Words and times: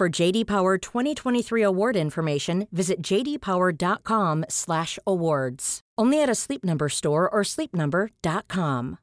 For 0.00 0.22
JD 0.22 0.44
Power 0.46 0.78
2023 0.78 1.62
award 1.62 1.96
information, 1.96 2.66
visit 2.70 2.96
jdpower.com/awards. 3.10 5.80
Only 6.00 6.22
at 6.22 6.28
a 6.28 6.34
Sleep 6.34 6.64
Number 6.64 6.88
store 6.88 7.28
or 7.28 7.44
sleepnumber.com. 7.44 8.96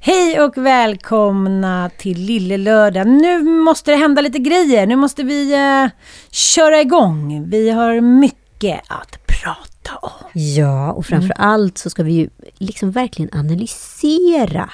Hej 0.00 0.40
och 0.40 0.58
välkomna 0.58 1.90
till 1.98 2.18
Lille 2.18 2.56
Lördag. 2.56 3.06
Nu 3.06 3.42
måste 3.42 3.90
det 3.90 3.96
hända 3.96 4.22
lite 4.22 4.38
grejer. 4.38 4.86
Nu 4.86 4.96
måste 4.96 5.22
vi 5.22 5.54
eh, 5.54 5.86
köra 6.30 6.80
igång. 6.80 7.48
Vi 7.48 7.70
har 7.70 8.00
mycket 8.00 8.80
att 8.88 9.26
prata 9.26 9.96
om. 10.02 10.10
Ja, 10.32 10.92
och 10.92 11.06
framför 11.06 11.34
allt 11.36 11.78
så 11.78 11.90
ska 11.90 12.02
vi 12.02 12.12
ju 12.12 12.28
liksom 12.58 12.90
verkligen 12.90 13.38
analysera 13.38 14.70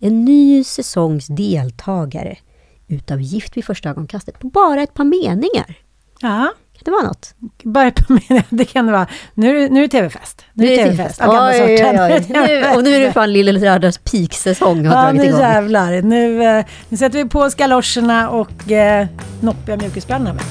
en 0.00 0.24
ny 0.24 0.64
säsongs 0.64 1.26
deltagare 1.26 2.36
utav 2.88 3.20
Gift 3.20 3.56
vid 3.56 3.64
första 3.64 3.88
ögonkastet 3.90 4.38
på 4.38 4.46
bara 4.48 4.82
ett 4.82 4.94
par 4.94 5.04
meningar. 5.04 5.74
Ja, 6.20 6.52
Kan 6.74 6.84
det 6.84 6.90
vara 6.90 7.02
något? 7.06 7.34
bara 7.64 7.90
på 7.90 8.12
mig. 8.12 8.44
Det 8.50 8.64
kan 8.64 8.86
det 8.86 8.92
vara. 8.92 9.06
Nu, 9.34 9.68
nu 9.68 9.78
är 9.78 9.82
det 9.82 9.88
tv-fest. 9.88 10.44
Nu 10.52 10.66
är 10.66 10.70
det 10.84 10.90
tv-fest. 10.90 11.20
av 11.20 11.26
gamla 11.26 11.50
Oj, 11.50 11.60
oj, 11.62 11.98
oj. 12.00 12.24
Nu, 12.28 12.76
och 12.76 12.84
nu 12.84 12.94
är 12.94 13.00
det 13.00 13.12
fan 13.12 13.32
Lille 13.32 13.52
Lördags 13.52 13.98
peaksäsong 13.98 14.86
har 14.86 14.94
Ja, 14.96 15.02
dragit 15.02 15.20
nu 15.22 15.28
igång. 15.28 15.40
jävlar. 15.40 16.02
Nu, 16.02 16.42
eh, 16.44 16.64
nu 16.88 16.96
sätter 16.96 17.18
vi 17.24 17.28
på 17.30 17.50
galoscherna 17.56 18.30
och 18.30 18.70
eh, 18.72 19.06
noppiga 19.40 19.76
mjukisbrallorna 19.76 20.32
med. 20.34 20.42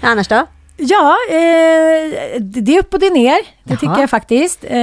Annars 0.00 0.28
då? 0.28 0.46
Ja, 0.76 1.16
eh, 1.30 2.40
det 2.40 2.74
är 2.76 2.78
upp 2.78 2.94
och 2.94 3.00
det 3.00 3.06
är 3.06 3.10
ner. 3.14 3.36
Det 3.64 3.70
Jaha. 3.72 3.76
tycker 3.78 4.00
jag 4.00 4.10
faktiskt. 4.10 4.64
Eh, 4.64 4.78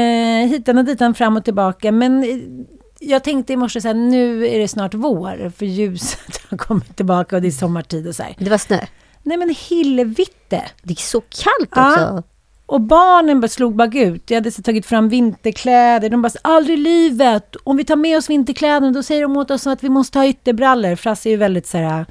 hitan 0.50 0.78
och 0.78 0.86
ditan, 0.86 1.14
fram 1.14 1.38
och 1.38 1.46
tillbaka. 1.46 1.92
Men 1.92 2.24
eh, 2.24 2.38
jag 3.00 3.24
tänkte 3.24 3.54
i 3.54 3.56
morse 3.58 3.82
så 3.82 3.88
här, 3.88 3.96
nu 3.96 4.48
är 4.48 4.60
det 4.60 4.68
snart 4.68 4.94
vår. 4.94 5.50
För 5.58 5.66
ljuset 5.66 6.42
har 6.50 6.58
kommit 6.58 6.96
tillbaka 6.96 7.36
och 7.36 7.42
det 7.42 7.48
är 7.48 7.52
sommartid 7.52 8.08
och 8.08 8.16
så 8.16 8.24
här. 8.24 8.36
Det 8.40 8.50
var 8.50 8.58
snö. 8.58 8.80
Nej 9.24 9.38
men 9.38 9.56
hillevitte. 9.70 10.64
Det 10.84 10.94
är 10.94 10.96
så 10.96 11.22
kallt 11.22 11.70
Ja. 11.76 11.92
också. 11.92 12.24
Och 12.66 12.82
barnen 12.82 13.42
bara 13.42 13.48
slog 13.48 13.76
bakut. 13.76 14.30
Jag 14.30 14.38
hade 14.38 14.52
så 14.52 14.62
tagit 14.62 14.86
fram 14.86 15.10
vinterkläder. 15.10 16.10
De 16.10 16.22
bara, 16.22 16.32
aldrig 16.42 16.80
i 16.80 16.82
livet. 16.82 17.56
Om 17.64 17.78
vi 17.78 17.84
tar 17.86 17.96
med 17.96 18.18
oss 18.18 18.30
vinterkläderna, 18.30 18.92
då 18.92 19.04
säger 19.04 19.22
de 19.22 19.38
åt 19.38 19.52
oss 19.52 19.68
att 19.68 19.84
vi 19.84 19.90
måste 19.90 20.20
ha 20.20 20.26
ytterbrallor. 20.28 20.96
Frasse 20.96 21.30
är 21.30 21.32
ju 21.32 21.38
väldigt 21.38 21.68
så 21.68 21.78
här, 21.78 22.06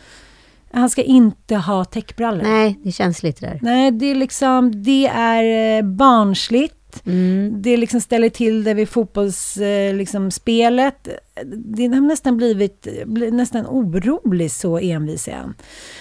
han 0.77 0.91
ska 0.91 1.03
inte 1.03 1.57
ha 1.57 1.85
täckbrallor. 1.85 2.43
Nej, 2.43 2.81
det 2.85 2.93
känns 2.93 3.23
lite 3.23 3.47
där. 3.47 3.59
Nej, 3.63 3.91
det 3.91 4.11
är 4.11 4.15
liksom, 4.15 4.83
det 4.83 5.07
är 5.07 5.79
eh, 5.79 5.83
barnsligt. 5.85 6.73
Mm. 7.07 7.63
Det 7.63 7.77
liksom 7.77 8.01
ställer 8.01 8.29
till 8.29 8.65
det 8.65 8.75
vid 8.75 8.89
fotbollsspelet. 8.89 9.97
Liksom, 9.97 10.31
spelet. 10.31 11.09
det 11.57 11.87
har 11.87 12.01
nästan 12.01 12.37
blivit 12.37 12.87
bli, 13.07 13.31
nästan 13.31 13.67
orolig, 13.67 14.51
så 14.51 14.79
envis 14.79 15.29
är 15.29 15.33
han. 15.37 15.55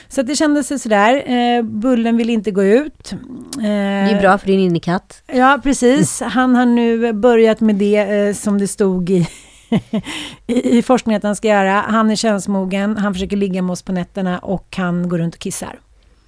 Så 0.07 0.21
det 0.21 0.35
kändes 0.35 0.83
sådär. 0.83 1.23
Eh, 1.31 1.63
bullen 1.63 2.17
vill 2.17 2.29
inte 2.29 2.51
gå 2.51 2.63
ut. 2.63 3.11
Eh, 3.57 3.61
Det 3.61 4.11
är 4.11 4.21
bra 4.21 4.37
för 4.37 4.47
din 4.47 4.59
innekatt. 4.59 5.23
Ja, 5.33 5.59
precis. 5.63 6.21
Han 6.21 6.55
har 6.55 6.65
nu 6.65 7.13
börjat 7.13 7.59
med 7.61 7.75
det 7.75 7.97
eh, 7.97 8.33
som 8.33 8.57
det 8.57 8.67
stod 8.67 9.09
i, 9.09 9.27
i, 10.47 10.77
i 10.77 10.81
forskningen 10.81 11.17
att 11.17 11.23
han 11.23 11.35
ska 11.35 11.47
göra. 11.47 11.71
Han 11.71 12.11
är 12.11 12.15
könsmogen, 12.15 12.97
han 12.97 13.13
försöker 13.13 13.37
ligga 13.37 13.61
med 13.61 13.71
oss 13.73 13.81
på 13.81 13.91
nätterna 13.91 14.39
och 14.39 14.75
han 14.77 15.09
går 15.09 15.17
runt 15.17 15.35
och 15.35 15.41
kissar. 15.41 15.79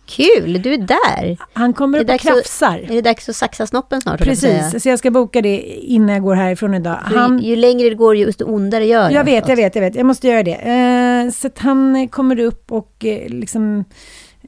Kul, 0.07 0.61
du 0.61 0.73
är 0.73 0.77
där. 0.77 1.37
Han 1.53 1.73
kommer 1.73 1.97
upp 1.97 2.01
och 2.01 2.07
dags 2.07 2.25
att- 2.25 2.33
krafsar. 2.33 2.77
Är 2.77 2.87
det 2.87 3.01
dags 3.01 3.29
att 3.29 3.35
saxa 3.35 3.67
snoppen 3.67 4.01
snart? 4.01 4.19
jag 4.19 4.27
Precis, 4.27 4.83
så 4.83 4.89
jag 4.89 4.99
ska 4.99 5.11
boka 5.11 5.41
det 5.41 5.57
innan 5.67 6.09
jag 6.09 6.23
går 6.23 6.35
härifrån 6.35 6.73
idag. 6.73 6.97
Han, 7.03 7.39
Ju 7.39 7.55
längre 7.55 7.89
det 7.89 7.95
går, 7.95 8.15
ju 8.15 8.31
ondare 8.39 8.85
gör 8.85 9.07
det. 9.09 9.13
jag 9.15 9.23
vet, 9.23 9.47
jag 9.49 9.55
vet, 9.55 9.75
jag 9.75 9.81
vet. 9.81 9.95
Jag 9.95 10.05
måste 10.05 10.27
göra 10.27 10.43
det. 10.43 10.53
Eh, 10.53 11.31
så 11.31 11.47
att 11.47 11.59
han 11.59 12.07
kommer 12.07 12.39
upp 12.39 12.71
och 12.71 13.05
eh, 13.05 13.29
liksom 13.29 13.83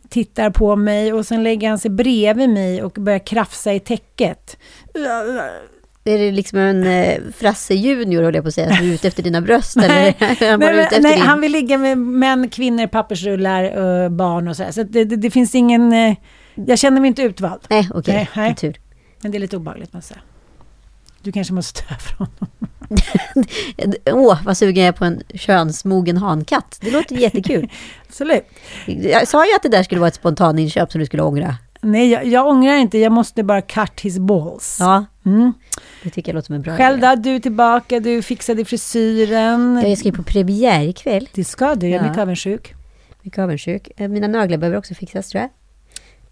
tittar 0.10 0.50
på 0.50 0.76
mig 0.76 1.14
och 1.14 1.26
sen 1.26 1.44
lägger 1.44 1.70
han 1.70 1.80
sig 1.80 1.92
bredvid 1.92 2.50
mig 2.50 2.84
och 2.84 2.92
börjar 2.92 3.20
krafsa 3.20 3.74
i 3.74 3.80
täcket. 3.80 4.58
Är 6.10 6.18
det 6.18 6.32
liksom 6.32 6.60
en 6.60 6.84
eh, 6.84 7.18
Frasse 7.38 7.74
junior, 7.74 8.24
höll 8.24 8.36
jag 8.36 8.44
på 8.44 8.48
att 8.48 8.54
säga, 8.54 8.76
som 8.76 8.90
är 8.90 8.94
ute 8.94 9.08
efter 9.08 9.24
dina 9.24 9.42
bröst? 9.42 9.76
Nej, 9.76 10.18
eller 10.20 10.42
är 10.44 10.52
han 10.52 11.02
nej, 11.02 11.16
din... 11.16 11.22
han 11.22 11.42
vill 11.42 11.52
ligga 11.52 11.78
med 11.78 11.98
män, 11.98 12.50
kvinnor, 12.50 12.88
pappersrullar, 12.88 13.64
eh, 14.04 14.10
barn 14.10 14.48
och 14.48 14.56
sådär. 14.56 14.72
Så 14.72 14.84
det, 14.84 15.06
det, 15.06 15.16
det 15.16 15.32
finns 15.32 15.56
ingen... 15.56 15.94
eh, 15.94 16.16
jag 16.56 16.80
känner 16.80 17.02
mig 17.02 17.08
inte 17.08 17.22
utvald. 17.22 17.62
Nej, 17.70 17.90
okej. 17.94 18.30
Nej. 18.36 18.56
Tur. 18.56 18.80
Men 19.22 19.32
det 19.32 19.38
är 19.38 19.40
lite 19.40 19.58
obehagligt, 19.58 19.94
måste 19.94 20.14
jag 20.14 20.18
säga. 20.18 20.30
Du 21.22 21.32
kanske 21.32 21.54
måste 21.54 21.82
ta 21.84 21.96
ifrån 22.00 22.28
honom. 22.40 22.70
Åh, 24.06 24.40
vad 24.46 24.58
sugen 24.58 24.84
jag 24.84 24.88
är 24.88 24.98
på 24.98 25.06
en 25.06 25.22
könsmogen 25.34 26.18
hankatt. 26.18 26.78
Det 26.82 26.92
låter 26.92 27.16
jättekul. 27.16 27.70
Absolut. 28.08 28.46
Jag 28.86 29.28
sa 29.28 29.46
ju 29.46 29.56
att 29.56 29.64
det 29.64 29.70
där 29.70 29.84
skulle 29.84 30.00
vara 30.00 30.08
ett 30.08 30.16
spontaninköp 30.16 30.92
som 30.92 31.00
du 31.00 31.06
skulle 31.06 31.24
ångra. 31.24 31.56
Nej, 31.82 32.10
jag, 32.10 32.26
jag 32.26 32.48
ångrar 32.48 32.76
inte. 32.76 32.98
Jag 32.98 33.12
måste 33.12 33.44
bara 33.44 33.62
cut 33.62 34.00
his 34.02 34.20
balls. 34.20 34.78
Ja, 34.80 35.06
Mm. 35.26 35.54
det 36.04 36.10
tycker 36.10 36.32
jag 36.32 36.36
låter 36.36 36.46
som 36.46 36.56
en 36.56 36.62
bra 36.62 36.78
Själv 36.78 36.98
idé. 36.98 37.16
Du 37.16 37.36
är 37.36 37.40
tillbaka, 37.40 38.00
du 38.00 38.22
fixade 38.22 38.66
frisyren. 38.66 39.82
Jag 39.88 39.98
ska 39.98 40.08
ju 40.08 40.14
på 40.16 40.24
premiär 40.24 40.88
ikväll. 40.88 41.30
Det 41.34 41.44
ska 41.44 41.76
du, 41.76 41.88
jag 41.88 42.00
är 42.00 42.04
Ja. 42.04 42.10
mycket 42.10 42.22
avundsjuk. 42.22 42.74
Mycket 43.22 43.40
avundsjuk. 43.40 43.90
Eh, 43.98 44.08
Mina 44.08 44.28
naglar 44.28 44.58
behöver 44.58 44.78
också 44.78 44.94
fixas 44.94 45.30
tror 45.30 45.42
jag. 45.42 45.50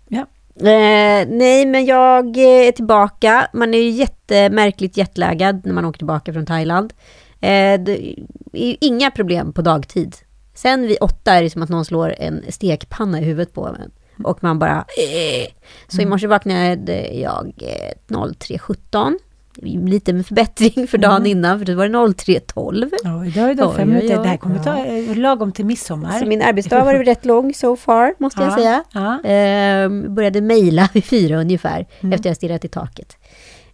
Ja. 0.07 0.25
Eh, 0.69 1.27
nej, 1.29 1.65
men 1.65 1.85
jag 1.85 2.37
eh, 2.37 2.67
är 2.67 2.71
tillbaka. 2.71 3.47
Man 3.53 3.73
är 3.73 3.77
ju 3.77 3.89
jättemärkligt 3.89 4.97
jetlaggad 4.97 5.61
när 5.65 5.73
man 5.73 5.85
åker 5.85 5.97
tillbaka 5.97 6.33
från 6.33 6.45
Thailand. 6.45 6.93
Eh, 7.41 7.79
det 7.79 8.13
är 8.53 8.67
ju 8.67 8.75
inga 8.81 9.11
problem 9.11 9.53
på 9.53 9.61
dagtid. 9.61 10.15
Sen 10.53 10.81
vid 10.81 10.97
åtta 11.01 11.33
är 11.33 11.43
det 11.43 11.49
som 11.49 11.61
att 11.63 11.69
någon 11.69 11.85
slår 11.85 12.15
en 12.17 12.43
stekpanna 12.49 13.21
i 13.21 13.23
huvudet 13.23 13.53
på 13.53 13.67
en. 13.67 13.91
Och 14.23 14.43
man 14.43 14.59
bara... 14.59 14.77
Eh. 14.77 15.47
Så 15.87 16.01
i 16.01 16.05
morse 16.05 16.27
vaknade 16.27 17.09
jag 17.13 17.53
eh, 17.57 18.15
03.17. 18.15 19.13
Lite 19.61 20.13
med 20.13 20.25
förbättring 20.25 20.87
för 20.87 20.97
dagen 20.97 21.25
innan, 21.25 21.59
för 21.59 21.65
då 21.65 21.75
var 21.75 21.87
det 21.87 21.97
03.12. 21.97 22.89
Ja, 23.03 23.25
idag 23.25 23.49
är 23.49 23.53
det 23.53 23.73
fem 23.75 23.89
minuter. 23.89 24.21
Det 24.21 24.27
här 24.27 24.37
kommer 24.37 24.59
ta 24.59 24.85
eh, 24.85 25.15
lagom 25.15 25.51
till 25.51 25.65
midsommar. 25.65 26.19
Så 26.19 26.25
min 26.25 26.41
arbetsdag 26.41 26.83
var 26.83 26.93
rätt 26.93 27.25
lång 27.25 27.53
so 27.53 27.75
far, 27.75 28.13
måste 28.19 28.41
jag 28.41 28.51
Ja, 28.51 28.55
säga. 28.55 28.83
Ehm, 29.23 30.15
började 30.15 30.41
mejla 30.41 30.89
vid 30.93 31.03
fyra 31.03 31.37
ungefär, 31.37 31.87
efter 32.13 32.29
jag 32.29 32.35
stirrat 32.35 32.65
i 32.65 32.67
taket. 32.67 33.17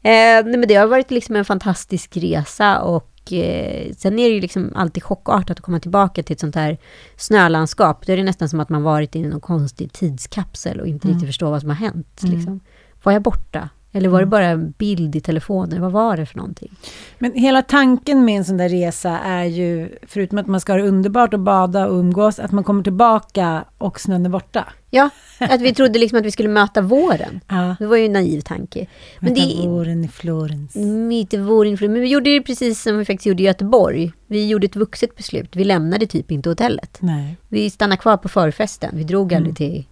Ehm, 0.03 0.51
men 0.51 0.67
det 0.67 0.75
har 0.75 0.87
varit 0.87 1.11
liksom 1.11 1.35
en 1.35 1.45
fantastisk 1.45 2.17
resa 2.17 2.81
och 2.81 3.12
eh, 3.31 3.93
sen 3.97 4.19
är 4.19 4.29
det 4.29 4.35
ju 4.35 4.41
liksom 4.41 4.71
alltid 4.75 5.03
chockartat 5.03 5.51
att 5.51 5.61
komma 5.61 5.79
tillbaka 5.79 6.23
till 6.23 6.33
ett 6.33 6.39
sånt 6.39 6.55
här 6.55 6.77
snölandskap. 7.17 8.05
Då 8.05 8.13
är 8.13 8.17
det 8.17 8.23
nästan 8.23 8.49
som 8.49 8.59
att 8.59 8.69
man 8.69 8.83
varit 8.83 9.15
i 9.15 9.21
någon 9.21 9.41
konstig 9.41 9.93
tidskapsel 9.93 10.79
och 10.79 10.87
inte 10.87 11.07
riktigt 11.07 11.27
förstår 11.27 11.49
vad 11.49 11.61
som 11.61 11.69
har 11.69 11.77
hänt. 11.77 12.21
Liksom. 12.23 12.59
Var 13.03 13.11
jag 13.13 13.21
borta? 13.21 13.69
Eller 13.95 14.09
var 14.09 14.19
det 14.19 14.25
bara 14.25 14.45
en 14.45 14.73
bild 14.77 15.15
i 15.15 15.21
telefonen? 15.21 15.81
Vad 15.81 15.91
var 15.91 16.17
det 16.17 16.25
för 16.25 16.37
någonting? 16.37 16.71
Men 17.19 17.33
hela 17.33 17.61
tanken 17.61 18.25
med 18.25 18.37
en 18.37 18.45
sån 18.45 18.57
där 18.57 18.69
resa 18.69 19.19
är 19.19 19.43
ju, 19.43 19.89
förutom 20.07 20.37
att 20.37 20.47
man 20.47 20.59
ska 20.61 20.73
ha 20.73 20.77
det 20.77 20.87
underbart 20.87 21.33
att 21.33 21.39
bada 21.39 21.87
och 21.87 21.99
umgås, 21.99 22.39
att 22.39 22.51
man 22.51 22.63
kommer 22.63 22.83
tillbaka 22.83 23.65
och 23.77 23.99
snön 23.99 24.25
är 24.25 24.29
borta. 24.29 24.67
Ja, 24.89 25.09
att 25.39 25.61
vi 25.61 25.73
trodde 25.73 25.99
liksom 25.99 26.19
att 26.19 26.25
vi 26.25 26.31
skulle 26.31 26.49
möta 26.49 26.81
våren. 26.81 27.39
Ja. 27.47 27.75
Det 27.79 27.85
var 27.85 27.97
ju 27.97 28.05
en 28.05 28.13
naiv 28.13 28.41
tanke. 28.41 28.87
Men 29.19 29.33
Möta 29.33 29.45
det 29.45 29.67
våren 29.67 30.03
i 30.03 30.07
Florens. 30.07 30.75
Mitt 31.09 31.33
i 31.33 31.37
våren. 31.37 31.77
Men 31.81 31.93
vi 31.93 32.07
gjorde 32.07 32.29
det 32.29 32.41
precis 32.41 32.83
som 32.83 32.97
vi 32.97 33.05
faktiskt 33.05 33.25
gjorde 33.25 33.43
i 33.43 33.45
Göteborg. 33.45 34.11
Vi 34.27 34.47
gjorde 34.47 34.65
ett 34.65 34.75
vuxet 34.75 35.15
beslut. 35.15 35.55
Vi 35.55 35.63
lämnade 35.63 36.07
typ 36.07 36.31
inte 36.31 36.49
hotellet. 36.49 36.97
Nej. 36.99 37.37
Vi 37.47 37.69
stannade 37.69 38.01
kvar 38.01 38.17
på 38.17 38.29
förfesten. 38.29 38.91
Vi 38.93 39.03
drog 39.03 39.33
aldrig 39.33 39.57
till 39.57 39.85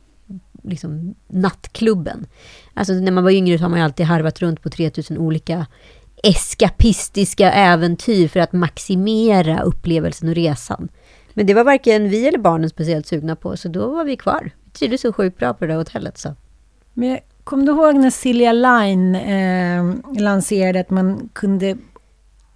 liksom, 0.64 1.16
nattklubben. 1.28 2.26
Alltså 2.74 2.94
när 2.94 3.12
man 3.12 3.24
var 3.24 3.32
yngre 3.32 3.58
så 3.58 3.64
har 3.64 3.70
man 3.70 3.80
ju 3.80 3.86
alltid 3.86 4.06
harvat 4.06 4.42
runt 4.42 4.62
på 4.62 4.70
3000 4.70 5.18
olika 5.18 5.66
eskapistiska 6.24 7.52
äventyr 7.52 8.28
för 8.28 8.40
att 8.40 8.54
maximera 8.54 9.62
upplevelsen 9.62 10.30
och 10.30 10.36
resan. 10.36 10.90
Men 11.34 11.46
det 11.46 11.54
var 11.54 11.64
varken 11.64 12.10
vi 12.10 12.28
eller 12.28 12.40
barnen 12.40 12.70
speciellt 12.70 13.08
sugna 13.08 13.36
på, 13.36 13.58
så 13.58 13.68
då 13.68 13.92
var 13.92 14.06
vi 14.06 14.18
kvar. 14.18 14.52
Vi 14.66 14.72
trivdes 14.72 15.02
så 15.02 15.14
sjukt 15.14 15.38
bra 15.38 15.54
på 15.54 15.66
det 15.66 15.72
där 15.72 15.78
hotellet. 15.78 16.18
Så. 16.18 16.36
Men 16.94 17.20
kommer 17.44 17.66
du 17.66 17.72
ihåg 17.72 17.96
när 17.96 18.10
Silja 18.10 18.54
Line 18.54 19.16
eh, 19.16 19.96
lanserade 20.22 20.80
att 20.80 20.90
man 20.90 21.30
kunde, 21.34 21.78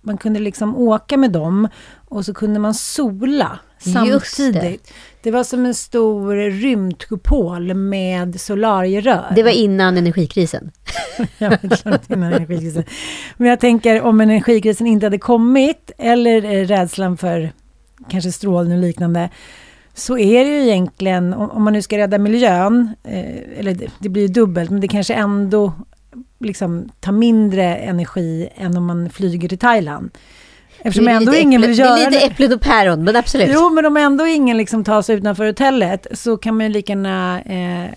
man 0.02 0.18
kunde 0.18 0.40
liksom 0.40 0.76
åka 0.76 1.18
med 1.18 1.32
dem 1.32 1.68
och 1.96 2.26
så 2.26 2.34
kunde 2.34 2.60
man 2.60 2.74
sola 2.74 3.60
samtidigt. 3.78 4.94
Det. 5.26 5.32
var 5.32 5.44
som 5.44 5.66
en 5.66 5.74
stor 5.74 6.36
rymdkupol 6.36 7.74
med 7.74 8.42
solarierör. 8.42 9.32
Det 9.36 9.44
var 9.44 9.52
innan 9.52 9.98
energikrisen. 9.98 10.72
Innan 12.10 12.34
energikrisen. 12.34 12.84
Men 13.38 13.50
jag 13.50 13.60
tänker 13.60 14.02
om 14.02 14.22
energikrisen 14.22 14.88
inte 14.88 15.06
hade 15.06 15.18
kommit, 15.18 15.92
eller 15.98 16.46
eh, 16.46 16.66
rädslan 16.66 17.18
för 17.18 17.52
kanske 18.10 18.32
strålning 18.32 18.78
och 18.78 18.84
liknande, 18.84 19.30
så 19.94 20.18
är 20.18 20.46
det 20.46 20.52
ju 20.52 20.62
egentligen, 20.62 21.34
om 21.34 21.64
man 21.64 21.74
nu 21.74 21.82
ska 21.82 21.98
rädda 21.98 22.18
miljön, 22.18 22.96
eh, 23.04 23.60
eller 23.60 23.74
det, 23.74 23.92
det 24.00 24.10
blir 24.10 24.22
ju 24.22 24.28
dubbelt, 24.28 24.70
men 24.70 24.82
det 24.82 24.88
kanske 24.88 25.14
ändå 25.14 25.74
liksom 26.40 26.90
tar 27.00 27.12
mindre 27.12 27.76
energi 27.76 28.50
än 28.56 28.78
om 28.78 28.86
man 28.86 29.10
flyger 29.10 29.50
till 29.50 29.58
Thailand. 29.58 30.12
Eftersom 30.86 31.06
det 31.06 31.12
ändå 31.12 31.36
ingen 31.36 31.64
äpple, 31.64 31.68
vill 31.68 31.78
det 31.78 31.84
göra 31.84 31.98
är 31.98 32.12
lite 32.12 32.26
äpplet 32.26 32.54
och 32.54 32.62
päron, 32.62 33.04
men 33.04 33.16
absolut. 33.16 33.50
Jo, 33.54 33.70
men 33.70 33.86
om 33.86 33.98
ändå 33.98 34.28
ingen 34.28 34.58
liksom 34.58 34.84
tar 34.84 35.02
sig 35.02 35.16
utanför 35.16 35.46
hotellet 35.46 36.08
så 36.12 36.38
kan 36.38 36.58
man 36.58 36.66
ju 36.66 36.72
lika 36.72 36.94
gärna 36.94 37.42
eh, 37.42 37.90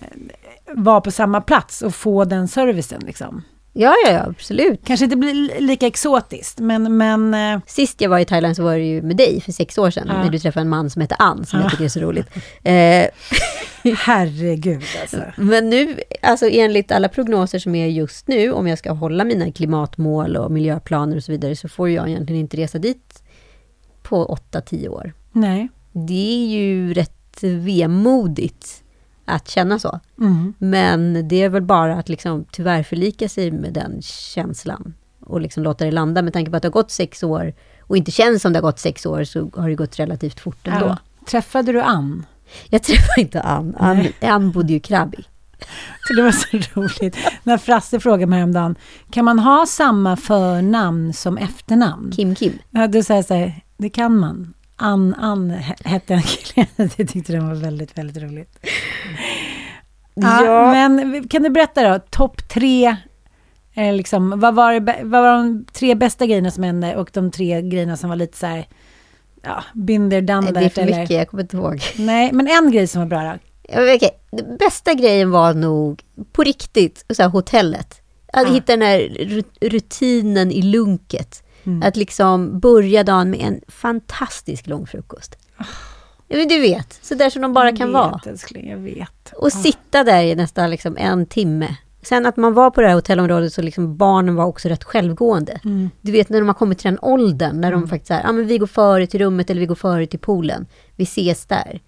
vara 0.73 1.01
på 1.01 1.11
samma 1.11 1.41
plats 1.41 1.81
och 1.81 1.95
få 1.95 2.25
den 2.25 2.47
servicen. 2.47 3.01
Liksom. 3.05 3.43
Ja, 3.81 3.95
ja, 4.05 4.11
ja, 4.11 4.19
absolut. 4.27 4.79
Kanske 4.85 5.03
inte 5.03 5.15
blir 5.17 5.33
li- 5.33 5.59
lika 5.59 5.87
exotiskt, 5.87 6.59
men, 6.59 6.97
men 6.97 7.33
eh, 7.33 7.59
Sist 7.67 8.01
jag 8.01 8.09
var 8.09 8.19
i 8.19 8.25
Thailand 8.25 8.55
så 8.55 8.63
var 8.63 8.73
det 8.77 8.85
ju 8.85 9.01
med 9.01 9.17
dig 9.17 9.41
för 9.41 9.51
sex 9.51 9.77
år 9.77 9.91
sedan, 9.91 10.05
Ja. 10.07 10.23
när 10.23 10.29
du 10.29 10.39
träffade 10.39 10.61
en 10.61 10.69
man 10.69 10.89
som 10.89 11.01
heter 11.01 11.17
Ann, 11.19 11.45
som 11.45 11.59
Ja. 11.59 11.63
jag 11.65 11.71
tycker 11.71 11.83
är 11.83 11.89
så 11.89 11.99
roligt. 11.99 12.27
Eh, 12.63 13.05
herregud 13.97 14.83
alltså. 15.01 15.17
men 15.37 15.69
nu, 15.69 15.99
alltså 16.21 16.49
enligt 16.49 16.91
alla 16.91 17.09
prognoser 17.09 17.59
som 17.59 17.75
är 17.75 17.87
just 17.87 18.27
nu, 18.27 18.51
om 18.51 18.67
jag 18.67 18.77
ska 18.77 18.91
hålla 18.91 19.23
mina 19.23 19.51
klimatmål 19.51 20.35
och 20.37 20.51
miljöplaner 20.51 21.17
och 21.17 21.23
så 21.23 21.31
vidare, 21.31 21.55
så 21.55 21.69
får 21.69 21.89
jag 21.89 22.09
egentligen 22.09 22.41
inte 22.41 22.57
resa 22.57 22.77
dit 22.79 23.23
på 24.03 24.37
8-10 24.51 24.87
år. 24.87 25.13
Nej. 25.31 25.69
Det 25.91 26.43
är 26.43 26.47
ju 26.47 26.93
rätt 26.93 27.43
vemodigt 27.43 28.83
att 29.29 29.49
känna 29.49 29.79
så. 29.79 29.99
Mm. 30.19 30.53
Men 30.57 31.27
det 31.27 31.43
är 31.43 31.49
väl 31.49 31.61
bara 31.61 31.95
att 31.95 32.09
liksom 32.09 32.45
tyvärr 32.51 32.83
förlika 32.83 33.29
sig 33.29 33.51
med 33.51 33.73
den 33.73 34.01
känslan 34.01 34.93
och 35.19 35.41
liksom 35.41 35.63
låta 35.63 35.85
det 35.85 35.91
landa. 35.91 36.21
Med 36.21 36.33
tanke 36.33 36.51
på 36.51 36.57
att 36.57 36.63
det 36.63 36.67
har 36.67 36.73
gått 36.73 36.91
sex 36.91 37.23
år 37.23 37.53
och 37.81 37.97
inte 37.97 38.11
känns 38.11 38.41
som 38.41 38.53
det 38.53 38.59
har 38.59 38.63
gått 38.63 38.79
sex 38.79 39.05
år 39.05 39.23
så 39.23 39.51
har 39.55 39.69
det 39.69 39.75
gått 39.75 39.99
relativt 39.99 40.39
fort 40.39 40.67
ändå. 40.67 40.85
Ja. 40.85 40.97
Träffade 41.27 41.71
du 41.71 41.81
Ann? 41.81 42.25
Jag 42.69 42.83
träffade 42.83 43.21
inte 43.21 43.41
Ann. 43.41 43.75
Ann, 43.79 44.07
Ann 44.21 44.51
bodde 44.51 44.73
ju 44.73 44.79
Krabi. 44.79 45.23
För 46.07 46.15
det 46.15 46.21
var 46.21 46.31
så 46.31 46.79
roligt. 46.79 47.17
När 47.43 47.57
Frasse 47.57 47.99
frågade 47.99 48.25
mig 48.25 48.39
häromdagen, 48.39 48.75
kan 49.11 49.25
man 49.25 49.39
ha 49.39 49.65
samma 49.65 50.17
förnamn 50.17 51.13
som 51.13 51.37
efternamn? 51.37 52.11
Kim 52.11 52.35
Kim. 52.35 52.53
Ja, 52.71 52.87
då 52.87 53.03
säger 53.03 53.17
jag 53.17 53.25
så 53.25 53.33
här, 53.33 53.61
det 53.77 53.89
kan 53.89 54.17
man. 54.17 54.53
Ann, 54.79 55.13
Ann 55.15 55.51
he- 55.51 55.87
hette 55.87 56.13
den 56.13 56.21
killen. 56.23 56.67
Jag 56.97 57.09
tyckte 57.09 57.33
det 57.33 57.39
var 57.39 57.53
väldigt, 57.55 57.97
väldigt 57.97 58.23
roligt. 58.23 58.59
Ja, 60.13 60.45
Ja. 60.45 60.71
Men 60.71 61.27
kan 61.27 61.43
du 61.43 61.49
berätta 61.49 61.89
då, 61.93 61.99
topp 62.09 62.49
tre, 62.49 62.95
eh, 63.73 63.93
liksom, 63.93 64.39
vad, 64.39 64.55
var 64.55 64.73
det, 64.79 64.99
vad 65.03 65.21
var 65.21 65.33
de 65.37 65.65
tre 65.73 65.95
bästa 65.95 66.25
grejerna 66.25 66.51
som 66.51 66.63
hände 66.63 66.95
och 66.95 67.09
de 67.13 67.31
tre 67.31 67.61
grejerna 67.61 67.97
som 67.97 68.09
var 68.09 68.15
lite 68.15 68.37
så 68.37 68.45
här, 68.45 68.67
ja, 69.43 69.63
binder, 69.73 70.21
done 70.21 70.41
Nej, 70.41 70.53
det 70.53 70.59
är 70.59 70.69
för 70.69 70.81
eller? 70.81 70.99
mycket, 71.01 71.17
jag 71.17 71.27
kommer 71.27 71.43
inte 71.43 71.57
ihåg. 71.57 71.81
Nej, 71.97 72.29
men 72.33 72.47
en 72.47 72.71
grej 72.71 72.87
som 72.87 73.01
var 73.01 73.07
bra 73.07 73.23
då. 73.23 73.33
Okej, 73.95 74.09
den 74.31 74.57
bästa 74.57 74.93
grejen 74.93 75.31
var 75.31 75.53
nog 75.53 76.01
på 76.31 76.43
riktigt, 76.43 77.05
så 77.09 77.21
här, 77.23 77.29
hotellet. 77.29 78.01
Att 78.33 78.47
Ja. 78.47 78.53
hitta 78.53 78.73
den 78.77 78.81
här 78.81 78.99
ru- 78.99 79.69
rutinen 79.69 80.51
i 80.51 80.61
lunket. 80.61 81.43
Mm. 81.63 81.83
Att 81.83 81.95
liksom 81.95 82.59
börja 82.59 83.03
dagen 83.03 83.29
med 83.29 83.39
en 83.39 83.61
fantastisk 83.67 84.67
lång 84.67 84.87
frukost. 84.87 85.35
Ja, 86.27 86.37
men 86.37 86.47
du 86.47 86.59
vet, 86.59 86.99
så 87.01 87.15
där 87.15 87.29
som 87.29 87.41
de 87.41 87.53
bara 87.53 87.69
Jag 87.69 87.77
kan 87.77 87.87
vet, 87.87 87.93
vara. 87.93 88.21
älskling, 88.25 88.69
jag 88.69 88.77
vet. 88.77 89.33
Och 89.35 89.51
sitta 89.51 90.03
där 90.03 90.23
i 90.23 90.35
nästan 90.35 90.69
liksom 90.69 90.97
en 90.97 91.25
timme. 91.25 91.75
Sen 92.01 92.25
att 92.25 92.37
man 92.37 92.53
var 92.53 92.69
på 92.71 92.81
det 92.81 92.87
här 92.87 92.95
hotellområdet 92.95 93.53
så 93.53 93.61
liksom 93.61 93.97
barnen 93.97 94.35
var 94.35 94.45
också 94.45 94.69
rätt 94.69 94.83
självgående. 94.83 95.59
Mm. 95.63 95.89
Du 96.01 96.11
vet 96.11 96.29
när 96.29 96.39
de 96.39 96.47
har 96.47 96.55
kommit 96.55 96.79
till 96.79 96.91
den 96.91 96.99
åldern, 97.01 97.61
när 97.61 97.71
de 97.71 97.87
faktiskt 97.87 98.07
säger, 98.07 98.23
ja 98.23 98.31
men 98.31 98.47
vi 98.47 98.57
går 98.57 98.67
före 98.67 99.07
till 99.07 99.19
rummet 99.19 99.49
eller 99.49 99.59
vi 99.59 99.65
går 99.65 99.75
före 99.75 100.07
till 100.07 100.19
poolen. 100.19 100.65
Vi 100.95 101.03
ses 101.03 101.45
där. 101.45 101.81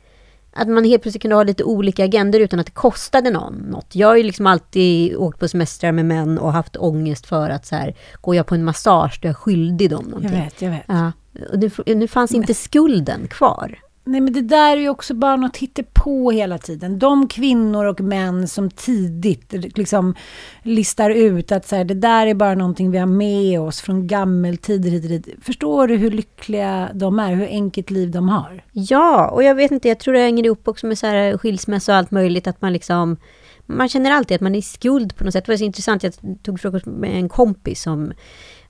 Att 0.53 0.67
man 0.67 0.83
helt 0.83 1.01
plötsligt 1.01 1.21
kunde 1.21 1.35
ha 1.35 1.43
lite 1.43 1.63
olika 1.63 2.03
agender 2.03 2.39
utan 2.39 2.59
att 2.59 2.65
det 2.65 2.71
kostade 2.71 3.29
någon 3.31 3.53
något. 3.53 3.95
Jag 3.95 4.07
har 4.07 4.15
ju 4.15 4.23
liksom 4.23 4.47
alltid 4.47 5.15
åkt 5.15 5.39
på 5.39 5.47
semestrar 5.47 5.91
med 5.91 6.05
män 6.05 6.37
och 6.37 6.53
haft 6.53 6.77
ångest 6.77 7.25
för 7.25 7.49
att 7.49 7.65
så 7.65 7.75
här, 7.75 7.95
går 8.21 8.35
jag 8.35 8.45
på 8.45 8.55
en 8.55 8.63
massage, 8.63 9.19
då 9.21 9.25
är 9.27 9.29
jag 9.29 9.37
skyldig 9.37 9.89
dem 9.89 10.01
Jag 10.05 10.09
någonting. 10.11 10.43
vet, 10.43 10.61
jag 10.61 10.71
vet. 10.71 10.83
Ja. 10.87 11.11
Och 11.51 11.59
nu, 11.59 11.95
nu 11.95 12.07
fanns 12.07 12.31
inte 12.31 12.53
skulden 12.53 13.27
kvar. 13.27 13.79
Nej, 14.11 14.21
men 14.21 14.33
det 14.33 14.41
där 14.41 14.77
är 14.77 14.81
ju 14.81 14.89
också 14.89 15.13
bara 15.13 15.35
något 15.35 15.59
på 15.93 16.31
hela 16.31 16.57
tiden. 16.57 16.99
De 16.99 17.27
kvinnor 17.27 17.85
och 17.85 18.01
män 18.01 18.47
som 18.47 18.69
tidigt 18.69 19.77
liksom 19.77 20.15
listar 20.63 21.09
ut 21.09 21.51
att 21.51 21.67
så 21.67 21.75
här, 21.75 21.83
det 21.83 21.93
där 21.93 22.27
är 22.27 22.33
bara 22.33 22.55
någonting 22.55 22.91
vi 22.91 22.97
har 22.97 23.05
med 23.05 23.59
oss 23.59 23.81
från 23.81 24.07
gammeltider 24.07 24.89
hit 24.89 25.03
och 25.03 25.09
dit. 25.09 25.27
Förstår 25.41 25.87
du 25.87 25.95
hur 25.95 26.11
lyckliga 26.11 26.89
de 26.93 27.19
är? 27.19 27.35
Hur 27.35 27.47
enkelt 27.47 27.89
liv 27.89 28.11
de 28.11 28.29
har? 28.29 28.63
Ja, 28.71 29.29
och 29.29 29.43
jag 29.43 29.55
vet 29.55 29.71
inte, 29.71 29.87
jag 29.87 29.99
tror 29.99 30.13
det 30.13 30.19
hänger 30.19 30.45
ihop 30.45 30.67
också 30.67 30.87
med 30.87 30.97
så 30.97 31.07
här 31.07 31.37
skilsmässa 31.37 31.91
och 31.91 31.97
allt 31.97 32.11
möjligt, 32.11 32.47
att 32.47 32.61
man 32.61 32.73
liksom 32.73 33.17
man 33.65 33.89
känner 33.89 34.11
alltid 34.11 34.35
att 34.35 34.41
man 34.41 34.55
är 34.55 34.59
i 34.59 34.61
skuld 34.61 35.15
på 35.15 35.23
något 35.23 35.33
sätt. 35.33 35.45
Det 35.45 35.51
var 35.51 35.57
så 35.57 35.63
intressant, 35.63 36.03
jag 36.03 36.13
tog 36.43 36.59
frukost 36.59 36.85
med 36.85 37.15
en 37.15 37.29
kompis 37.29 37.81
som 37.81 38.13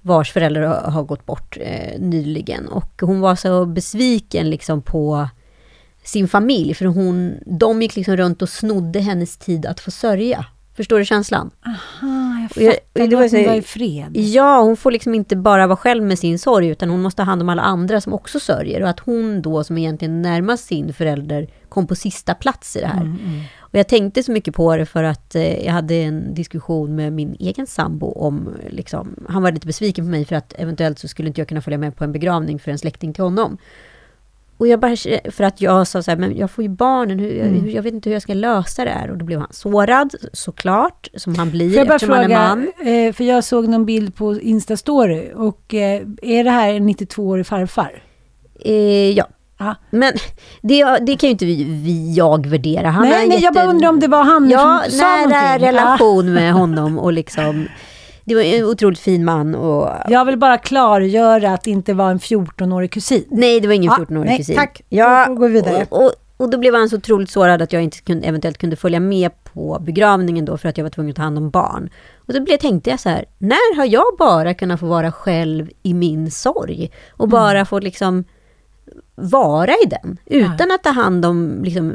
vars 0.01 0.31
föräldrar 0.31 0.89
har- 0.91 1.03
gått 1.03 1.25
bort 1.25 1.57
eh, 1.61 1.99
nyligen. 1.99 2.67
Och 2.67 3.01
hon 3.01 3.21
var 3.21 3.35
så 3.35 3.65
besviken 3.65 4.49
liksom 4.49 4.81
på 4.81 5.27
sin 6.03 6.27
familj, 6.27 6.73
för 6.73 6.85
hon, 6.85 7.33
de 7.45 7.81
gick 7.81 7.95
liksom 7.95 8.17
runt 8.17 8.41
och 8.41 8.49
snodde 8.49 8.99
hennes 8.99 9.37
tid 9.37 9.65
att 9.65 9.79
få 9.79 9.91
sörja. 9.91 10.45
Förstår 10.75 10.99
du 10.99 11.05
känslan? 11.05 11.51
Aha, 11.65 12.39
jag 12.41 12.51
Och 12.55 12.61
jag- 12.61 12.73
fattar. 12.73 13.03
och 13.03 13.09
det 13.09 13.15
var 13.15 13.27
så- 13.27 13.43
vara 13.43 13.55
i 13.55 13.61
fred. 13.61 14.17
Ja, 14.17 14.61
hon 14.61 14.77
får 14.77 14.91
liksom 14.91 15.15
inte 15.15 15.35
bara 15.35 15.67
vara 15.67 15.77
själv 15.77 16.03
med 16.03 16.19
sin 16.19 16.39
sorg, 16.39 16.67
utan 16.67 16.89
hon 16.89 17.01
måste 17.01 17.21
ha 17.21 17.25
hand 17.25 17.41
om 17.41 17.49
alla 17.49 17.61
andra 17.61 18.01
som 18.01 18.13
också 18.13 18.39
sörjer. 18.39 18.83
Och 18.83 18.89
att 18.89 18.99
hon 18.99 19.41
då, 19.41 19.63
som 19.63 19.77
egentligen 19.77 20.21
närmast 20.21 20.65
sin 20.65 20.93
förälder, 20.93 21.47
kom 21.69 21.87
på 21.87 21.95
sista 21.95 22.33
plats 22.33 22.75
i 22.75 22.79
det 22.79 22.87
här. 22.87 23.15
Och 23.71 23.79
jag 23.79 23.87
tänkte 23.87 24.23
så 24.23 24.31
mycket 24.31 24.55
på 24.55 24.75
det 24.77 24.85
för 24.85 25.03
att 25.03 25.35
eh, 25.35 25.65
jag 25.65 25.73
hade 25.73 25.95
en 25.95 26.33
diskussion 26.33 26.95
med 26.95 27.13
min 27.13 27.35
egen 27.39 27.67
sambo 27.67 28.11
om, 28.11 28.47
eh, 28.63 28.69
liksom, 28.73 29.15
han 29.29 29.43
var 29.43 29.51
lite 29.51 29.67
besviken 29.67 30.05
på 30.05 30.09
mig 30.11 30.25
för 30.25 30.35
att 30.35 30.53
eventuellt 30.57 30.99
så 30.99 31.07
skulle 31.07 31.27
inte 31.27 31.41
jag 31.41 31.47
kunna 31.47 31.61
följa 31.61 31.77
med 31.77 31.95
på 31.95 32.03
en 32.03 32.11
begravning 32.11 32.59
för 32.59 32.71
en 32.71 32.77
släkting 32.77 33.13
till 33.13 33.23
honom. 33.23 33.57
Och 34.57 34.67
jag 34.67 34.79
bara, 34.79 34.95
för 35.31 35.43
att 35.43 35.61
jag 35.61 35.87
sa 35.87 36.03
så 36.03 36.11
här, 36.11 36.17
men 36.17 36.37
jag 36.37 36.51
får 36.51 36.63
ju 36.63 36.69
barnen, 36.69 37.19
hur, 37.19 37.31
jag, 37.33 37.45
hur- 37.45 37.69
jag 37.69 37.83
vet 37.83 37.93
inte 37.93 38.09
hur 38.09 38.15
jag 38.15 38.21
ska 38.21 38.33
lösa 38.33 38.85
det 38.85 38.91
här. 38.91 39.11
Och 39.11 39.17
då 39.17 39.25
blev 39.25 39.39
han 39.39 39.47
sårad, 39.51 40.15
såklart, 40.33 41.07
som 41.15 41.35
han 41.35 41.51
blir 41.51 41.77
jag 41.77 41.87
bara 41.87 41.95
eftersom 41.95 42.15
han 42.15 42.23
är 42.23 42.27
fråga, 42.27 42.55
man. 42.83 42.87
eh, 43.07 43.13
för 43.13 43.23
jag 43.23 43.43
såg 43.43 43.67
någon 43.67 43.85
bild 43.85 44.15
på 44.15 44.33
Insta-story 44.33 45.33
och 45.33 45.73
eh, 45.73 46.01
är 46.21 46.43
det 46.43 46.49
här 46.51 46.73
en 46.73 46.89
92-årig 46.89 47.45
farfar? 47.47 48.03
Eh, 48.59 49.09
ja. 49.11 49.27
Ja. 49.61 49.75
Men 49.89 50.13
det, 50.61 50.83
det 51.01 51.15
kan 51.17 51.27
ju 51.27 51.31
inte 51.31 51.45
vi, 51.45 51.63
vi 51.63 52.13
jag 52.13 52.45
värdera. 52.47 52.89
Han 52.89 53.09
nej, 53.09 53.27
nej, 53.27 53.39
jag 53.43 53.53
bara 53.53 53.65
undrar 53.65 53.89
om 53.89 53.99
det 53.99 54.07
var 54.07 54.23
han 54.23 54.49
Ja, 54.49 54.81
som 54.89 54.99
sa 54.99 55.05
nära 55.05 55.41
någonting. 55.43 55.67
relation 55.67 56.33
med 56.33 56.53
honom 56.61 56.99
och 56.99 57.13
liksom... 57.13 57.67
Det 58.25 58.35
var 58.35 58.41
en 58.41 58.65
otroligt 58.65 58.99
fin 58.99 59.25
man 59.25 59.55
och... 59.55 59.81
Ja. 59.83 60.03
Jag 60.09 60.25
vill 60.25 60.37
bara 60.37 60.57
klargöra 60.57 61.53
att 61.53 61.63
det 61.63 61.71
inte 61.71 61.93
var 61.93 62.11
en 62.11 62.19
14-årig 62.19 62.91
kusin. 62.91 63.25
Nej, 63.31 63.59
det 63.59 63.67
var 63.67 63.75
ingen 63.75 63.91
Ja, 63.97 64.05
14-årig 64.05 64.25
nej, 64.29 64.37
kusin. 64.37 64.55
tack. 64.55 64.81
Ja, 64.89 65.25
Då 65.27 65.33
går 65.35 65.47
vi 65.47 65.53
vidare. 65.53 65.85
Och, 65.89 66.05
och, 66.05 66.11
och 66.37 66.49
då 66.49 66.57
blev 66.57 66.73
han 66.75 66.89
så 66.89 66.95
otroligt 66.97 67.29
sårad 67.29 67.61
att 67.61 67.73
jag 67.73 67.83
inte 67.83 68.01
kunde, 68.01 68.27
eventuellt 68.27 68.57
kunde 68.57 68.75
följa 68.75 68.99
med 68.99 69.31
på 69.53 69.77
begravningen 69.81 70.45
då 70.45 70.57
för 70.57 70.69
att 70.69 70.77
jag 70.77 70.85
var 70.85 70.89
tvungen 70.89 71.09
att 71.11 71.15
ta 71.15 71.21
hand 71.21 71.37
om 71.37 71.49
barn. 71.49 71.89
Och 72.27 72.33
då 72.33 72.41
blev, 72.41 72.57
tänkte 72.57 72.89
jag 72.89 72.99
så 72.99 73.09
här, 73.09 73.25
när 73.37 73.77
har 73.77 73.85
jag 73.85 74.05
bara 74.19 74.53
kunnat 74.53 74.79
få 74.79 74.85
vara 74.85 75.11
själv 75.11 75.69
i 75.83 75.93
min 75.93 76.31
sorg? 76.31 76.91
Och 77.11 77.29
bara 77.29 77.65
få 77.65 77.79
liksom 77.79 78.23
vara 79.21 79.71
i 79.71 79.85
den, 79.85 80.17
utan 80.25 80.69
ja. 80.69 80.75
att 80.75 80.83
ta 80.83 80.89
hand 80.89 81.25
om 81.25 81.63
liksom, 81.63 81.93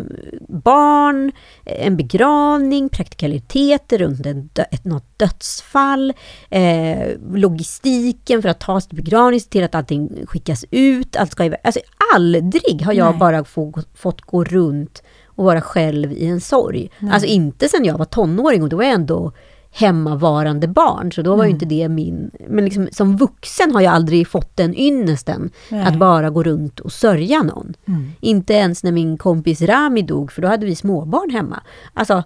barn, 0.49 1.33
en 1.65 1.97
begravning, 1.97 2.89
praktikaliteter 2.89 3.99
runt 3.99 4.27
en 4.27 4.51
dö 4.53 4.65
något 4.83 5.19
dödsfall, 5.19 6.13
eh, 6.51 7.09
logistiken 7.33 8.43
för 8.43 8.49
att 8.49 8.61
ta 8.61 8.81
sig 8.81 8.89
till 8.89 8.97
begravning, 8.97 9.41
se 9.41 9.49
till 9.49 9.65
att 9.65 9.75
allting 9.75 10.27
skickas 10.27 10.65
ut, 10.71 11.17
allt 11.17 11.33
ska 11.33 11.45
iväg. 11.45 11.61
Alltså 11.65 11.81
aldrig 12.15 12.83
har 12.83 12.93
jag 12.93 13.11
Nej. 13.11 13.19
bara 13.19 13.45
få, 13.45 13.73
fått 13.95 14.21
gå 14.21 14.45
runt 14.45 15.03
och 15.27 15.45
vara 15.45 15.61
själv 15.61 16.13
i 16.13 16.27
en 16.27 16.41
sorg. 16.41 16.91
Nej. 16.99 17.13
Alltså 17.13 17.29
inte 17.29 17.69
sen 17.69 17.85
jag 17.85 17.99
var 17.99 18.05
tonåring 18.05 18.63
och 18.63 18.69
då 18.69 18.77
var 18.77 18.85
jag 18.85 18.93
ändå 18.93 19.33
hemmavarande 19.79 20.69
barn, 20.69 21.13
så 21.13 21.23
då 21.23 21.31
var 21.31 21.45
mm. 21.45 21.47
ju 21.47 21.53
inte 21.53 21.67
det 21.67 21.89
min... 21.89 22.31
Men 22.49 22.65
liksom, 22.65 22.89
som 22.93 23.17
vuxen 23.17 23.73
har 23.73 23.81
jag 23.81 23.95
aldrig 23.95 24.29
fått 24.29 24.57
den 24.57 24.75
ynnesten, 24.75 25.51
Nej. 25.71 25.87
att 25.87 25.99
bara 25.99 26.31
gå 26.31 26.43
runt 26.43 26.81
och 26.81 26.93
sörja 26.93 27.43
någon. 27.43 27.75
Mm. 27.89 28.13
Inte 28.21 28.55
ens 28.55 28.83
när 28.83 28.93
min 28.93 29.19
kompis 29.19 29.63
Rami 29.63 30.03
dog, 30.03 30.33
för 30.33 30.43
då 30.43 30.49
hade 30.49 30.67
vi 30.67 30.77
småbarn 30.77 31.31
hemma. 31.31 31.63
Alltså, 31.95 32.23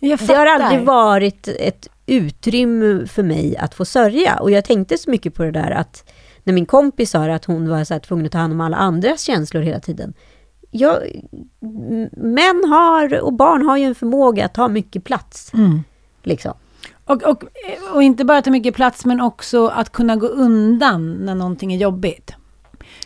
det 0.00 0.34
har 0.34 0.46
aldrig 0.46 0.84
varit 0.84 1.48
ett 1.48 1.88
utrymme 2.06 3.06
för 3.06 3.22
mig 3.22 3.56
att 3.56 3.74
få 3.74 3.84
sörja. 3.84 4.36
Och 4.36 4.50
jag 4.50 4.64
tänkte 4.64 4.98
så 4.98 5.10
mycket 5.10 5.34
på 5.34 5.42
det 5.42 5.50
där 5.50 5.70
att 5.70 6.10
när 6.44 6.52
min 6.52 6.66
kompis 6.66 7.10
sa 7.10 7.24
att 7.24 7.44
hon 7.44 7.68
var 7.68 7.84
så 7.84 7.94
här 7.94 8.00
tvungen 8.00 8.26
att 8.26 8.32
ta 8.32 8.38
hand 8.38 8.52
om 8.52 8.60
alla 8.60 8.76
andras 8.76 9.22
känslor 9.22 9.62
hela 9.62 9.80
tiden. 9.80 10.14
Jag, 10.70 10.98
män 12.12 12.64
har, 12.68 13.20
och 13.20 13.32
barn 13.32 13.62
har 13.62 13.76
ju 13.76 13.84
en 13.84 13.94
förmåga 13.94 14.44
att 14.44 14.54
ta 14.54 14.68
mycket 14.68 15.04
plats. 15.04 15.54
Mm. 15.54 15.82
Liksom. 16.22 16.54
Och, 17.04 17.22
och, 17.22 17.44
och 17.94 18.02
inte 18.02 18.24
bara 18.24 18.42
ta 18.42 18.50
mycket 18.50 18.74
plats, 18.74 19.04
men 19.04 19.20
också 19.20 19.66
att 19.66 19.92
kunna 19.92 20.16
gå 20.16 20.26
undan 20.26 21.12
när 21.12 21.34
någonting 21.34 21.72
är 21.72 21.78
jobbigt. 21.78 22.32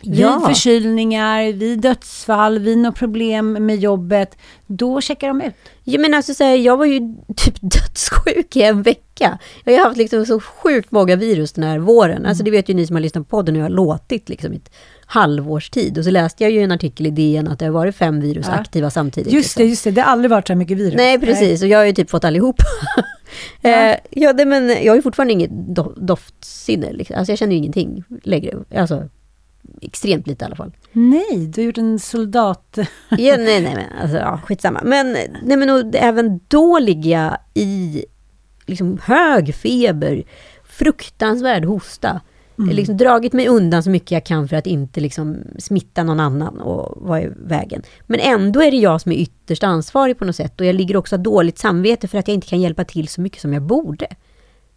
Ja. 0.01 0.37
Vid 0.37 0.55
förkylningar, 0.55 1.53
vid 1.53 1.79
dödsfall, 1.79 2.59
vid 2.59 2.77
något 2.77 2.95
problem 2.95 3.65
med 3.65 3.77
jobbet, 3.77 4.37
då 4.67 5.01
checkar 5.01 5.27
de 5.27 5.41
ut. 5.41 5.53
Ja, 5.83 5.99
men 5.99 6.13
alltså, 6.13 6.33
så 6.33 6.43
här, 6.43 6.55
jag 6.55 6.77
var 6.77 6.85
ju 6.85 6.99
typ 7.35 7.55
dödssjuk 7.61 8.55
i 8.55 8.61
en 8.61 8.81
vecka. 8.81 9.37
Jag 9.63 9.73
har 9.77 9.85
haft 9.85 9.97
liksom 9.97 10.25
så 10.25 10.39
sjukt 10.39 10.91
många 10.91 11.15
virus 11.15 11.51
den 11.51 11.63
här 11.63 11.79
våren. 11.79 12.17
Mm. 12.17 12.29
Alltså 12.29 12.43
det 12.43 12.51
vet 12.51 12.69
ju 12.69 12.73
ni 12.73 12.87
som 12.87 12.95
har 12.95 13.01
lyssnat 13.01 13.29
på 13.29 13.37
podden, 13.37 13.55
jag 13.55 13.63
har 13.63 13.69
låtit 13.69 14.29
liksom 14.29 14.53
halvårs 15.11 15.69
tid. 15.69 15.97
Och 15.97 16.03
så 16.03 16.11
läste 16.11 16.43
jag 16.43 16.51
ju 16.51 16.63
en 16.63 16.71
artikel 16.71 17.07
i 17.07 17.09
DN 17.09 17.47
att 17.47 17.59
det 17.59 17.65
har 17.65 17.71
varit 17.71 17.95
fem 17.95 18.19
virus 18.19 18.45
ja. 18.49 18.53
aktiva 18.53 18.89
samtidigt. 18.89 19.33
Just 19.33 19.57
det, 19.57 19.63
liksom. 19.63 19.69
just 19.69 19.83
det, 19.83 19.91
det 19.91 20.01
har 20.01 20.11
aldrig 20.11 20.31
varit 20.31 20.47
så 20.47 20.55
mycket 20.55 20.77
virus. 20.77 20.93
Nej, 20.95 21.19
precis. 21.19 21.61
Nej. 21.61 21.67
Och 21.67 21.71
jag 21.71 21.77
har 21.77 21.85
ju 21.85 21.93
typ 21.93 22.09
fått 22.09 22.23
allihop. 22.23 22.55
Ja. 23.61 23.69
Eh, 23.69 23.97
ja, 24.09 24.33
det, 24.33 24.45
men 24.45 24.69
jag 24.69 24.91
har 24.91 24.95
ju 24.95 25.01
fortfarande 25.01 25.33
inget 25.33 25.51
do 25.51 25.93
doftsinne. 25.97 26.91
Liksom. 26.91 27.15
Alltså 27.15 27.31
jag 27.31 27.39
känner 27.39 27.51
ju 27.51 27.57
ingenting 27.57 28.03
längre. 28.23 28.57
Alltså, 28.75 29.09
extremt 29.81 30.27
lite 30.27 30.43
i 30.43 30.45
alla 30.45 30.55
fall. 30.55 30.71
Nej, 30.91 31.47
du 31.47 31.61
har 31.61 31.65
gjort 31.65 31.77
en 31.77 31.99
soldat... 31.99 32.77
ja, 33.09 33.37
nej, 33.37 33.61
nej, 33.61 33.75
men 33.75 34.01
alltså, 34.01 34.17
ja, 34.17 34.39
skitsamma. 34.45 34.81
Men, 34.83 35.17
nej, 35.43 35.57
men 35.57 35.69
och, 35.69 35.95
även 35.95 36.39
då 36.47 36.79
ligger 36.79 37.11
jag 37.11 37.37
i 37.53 38.05
liksom, 38.65 38.99
hög 39.03 39.55
feber, 39.55 40.23
fruktansvärd 40.63 41.65
hosta. 41.65 42.21
Mm. 42.59 42.75
Liksom 42.75 42.97
dragit 42.97 43.33
mig 43.33 43.47
undan 43.47 43.83
så 43.83 43.89
mycket 43.89 44.11
jag 44.11 44.23
kan 44.23 44.47
för 44.47 44.55
att 44.55 44.67
inte 44.67 44.99
liksom 44.99 45.37
smitta 45.57 46.03
någon 46.03 46.19
annan 46.19 46.59
och 46.59 47.07
vara 47.07 47.21
i 47.21 47.31
vägen. 47.35 47.81
Men 48.01 48.19
ändå 48.19 48.61
är 48.61 48.71
det 48.71 48.77
jag 48.77 49.01
som 49.01 49.11
är 49.11 49.15
ytterst 49.15 49.63
ansvarig 49.63 50.17
på 50.17 50.25
något 50.25 50.35
sätt 50.35 50.59
och 50.59 50.65
jag 50.65 50.75
ligger 50.75 50.97
också 50.97 51.17
dåligt 51.17 51.57
samvete 51.57 52.07
för 52.07 52.17
att 52.17 52.27
jag 52.27 52.35
inte 52.35 52.47
kan 52.47 52.61
hjälpa 52.61 52.83
till 52.83 53.07
så 53.07 53.21
mycket 53.21 53.41
som 53.41 53.53
jag 53.53 53.61
borde. 53.61 54.07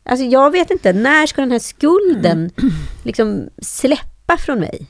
Alltså 0.04 0.26
jag 0.26 0.50
vet 0.50 0.70
inte, 0.70 0.92
när 0.92 1.26
ska 1.26 1.40
den 1.40 1.50
här 1.50 1.58
skulden 1.58 2.50
mm. 2.56 2.72
liksom 3.04 3.48
släppa 3.58 4.36
från 4.36 4.60
mig? 4.60 4.86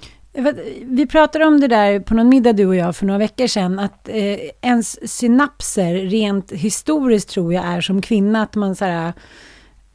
Vi 0.82 1.06
pratade 1.06 1.44
om 1.44 1.60
det 1.60 1.68
där 1.68 2.00
på 2.00 2.14
någon 2.14 2.28
middag 2.28 2.52
du 2.52 2.66
och 2.66 2.76
jag 2.76 2.96
för 2.96 3.06
några 3.06 3.18
veckor 3.18 3.46
sedan, 3.46 3.78
att 3.78 4.08
eh, 4.08 4.38
ens 4.60 5.12
synapser 5.18 5.94
rent 5.94 6.52
historiskt 6.52 7.28
tror 7.28 7.54
jag 7.54 7.64
är 7.64 7.80
som 7.80 8.02
kvinna, 8.02 8.42
att 8.42 8.54
man 8.54 8.76
så 8.76 8.84
här, 8.84 9.12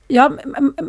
Ja, 0.07 0.31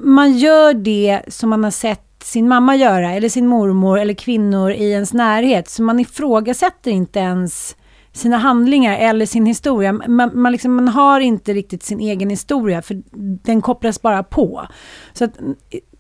man 0.03 0.39
gör 0.39 0.75
det 0.75 1.21
som 1.29 1.51
man 1.51 1.65
har 1.65 1.71
sett 1.71 2.23
sin 2.25 2.49
mamma 2.49 2.77
göra, 2.77 3.13
eller 3.13 3.29
sin 3.29 3.47
mormor, 3.47 3.99
eller 3.99 4.15
kvinnor 4.15 4.71
i 4.71 4.91
ens 4.91 5.13
närhet. 5.13 5.69
Så 5.69 5.83
man 5.83 6.01
ifrågasätter 6.01 6.91
inte 6.91 7.19
ens 7.19 7.77
sina 8.19 8.37
handlingar 8.37 8.99
eller 8.99 9.27
sin 9.27 9.47
historia. 9.47 9.93
Man, 9.93 10.31
man, 10.35 10.53
liksom, 10.53 10.75
man 10.75 10.89
har 10.89 11.21
inte 11.21 11.53
riktigt 11.53 11.83
sin 11.83 12.01
egen 12.01 12.31
historia, 12.31 12.83
för 12.83 13.03
den 13.45 13.63
kopplas 13.63 14.03
bara 14.03 14.23
på. 14.23 14.67
Så 15.13 15.25
att, 15.25 15.39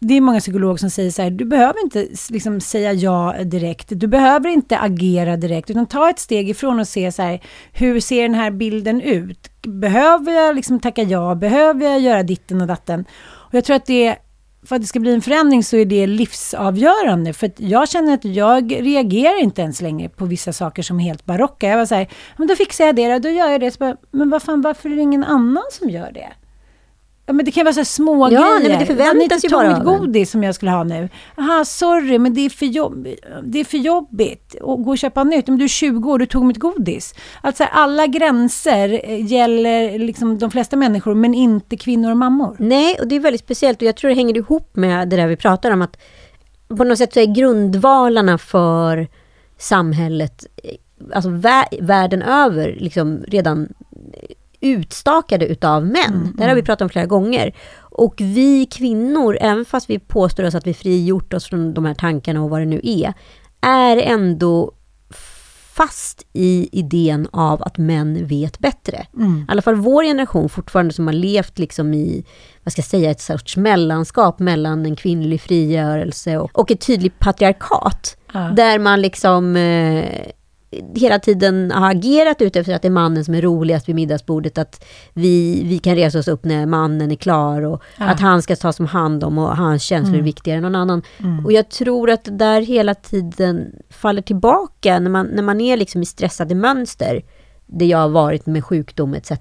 det 0.00 0.14
är 0.14 0.20
många 0.20 0.40
psykologer 0.40 0.76
som 0.76 0.90
säger 0.90 1.10
så 1.10 1.22
här, 1.22 1.30
du 1.30 1.44
behöver 1.44 1.84
inte 1.84 2.08
liksom 2.30 2.60
säga 2.60 2.92
ja 2.92 3.34
direkt. 3.44 3.86
Du 3.90 4.06
behöver 4.06 4.48
inte 4.48 4.78
agera 4.78 5.36
direkt, 5.36 5.70
utan 5.70 5.86
ta 5.86 6.10
ett 6.10 6.18
steg 6.18 6.50
ifrån 6.50 6.78
och 6.78 6.88
se 6.88 7.12
så 7.12 7.22
här, 7.22 7.40
hur 7.72 8.00
ser 8.00 8.22
den 8.22 8.34
här 8.34 8.50
bilden 8.50 9.00
ut? 9.00 9.50
Behöver 9.62 10.32
jag 10.32 10.56
liksom 10.56 10.80
tacka 10.80 11.02
ja? 11.02 11.34
Behöver 11.34 11.84
jag 11.86 12.00
göra 12.00 12.22
ditten 12.22 12.60
och 12.60 12.66
datten? 12.66 13.04
Och 13.48 13.54
jag 13.54 13.64
tror 13.64 13.76
att 13.76 13.86
det 13.86 14.16
för 14.62 14.76
att 14.76 14.82
det 14.82 14.88
ska 14.88 15.00
bli 15.00 15.14
en 15.14 15.22
förändring 15.22 15.64
så 15.64 15.76
är 15.76 15.84
det 15.84 16.06
livsavgörande. 16.06 17.32
För 17.32 17.50
jag 17.56 17.88
känner 17.88 18.14
att 18.14 18.24
jag 18.24 18.72
reagerar 18.72 19.42
inte 19.42 19.62
ens 19.62 19.80
längre 19.80 20.08
på 20.08 20.24
vissa 20.24 20.52
saker 20.52 20.82
som 20.82 21.00
är 21.00 21.04
helt 21.04 21.24
barocka. 21.24 21.68
Jag 21.68 21.76
var 21.78 21.86
så 21.86 21.94
här, 21.94 22.08
men 22.36 22.48
då 22.48 22.56
fixar 22.56 22.84
jag 22.84 22.96
det, 22.96 23.18
då 23.18 23.28
gör 23.28 23.48
jag 23.48 23.60
det. 23.60 23.70
Så 23.70 23.78
bara, 23.78 23.96
men 24.10 24.30
vad 24.30 24.42
fan, 24.42 24.62
varför 24.62 24.90
är 24.90 24.96
det 24.96 25.02
ingen 25.02 25.24
annan 25.24 25.64
som 25.70 25.90
gör 25.90 26.12
det? 26.12 26.28
Ja, 27.28 27.34
men 27.34 27.44
det 27.44 27.50
kan 27.50 27.64
vara 27.64 27.74
så 27.74 27.84
små 27.84 28.24
ja, 28.24 28.28
grejer. 28.28 28.60
Nej, 28.60 28.68
men 28.68 28.78
det 28.78 28.86
förväntas 28.86 29.44
ju 29.44 29.48
bara 29.48 29.78
godis 29.78 30.30
som 30.30 30.42
jag 30.42 30.54
skulle 30.54 30.70
ha 30.70 30.84
nu. 30.84 31.08
Aha, 31.36 31.64
sorry, 31.64 32.18
men 32.18 32.34
det 32.34 32.40
är 32.40 32.50
för, 32.50 32.66
jobb, 32.66 33.08
det 33.44 33.60
är 33.60 33.64
för 33.64 33.78
jobbigt 33.78 34.54
att 34.54 34.84
gå 34.84 34.90
och 34.90 34.98
köpa 34.98 35.24
nytt. 35.24 35.46
Men 35.46 35.58
du 35.58 35.64
är 35.64 35.68
20 35.68 36.10
år, 36.10 36.18
du 36.18 36.26
tog 36.26 36.44
mitt 36.44 36.58
godis. 36.58 37.14
Alltså 37.40 37.64
alla 37.64 38.06
gränser 38.06 39.00
eh, 39.04 39.26
gäller 39.32 39.98
liksom 39.98 40.38
de 40.38 40.50
flesta 40.50 40.76
människor, 40.76 41.14
men 41.14 41.34
inte 41.34 41.76
kvinnor 41.76 42.10
och 42.10 42.16
mammor. 42.16 42.56
Nej, 42.58 42.96
och 43.00 43.08
det 43.08 43.16
är 43.16 43.20
väldigt 43.20 43.40
speciellt. 43.40 43.82
Och 43.82 43.88
jag 43.88 43.96
tror 43.96 44.08
det 44.08 44.14
hänger 44.14 44.36
ihop 44.36 44.76
med 44.76 45.08
det 45.08 45.16
där 45.16 45.26
vi 45.26 45.36
pratar 45.36 45.70
om. 45.70 45.82
Att 45.82 45.96
på 46.68 46.84
något 46.84 46.98
sätt 46.98 47.12
så 47.12 47.20
är 47.20 47.34
grundvalarna 47.34 48.38
för 48.38 49.08
samhället, 49.58 50.46
eh, 50.64 50.70
alltså 51.16 51.30
världen 51.80 52.22
över, 52.22 52.76
liksom 52.80 53.24
redan 53.26 53.68
utstakade 54.60 55.46
utav 55.46 55.86
män. 55.86 56.14
Mm, 56.14 56.32
det 56.36 56.42
här 56.42 56.48
har 56.48 56.54
vi 56.54 56.60
mm. 56.60 56.64
pratat 56.64 56.82
om 56.82 56.88
flera 56.88 57.06
gånger. 57.06 57.52
Och 57.78 58.14
vi 58.18 58.66
kvinnor, 58.66 59.38
även 59.40 59.64
fast 59.64 59.90
vi 59.90 59.98
påstår 59.98 60.44
oss 60.44 60.54
att 60.54 60.66
vi 60.66 60.74
frigjort 60.74 61.34
oss 61.34 61.46
från 61.46 61.74
de 61.74 61.84
här 61.84 61.94
tankarna 61.94 62.42
och 62.42 62.50
vad 62.50 62.60
det 62.60 62.66
nu 62.66 62.80
är, 62.84 63.14
är 63.60 63.96
ändå 63.96 64.72
fast 65.78 66.26
i 66.32 66.68
idén 66.72 67.28
av 67.32 67.62
att 67.62 67.78
män 67.78 68.26
vet 68.26 68.58
bättre. 68.58 69.06
Mm. 69.16 69.38
I 69.48 69.52
alla 69.52 69.62
fall 69.62 69.74
vår 69.74 70.04
generation 70.04 70.48
fortfarande 70.48 70.94
som 70.94 71.06
har 71.06 71.14
levt 71.14 71.58
liksom 71.58 71.94
i, 71.94 72.24
vad 72.64 72.72
ska 72.72 72.80
jag 72.80 72.86
säga, 72.86 73.10
ett 73.10 73.20
sorts 73.20 73.56
mellanskap 73.56 74.38
mellan 74.38 74.86
en 74.86 74.96
kvinnlig 74.96 75.40
frigörelse 75.40 76.38
och, 76.38 76.58
och 76.58 76.70
ett 76.70 76.80
tydligt 76.80 77.18
patriarkat. 77.18 78.16
Ja. 78.32 78.40
Där 78.40 78.78
man 78.78 79.00
liksom 79.00 79.56
eh, 79.56 80.30
hela 80.70 81.18
tiden 81.18 81.70
har 81.70 81.90
agerat 81.90 82.42
ut 82.42 82.56
efter 82.56 82.74
att 82.74 82.82
det 82.82 82.88
är 82.88 82.92
mannen 82.92 83.24
som 83.24 83.34
är 83.34 83.42
roligast 83.42 83.88
vid 83.88 83.94
middagsbordet. 83.94 84.58
Att 84.58 84.84
vi, 85.12 85.62
vi 85.64 85.78
kan 85.78 85.94
resa 85.94 86.18
oss 86.18 86.28
upp 86.28 86.44
när 86.44 86.66
mannen 86.66 87.10
är 87.10 87.16
klar 87.16 87.62
och 87.62 87.82
ja. 87.98 88.04
att 88.04 88.20
han 88.20 88.42
ska 88.42 88.56
tas 88.56 88.80
om 88.80 88.86
hand 88.86 89.24
om 89.24 89.38
och 89.38 89.56
hans 89.56 89.82
känslor 89.82 90.14
mm. 90.14 90.20
är 90.20 90.24
viktigare 90.24 90.56
än 90.56 90.62
någon 90.62 90.74
annan. 90.74 91.02
Mm. 91.18 91.46
Och 91.46 91.52
jag 91.52 91.68
tror 91.68 92.10
att 92.10 92.24
det 92.24 92.30
där 92.30 92.60
hela 92.60 92.94
tiden 92.94 93.72
faller 93.90 94.22
tillbaka 94.22 94.98
när 94.98 95.10
man, 95.10 95.26
när 95.26 95.42
man 95.42 95.60
är 95.60 95.76
liksom 95.76 96.02
i 96.02 96.06
stressade 96.06 96.54
mönster. 96.54 97.22
Det 97.66 97.86
jag 97.86 97.98
har 97.98 98.08
varit 98.08 98.46
med 98.46 98.64
sjukdom 98.64 99.14
etc. 99.14 99.32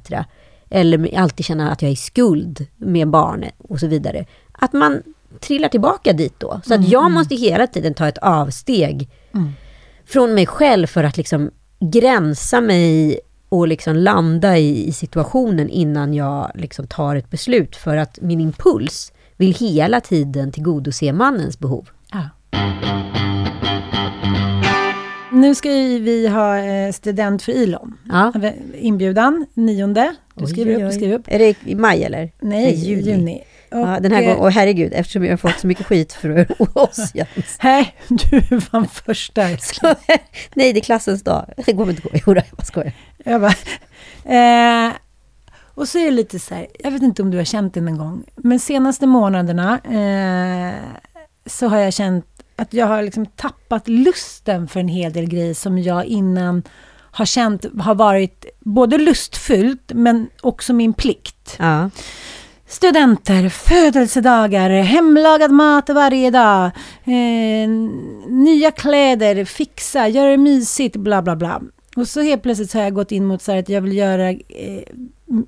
Eller 0.69 1.19
alltid 1.19 1.45
känna 1.45 1.71
att 1.71 1.81
jag 1.81 1.89
är 1.89 1.93
i 1.93 1.95
skuld 1.95 2.65
med 2.75 3.09
barnet 3.09 3.53
och 3.57 3.79
så 3.79 3.87
vidare. 3.87 4.25
Att 4.51 4.73
man 4.73 5.03
trillar 5.39 5.69
tillbaka 5.69 6.13
dit 6.13 6.35
då. 6.37 6.61
Så 6.65 6.73
att 6.73 6.79
mm, 6.79 6.89
jag 6.89 7.01
mm. 7.01 7.13
måste 7.13 7.35
hela 7.35 7.67
tiden 7.67 7.93
ta 7.93 8.07
ett 8.07 8.17
avsteg 8.17 9.09
mm 9.33 9.53
från 10.07 10.33
mig 10.33 10.45
själv 10.45 10.87
för 10.87 11.03
att 11.03 11.17
liksom 11.17 11.51
gränsa 11.79 12.61
mig 12.61 13.19
och 13.49 13.67
liksom 13.67 13.95
landa 13.95 14.57
i, 14.57 14.87
i 14.87 14.91
situationen 14.91 15.69
innan 15.69 16.13
jag 16.13 16.51
liksom 16.55 16.87
tar 16.87 17.15
ett 17.15 17.29
beslut. 17.29 17.75
För 17.75 17.97
att 17.97 18.21
min 18.21 18.41
impuls 18.41 19.11
vill 19.37 19.53
hela 19.53 20.01
tiden 20.01 20.51
tillgodose 20.51 21.13
mannens 21.13 21.59
behov. 21.59 21.89
Ja. 22.11 22.29
Nu 25.31 25.55
ska 25.55 25.69
vi 25.69 26.27
ha 26.27 26.57
eh, 26.57 26.91
student 26.91 27.43
för 27.43 27.51
Ilon. 27.51 27.97
Ja. 28.09 28.33
Inbjudan, 28.73 29.45
nionde. 29.53 30.15
Du 30.35 30.47
skriver 30.47 30.85
upp, 30.85 30.93
skriver 30.93 31.15
upp. 31.15 31.25
Är 31.27 31.39
det 31.39 31.55
i 31.65 31.75
maj 31.75 32.03
eller? 32.03 32.31
Nej, 32.39 32.75
juni. 32.75 33.01
juni. 33.01 33.43
Och, 33.71 33.79
ja, 33.79 33.99
den 33.99 34.11
här 34.11 34.21
gången, 34.21 34.37
och 34.37 34.51
herregud, 34.51 34.93
eftersom 34.95 35.23
jag 35.23 35.31
har 35.31 35.37
fått 35.37 35.59
så 35.59 35.67
mycket 35.67 35.85
skit 35.85 36.13
för 36.13 36.47
oss 36.77 37.11
Jens. 37.13 37.57
Nej, 37.63 37.95
du 38.07 38.41
vann 38.71 38.87
första. 38.87 39.41
Nej, 40.55 40.73
det 40.73 40.79
är 40.79 40.81
klassens 40.81 41.23
dag. 41.23 41.53
Det 41.65 41.73
går 41.73 41.89
inte 41.89 42.01
gå. 42.01 42.09
Jo, 42.13 42.35
jag 42.57 42.65
skojar. 42.65 42.91
Jag 43.25 43.41
bara, 43.41 43.53
eh, 44.87 44.93
Och 45.73 45.87
så 45.87 45.97
är 45.97 46.05
det 46.05 46.11
lite 46.11 46.39
så 46.39 46.55
här, 46.55 46.67
jag 46.79 46.91
vet 46.91 47.01
inte 47.01 47.21
om 47.21 47.31
du 47.31 47.37
har 47.37 47.45
känt 47.45 47.73
det 47.73 47.81
någon 47.81 47.97
gång, 47.97 48.23
men 48.35 48.59
senaste 48.59 49.07
månaderna 49.07 49.79
eh, 49.79 50.75
så 51.45 51.67
har 51.67 51.77
jag 51.77 51.93
känt 51.93 52.25
att 52.55 52.73
jag 52.73 52.85
har 52.87 53.01
liksom 53.01 53.25
tappat 53.25 53.87
lusten 53.87 54.67
för 54.67 54.79
en 54.79 54.87
hel 54.87 55.13
del 55.13 55.25
grejer 55.29 55.53
som 55.53 55.77
jag 55.79 56.05
innan 56.05 56.63
har 57.11 57.25
känt 57.25 57.65
har 57.79 57.95
varit 57.95 58.45
både 58.59 58.97
lustfyllt 58.97 59.91
men 59.93 60.29
också 60.41 60.73
min 60.73 60.93
plikt. 60.93 61.55
Ja. 61.59 61.89
Studenter, 62.69 63.49
födelsedagar, 63.49 64.69
hemlagad 64.69 65.51
mat 65.51 65.89
varje 65.89 66.31
dag, 66.31 66.65
eh, 67.03 67.69
nya 68.27 68.71
kläder, 68.71 69.45
fixa, 69.45 70.07
göra 70.07 70.29
det 70.29 70.37
mysigt, 70.37 70.95
bla 70.95 71.21
bla 71.21 71.35
bla. 71.35 71.61
Och 71.95 72.07
så 72.07 72.21
helt 72.21 72.43
plötsligt 72.43 72.71
så 72.71 72.77
har 72.77 72.83
jag 72.83 72.93
gått 72.93 73.11
in 73.11 73.25
mot 73.25 73.41
så 73.41 73.57
att 73.57 73.69
jag 73.69 73.81
vill 73.81 73.97
göra 73.97 74.29
eh, 74.29 74.83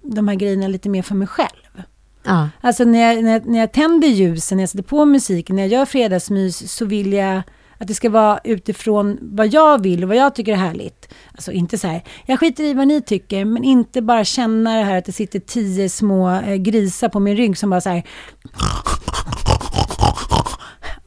de 0.04 0.28
här 0.28 0.36
grejerna 0.36 0.68
lite 0.68 0.90
mer 0.90 1.02
för 1.02 1.16
mig 1.16 1.28
själv. 1.28 1.84
Ja. 2.24 2.50
Alltså 2.62 2.84
när 2.84 3.00
jag, 3.00 3.24
när, 3.24 3.32
jag, 3.32 3.46
när 3.46 3.60
jag 3.60 3.72
tänder 3.72 4.08
ljusen, 4.08 4.58
när 4.58 4.64
jag 4.64 4.70
sätter 4.70 4.84
på 4.84 5.06
musiken, 5.06 5.56
när 5.56 5.64
jag 5.64 5.72
gör 5.72 5.86
fredagsmys 5.86 6.72
så 6.72 6.86
vill 6.86 7.14
jag 7.14 7.42
att 7.80 7.88
det 7.88 7.94
ska 7.94 8.10
vara 8.10 8.40
utifrån 8.44 9.18
vad 9.22 9.48
jag 9.48 9.82
vill 9.82 10.04
och 10.04 10.10
vad 10.10 10.18
jag 10.18 10.36
tycker 10.36 10.52
är 10.52 10.56
härligt. 10.56 11.14
Alltså 11.32 11.52
inte 11.52 11.78
så 11.78 11.88
här, 11.88 12.04
jag 12.26 12.40
skiter 12.40 12.64
i 12.64 12.74
vad 12.74 12.88
ni 12.88 13.02
tycker, 13.02 13.46
men 13.46 13.64
inte 13.64 14.02
bara 14.02 14.26
känna 14.26 14.78
det 14.78 14.84
här 14.84 14.98
att 14.98 15.06
det 15.06 15.12
sitter 15.12 15.40
tio 15.40 15.90
små 15.90 16.30
eh, 16.30 16.56
grisar 16.56 17.10
på 17.10 17.20
min 17.20 17.38
rygg 17.38 17.58
som 17.58 17.70
bara 17.70 17.82
så 17.82 17.90
här... 17.90 18.04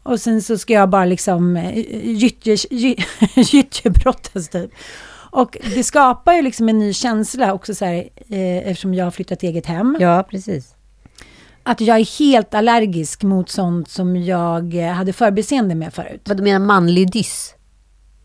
Och 0.02 0.20
sen 0.20 0.42
så 0.42 0.58
ska 0.58 0.72
jag 0.72 0.90
bara 0.90 1.04
liksom 1.04 1.56
eh, 1.56 1.78
gyttjebrottas 3.36 4.48
typ. 4.52 4.70
Och 5.30 5.56
det 5.74 5.84
skapar 5.84 6.32
ju 6.32 6.42
liksom 6.42 6.68
en 6.68 6.78
ny 6.78 6.92
känsla 6.92 7.52
också 7.52 7.74
så 7.74 7.84
här, 7.84 8.08
eh, 8.28 8.68
eftersom 8.68 8.94
jag 8.94 9.04
har 9.04 9.10
flyttat 9.10 9.42
eget 9.42 9.66
hem 9.66 9.96
ja, 10.00 10.26
precis 10.30 10.74
att 11.62 11.80
jag 11.80 11.98
är 12.00 12.18
helt 12.18 12.54
allergisk 12.54 13.22
mot 13.22 13.50
sånt 13.50 13.90
som 13.90 14.16
jag 14.16 14.74
eh, 14.74 14.92
hade 14.92 15.12
förbiseende 15.12 15.74
med 15.74 15.94
förut. 15.94 16.22
Vad 16.24 16.36
du 16.36 16.42
menar 16.42 16.66
manlig 16.66 17.12
dyss? 17.12 17.54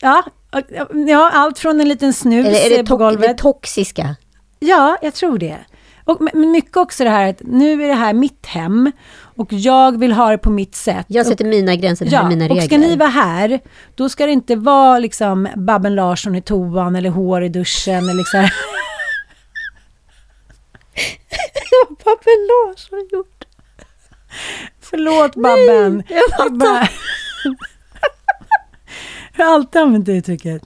Ja, 0.02 0.24
och- 0.54 0.98
ja 1.10 1.32
allt 1.34 1.60
från 1.60 1.82
en 1.82 1.90
liten 1.90 2.14
snus 2.14 2.48
Eller 2.48 2.72
är 2.74 2.78
det, 2.78 2.84
på 2.90 2.98
golvet. 2.98 3.22
det 3.28 3.34
toxiska? 3.44 4.16
Ja, 4.60 4.98
jag 5.02 5.14
tror 5.14 5.38
det. 5.38 5.58
Och, 6.04 6.22
mycket 6.34 6.78
också 6.78 7.04
det 7.04 7.10
här 7.10 7.30
att 7.30 7.42
nu 7.46 7.84
är 7.84 7.88
det 7.88 7.94
här 7.94 8.14
mitt 8.14 8.46
hem 8.46 8.92
och 9.20 9.54
jag 9.54 10.00
vill 10.00 10.12
ha 10.12 10.30
det 10.30 10.38
på 10.38 10.50
mitt 10.50 10.76
sätt. 10.76 11.06
Jag 11.10 11.26
sätter 11.26 11.46
mina 11.46 11.76
gränser, 11.76 12.06
det 12.06 12.16
här 12.18 12.24
är 12.24 12.30
mina 12.30 12.46
och 12.46 12.50
regler. 12.50 12.64
ska 12.68 12.78
ni 12.78 12.96
vara 12.96 13.10
här, 13.10 13.60
då 13.96 14.10
ska 14.10 14.26
det 14.26 14.32
inte 14.32 14.56
vara 14.56 15.00
liksom 15.00 15.48
Babben 15.56 15.96
Larsson 15.96 16.36
i 16.36 16.42
toan 16.42 16.96
eller 16.96 17.10
hår 17.10 17.44
i 17.44 17.50
duschen 17.50 17.96
eller 18.04 18.14
liksom. 18.14 18.40
Babben 21.90 22.48
Larsson 22.50 23.08
gjort? 23.12 23.44
Förlåt 24.82 25.36
Babben. 25.36 26.04
jag 26.10 26.20
Det 26.30 26.46
är 26.46 26.50
bara- 26.50 26.88
Jag 29.38 29.46
har 29.46 29.54
alltid 29.54 29.82
använt 29.82 30.06
det 30.06 30.12
uttrycket. 30.14 30.62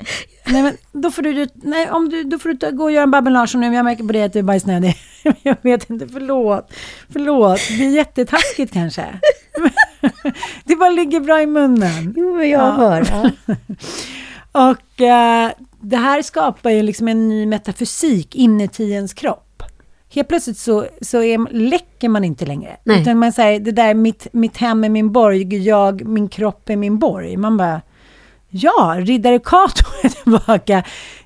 Nej, 0.46 0.64
men 0.64 0.78
då 0.92 1.12
får 1.12 1.22
du, 1.22 1.48
nej, 1.54 1.90
om 1.90 2.10
du, 2.10 2.24
då 2.24 2.40
får 2.40 2.50
du 2.50 2.56
ta, 2.58 2.70
gå 2.70 2.84
och 2.84 2.92
göra 2.92 3.04
en 3.04 3.12
Babben 3.12 3.34
Larsson 3.34 3.62
nu. 3.62 3.74
Jag 3.76 3.86
märker 3.86 4.04
på 4.04 4.14
det 4.14 4.24
att 4.24 4.34
du 4.34 4.40
är 4.40 4.44
bajsnödig. 4.44 4.96
Jag 5.44 5.58
vet 5.62 5.90
inte, 5.90 6.08
förlåt. 6.08 6.74
Förlåt, 7.14 7.60
det 7.68 7.86
är 7.86 7.90
jättetaskigt 7.90 8.74
kanske. 8.74 9.06
Det 10.64 10.76
bara 10.76 10.90
ligger 10.90 11.20
bra 11.20 11.42
i 11.42 11.46
munnen. 11.46 12.14
Jo, 12.18 12.36
men 12.36 12.50
jag 12.50 12.62
Ja. 12.62 12.72
hör. 12.72 13.08
Ja. 13.12 13.56
Och 14.72 15.02
eh, 15.02 15.52
det 15.82 15.98
här 15.98 16.22
skapar 16.22 16.70
ju 16.70 16.82
liksom 16.84 17.08
en 17.08 17.30
ny 17.30 17.46
metafysik 17.46 18.36
inuti 18.36 18.92
ens 18.92 19.14
kropp. 19.14 19.50
Helt 20.13 20.27
plötsligt 20.27 20.58
så, 20.58 20.86
så 21.01 21.22
är, 21.22 21.53
läcker 21.53 22.10
man 22.10 22.24
inte 22.24 22.46
längre. 22.46 22.77
Nej. 22.84 23.01
Utan 23.01 23.20
man 23.20 23.32
säger, 23.32 23.60
det 23.60 23.72
där 23.72 23.94
mitt, 23.94 24.27
mitt 24.32 24.58
hem 24.58 24.84
är 24.84 24.89
min 24.89 25.12
borg, 25.12 25.58
jag, 25.68 26.06
min 26.08 26.27
kropp 26.30 26.70
är 26.70 26.75
min 26.75 27.00
borg. 27.00 27.38
Man 27.38 27.58
bara, 27.58 27.82
ja, 28.50 28.96
riddare 29.00 29.40
Kato 29.40 29.83
är 30.03 30.09
tillbaka. 30.09 30.83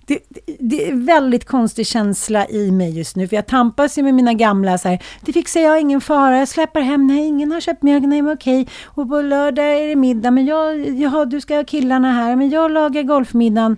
Det, 0.07 0.19
det- 0.29 0.41
det 0.59 0.87
är 0.89 0.93
väldigt 1.05 1.45
konstig 1.45 1.87
känsla 1.87 2.47
i 2.47 2.71
mig 2.71 2.97
just 2.97 3.15
nu, 3.15 3.27
för 3.27 3.35
jag 3.35 3.45
tampas 3.45 3.97
ju 3.97 4.03
med 4.03 4.13
mina 4.13 4.33
gamla 4.33 4.77
så 4.77 4.87
här, 4.89 5.03
det 5.21 5.33
fixar 5.33 5.61
jag, 5.61 5.81
ingen 5.81 6.01
fara, 6.01 6.37
jag 6.39 6.47
släpper 6.47 6.81
hem, 6.81 7.07
nej, 7.07 7.27
ingen 7.27 7.51
har 7.51 7.59
köpt 7.59 7.83
mjölk, 7.83 8.03
nej, 8.05 8.21
men 8.21 8.33
okej, 8.33 8.67
och 8.85 9.09
på 9.09 9.21
lördag 9.21 9.65
är 9.65 9.87
det 9.87 9.95
middag, 9.95 10.31
men 10.31 10.45
jag, 10.45 10.89
jaha, 10.99 11.25
du 11.25 11.41
ska 11.41 11.55
ha 11.55 11.63
killarna 11.63 12.11
här, 12.11 12.35
men 12.35 12.49
jag 12.49 12.71
lagar 12.71 13.03
golfmiddagen. 13.03 13.77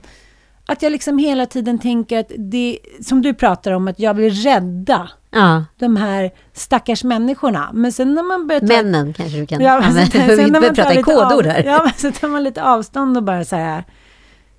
Att 0.69 0.81
jag 0.81 0.91
liksom 0.91 1.17
hela 1.17 1.45
tiden 1.45 1.79
tänker 1.79 2.19
att 2.19 2.31
det, 2.37 2.79
som 3.01 3.21
du 3.21 3.33
pratar 3.33 3.71
om, 3.71 3.87
att 3.87 3.99
jag 3.99 4.13
vill 4.13 4.33
rädda 4.33 5.09
ja. 5.31 5.65
de 5.79 5.95
här 5.95 6.31
stackars 6.53 7.03
människorna. 7.03 7.69
Men 7.73 7.91
sen 7.91 8.13
när 8.13 8.23
man 8.23 8.47
börjar 8.47 8.59
ta 8.59 8.65
Männen 8.67 9.13
kanske 9.13 9.37
du 9.37 9.45
kan 9.45 9.61
Ja, 9.61 9.71
använda, 9.71 10.11
sen- 10.11 10.27
vi 10.45 10.51
börjar 10.51 10.73
prata 10.73 10.93
i 10.93 11.03
kodord 11.03 11.45
här. 11.45 11.63
Ja, 11.63 11.81
men 11.83 11.93
så 11.93 12.19
tar 12.19 12.27
man 12.27 12.43
lite 12.43 12.63
avstånd 12.63 13.17
och 13.17 13.23
bara 13.23 13.45
så 13.45 13.55
här. 13.55 13.83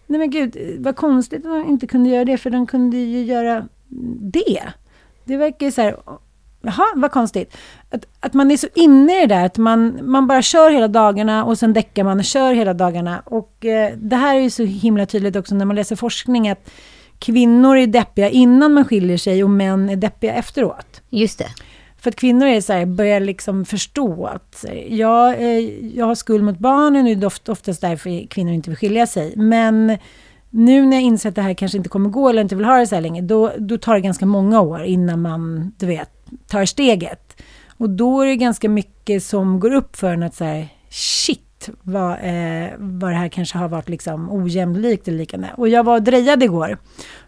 Nej 0.06 0.18
men 0.18 0.30
gud, 0.30 0.56
vad 0.78 0.96
konstigt 0.96 1.46
att 1.46 1.52
de 1.52 1.68
inte 1.68 1.86
kunde 1.86 2.10
göra 2.10 2.24
det, 2.24 2.38
för 2.38 2.50
de 2.50 2.66
kunde 2.66 2.96
ju 2.96 3.24
göra 3.24 3.64
det. 4.20 4.62
Det 5.24 5.36
verkar 5.36 5.66
ju 5.66 5.72
så 5.72 5.82
här, 5.82 5.96
jaha, 6.62 6.86
vad 6.94 7.10
konstigt. 7.10 7.56
Att, 7.90 8.04
att 8.20 8.34
man 8.34 8.50
är 8.50 8.56
så 8.56 8.66
inne 8.74 9.18
i 9.18 9.26
det 9.26 9.34
där, 9.34 9.46
att 9.46 9.58
man, 9.58 9.98
man 10.02 10.26
bara 10.26 10.42
kör 10.42 10.70
hela 10.70 10.88
dagarna 10.88 11.44
och 11.44 11.58
sen 11.58 11.72
däckar 11.72 12.04
man 12.04 12.18
och 12.18 12.24
kör 12.24 12.52
hela 12.52 12.74
dagarna. 12.74 13.22
Och 13.24 13.64
eh, 13.64 13.92
det 13.96 14.16
här 14.16 14.36
är 14.36 14.40
ju 14.40 14.50
så 14.50 14.64
himla 14.64 15.06
tydligt 15.06 15.36
också 15.36 15.54
när 15.54 15.64
man 15.64 15.76
läser 15.76 15.96
forskning, 15.96 16.48
att 16.48 16.70
kvinnor 17.18 17.76
är 17.76 17.86
deppiga 17.86 18.28
innan 18.30 18.72
man 18.72 18.84
skiljer 18.84 19.16
sig 19.16 19.44
och 19.44 19.50
män 19.50 19.90
är 19.90 19.96
deppiga 19.96 20.34
efteråt. 20.34 21.00
Just 21.10 21.38
det. 21.38 21.48
För 22.00 22.10
att 22.10 22.16
kvinnor 22.16 22.46
är 22.46 22.60
så 22.60 22.72
här, 22.72 22.86
börjar 22.86 23.20
liksom 23.20 23.64
förstå 23.64 24.26
att 24.26 24.64
jag, 24.88 25.34
eh, 25.34 25.58
jag 25.96 26.06
har 26.06 26.14
skuld 26.14 26.44
mot 26.44 26.58
barnen 26.58 27.06
och 27.06 27.16
det 27.16 27.24
är 27.24 27.26
oft- 27.26 27.48
oftast 27.48 27.80
därför 27.80 28.26
kvinnor 28.26 28.52
inte 28.52 28.70
vill 28.70 28.76
skilja 28.78 29.06
sig. 29.06 29.32
Men 29.36 29.96
nu 30.50 30.86
när 30.86 30.96
jag 30.96 31.02
inser 31.04 31.28
att 31.28 31.34
det 31.34 31.42
här 31.42 31.54
kanske 31.54 31.78
inte 31.78 31.88
kommer 31.90 32.10
gå 32.10 32.28
eller 32.28 32.42
inte 32.42 32.56
vill 32.56 32.64
ha 32.64 32.76
det 32.78 32.86
så 32.86 32.94
här 32.94 33.02
länge, 33.02 33.22
då, 33.22 33.52
då 33.58 33.78
tar 33.78 33.94
det 33.94 34.00
ganska 34.00 34.26
många 34.26 34.60
år 34.60 34.82
innan 34.84 35.22
man, 35.22 35.72
du 35.78 35.86
vet, 35.86 36.10
tar 36.46 36.64
steget. 36.64 37.27
Och 37.78 37.90
då 37.90 38.20
är 38.22 38.26
det 38.26 38.36
ganska 38.36 38.68
mycket 38.68 39.22
som 39.24 39.60
går 39.60 39.74
upp 39.74 39.96
för 39.96 40.12
en 40.12 40.22
att 40.22 40.34
så 40.34 40.44
här, 40.44 40.68
shit, 40.90 41.68
vad, 41.82 42.10
eh, 42.12 42.68
vad 42.78 43.10
det 43.10 43.16
här 43.16 43.28
kanske 43.28 43.58
har 43.58 43.68
varit 43.68 43.88
liksom 43.88 44.32
ojämlikt 44.32 45.08
eller 45.08 45.18
liknande. 45.18 45.50
Och 45.56 45.68
jag 45.68 45.84
var 45.84 45.94
och 45.94 46.02
drejade 46.02 46.44
igår. 46.44 46.78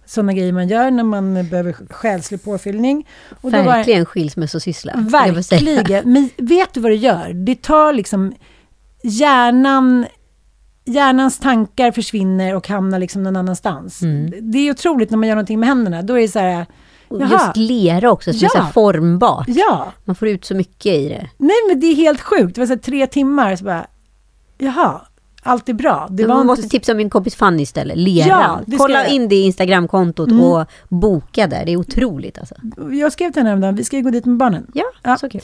Sådana 0.07 0.33
grejer 0.33 0.53
man 0.53 0.69
gör 0.69 0.91
när 0.91 1.05
man 1.05 1.35
behöver 1.49 1.73
själslig 1.91 2.45
påfyllning. 2.45 3.07
Och 3.43 3.51
då 3.51 3.57
var 3.57 3.65
det- 3.65 3.69
Verkligen 3.71 4.07
skilsmässosyssla. 4.07 4.93
Verkligen. 4.97 6.13
Men 6.13 6.31
vet 6.37 6.75
du 6.75 6.81
vad 6.81 6.91
det 6.93 6.97
gör? 6.97 7.33
Det 7.33 7.63
tar 7.63 7.93
liksom 7.93 8.33
hjärnan 9.03 10.07
Hjärnans 10.85 11.39
tankar 11.39 11.91
försvinner 11.93 12.55
och 12.55 12.69
hamnar 12.69 12.99
liksom 12.99 13.23
någon 13.23 13.37
annanstans. 13.37 14.03
Mm. 14.03 14.33
Det 14.53 14.59
är 14.59 14.71
otroligt 14.71 15.11
när 15.11 15.19
man 15.19 15.29
gör 15.29 15.35
någonting 15.37 15.61
med 15.61 15.69
händerna. 15.69 16.03
Då 16.03 16.15
är 16.19 16.21
det 16.23 16.29
så 16.29 16.39
här, 16.39 16.67
Och 17.11 17.20
jaha, 17.23 17.29
Just 17.31 17.57
lera 17.57 18.11
också, 18.11 18.33
som 18.33 18.44
är 18.44 18.49
så 18.49 18.59
Ja. 18.59 18.66
formbart. 18.75 19.44
ja, 19.49 19.92
Man 20.05 20.16
får 20.16 20.29
ut 20.29 20.44
så 20.44 20.55
mycket 20.55 20.87
i 20.94 21.09
det. 21.09 21.29
nej 21.38 21.57
men 21.68 21.81
det 21.81 21.87
är 21.87 21.94
helt 21.94 22.20
sjukt. 22.20 22.55
Det 22.55 22.61
var 22.61 22.66
så 22.66 22.77
tre 22.79 23.07
timmar, 23.07 23.57
så 23.57 23.64
bara, 23.64 23.87
jaha, 24.59 25.01
allt 25.42 25.68
är 25.68 25.73
bra. 25.73 26.07
Det 26.11 26.27
man 26.27 26.37
inte 26.37 26.46
måste 26.46 26.68
tipsa 26.68 26.92
om 26.92 26.99
min 26.99 27.11
kompis 27.11 27.35
Fanny 27.35 27.62
istället, 27.62 27.96
leran. 27.99 28.64
Ja, 28.66 28.77
Kolla 28.79 29.07
in 29.07 29.29
det 29.29 29.37
Instagramkontot 29.37 30.29
Mm. 30.31 30.44
och 30.44 30.66
boka 30.88 31.46
där. 31.46 31.64
Det 31.64 31.73
är 31.73 31.77
otroligt 31.77 32.38
alltså. 32.38 32.55
Jag 32.92 33.12
skrev 33.12 33.33
till 33.33 33.40
henne 33.40 33.49
häromdagen, 33.51 33.75
vi 33.75 33.85
ska 33.85 33.96
ju 33.96 34.03
gå 34.03 34.11
dit 34.11 34.25
med 34.27 34.37
barnen. 34.37 34.66
Ja, 34.75 34.85
Ja. 35.03 35.18
så 35.18 35.29
kul. 35.31 35.40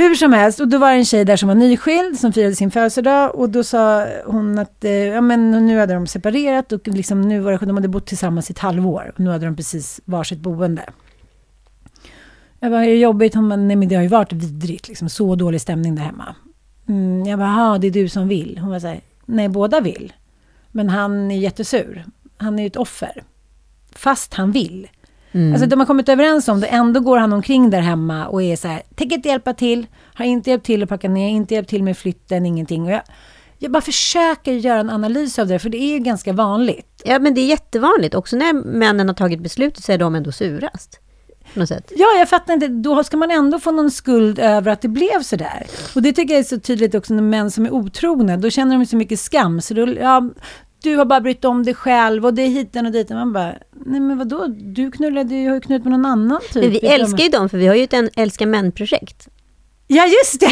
Hur 0.00 0.14
som 0.14 0.32
helst, 0.32 0.60
och 0.60 0.68
då 0.68 0.78
var 0.78 0.90
det 0.90 0.96
en 0.96 1.04
tjej 1.04 1.24
där 1.24 1.36
som 1.36 1.48
var 1.48 1.54
nyskild 1.54 2.18
som 2.18 2.32
firade 2.32 2.54
sin 2.54 2.70
födelsedag 2.70 3.34
och 3.34 3.50
då 3.50 3.64
sa 3.64 4.06
hon 4.26 4.58
att 4.58 4.84
eh, 4.84 4.92
ja, 4.92 5.20
men 5.20 5.50
nu 5.66 5.78
hade 5.78 5.94
de 5.94 6.06
separerat 6.06 6.72
och 6.72 6.88
liksom 6.88 7.20
nu 7.20 7.40
var 7.40 7.52
det, 7.52 7.66
de 7.66 7.76
hade 7.76 7.88
bott 7.88 8.06
tillsammans 8.06 8.50
i 8.50 8.52
ett 8.52 8.58
halvår 8.58 9.12
och 9.14 9.20
nu 9.20 9.30
hade 9.30 9.44
de 9.46 9.56
precis 9.56 10.00
varsitt 10.04 10.38
boende. 10.38 10.84
Jag 12.60 12.70
bara, 12.70 12.84
är 12.84 12.88
det 12.88 12.96
jobbigt? 12.96 13.34
Hon 13.34 13.48
bara, 13.48 13.56
nej 13.56 13.76
men 13.76 13.88
det 13.88 13.94
har 13.94 14.02
ju 14.02 14.08
varit 14.08 14.32
vidrigt, 14.32 14.88
liksom, 14.88 15.08
så 15.08 15.34
dålig 15.34 15.60
stämning 15.60 15.94
där 15.94 16.02
hemma. 16.02 16.34
Mm, 16.88 17.26
jag 17.26 17.38
bara, 17.38 17.48
"Jaha, 17.48 17.78
det 17.78 17.86
är 17.86 17.90
du 17.90 18.08
som 18.08 18.28
vill? 18.28 18.58
Hon 18.58 18.70
var 18.70 18.80
så 18.80 18.86
här, 18.86 19.00
nej 19.26 19.48
båda 19.48 19.80
vill. 19.80 20.12
Men 20.70 20.88
han 20.88 21.30
är 21.30 21.38
jättesur. 21.38 22.04
Han 22.36 22.58
är 22.58 22.62
ju 22.62 22.66
ett 22.66 22.76
offer. 22.76 23.22
Fast 23.92 24.34
han 24.34 24.52
vill. 24.52 24.88
Mm. 25.32 25.52
Alltså 25.52 25.66
de 25.66 25.78
har 25.78 25.86
kommit 25.86 26.08
överens 26.08 26.48
om 26.48 26.60
det, 26.60 26.66
ändå 26.66 27.00
går 27.00 27.18
han 27.18 27.32
omkring 27.32 27.70
där 27.70 27.80
hemma 27.80 28.26
och 28.26 28.42
är 28.42 28.56
så 28.56 28.68
här, 28.68 28.82
tänker 28.94 29.16
inte 29.16 29.28
hjälpa 29.28 29.54
till, 29.54 29.86
har 30.14 30.24
inte 30.24 30.50
hjälpt 30.50 30.66
till 30.66 30.82
att 30.82 30.88
packa 30.88 31.08
ner, 31.08 31.28
inte 31.28 31.54
hjälpt 31.54 31.70
till 31.70 31.82
med 31.82 31.98
flytten, 31.98 32.46
ingenting. 32.46 32.84
Och 32.84 32.90
jag, 32.90 33.02
jag 33.58 33.72
bara 33.72 33.82
försöker 33.82 34.52
göra 34.52 34.80
en 34.80 34.90
analys 34.90 35.38
av 35.38 35.46
det, 35.46 35.58
för 35.58 35.68
det 35.68 35.78
är 35.78 35.92
ju 35.92 35.98
ganska 35.98 36.32
vanligt. 36.32 37.02
Ja, 37.04 37.18
men 37.18 37.34
det 37.34 37.40
är 37.40 37.46
jättevanligt. 37.46 38.14
Också 38.14 38.36
när 38.36 38.52
männen 38.52 39.08
har 39.08 39.14
tagit 39.14 39.40
beslutet 39.40 39.84
så 39.84 39.92
är 39.92 39.98
de 39.98 40.14
ändå 40.14 40.32
surast. 40.32 41.00
Ja, 41.90 42.06
jag 42.18 42.28
fattar 42.28 42.54
inte, 42.54 42.68
då 42.68 43.04
ska 43.04 43.16
man 43.16 43.30
ändå 43.30 43.58
få 43.58 43.70
någon 43.70 43.90
skuld 43.90 44.38
över 44.38 44.72
att 44.72 44.82
det 44.82 44.88
blev 44.88 45.22
så 45.22 45.36
där. 45.36 45.66
Och 45.94 46.02
det 46.02 46.12
tycker 46.12 46.34
jag 46.34 46.40
är 46.40 46.44
så 46.44 46.60
tydligt 46.60 46.94
också 46.94 47.14
när 47.14 47.22
män 47.22 47.50
som 47.50 47.66
är 47.66 47.70
otrogna, 47.70 48.36
då 48.36 48.50
känner 48.50 48.78
de 48.78 48.86
så 48.86 48.96
mycket 48.96 49.20
skam, 49.20 49.60
så 49.60 49.74
då, 49.74 49.88
ja, 50.00 50.30
du 50.82 50.96
har 50.96 51.04
bara 51.04 51.20
brytt 51.20 51.44
om 51.44 51.62
dig 51.62 51.74
själv 51.74 52.26
och 52.26 52.34
det 52.34 52.42
är 52.42 52.48
hiten 52.48 52.86
och 52.86 52.92
dit. 52.92 53.10
Man 53.10 53.32
bara, 53.32 53.54
nej 53.86 54.00
men 54.00 54.18
vadå, 54.18 54.46
du 54.48 54.90
knullade 54.90 55.34
ju, 55.34 55.48
har 55.48 55.54
ju 55.54 55.60
knullat 55.60 55.84
med 55.84 55.92
någon 55.92 56.06
annan 56.06 56.40
typ. 56.52 56.62
Men 56.62 56.70
vi 56.70 56.78
älskar 56.78 57.24
ju 57.24 57.28
dem, 57.28 57.48
för 57.48 57.58
vi 57.58 57.66
har 57.66 57.74
ju 57.74 57.84
ett 57.84 57.94
älska 58.16 58.46
män-projekt. 58.46 59.28
Ja, 59.92 60.04
just 60.06 60.40
det! 60.40 60.50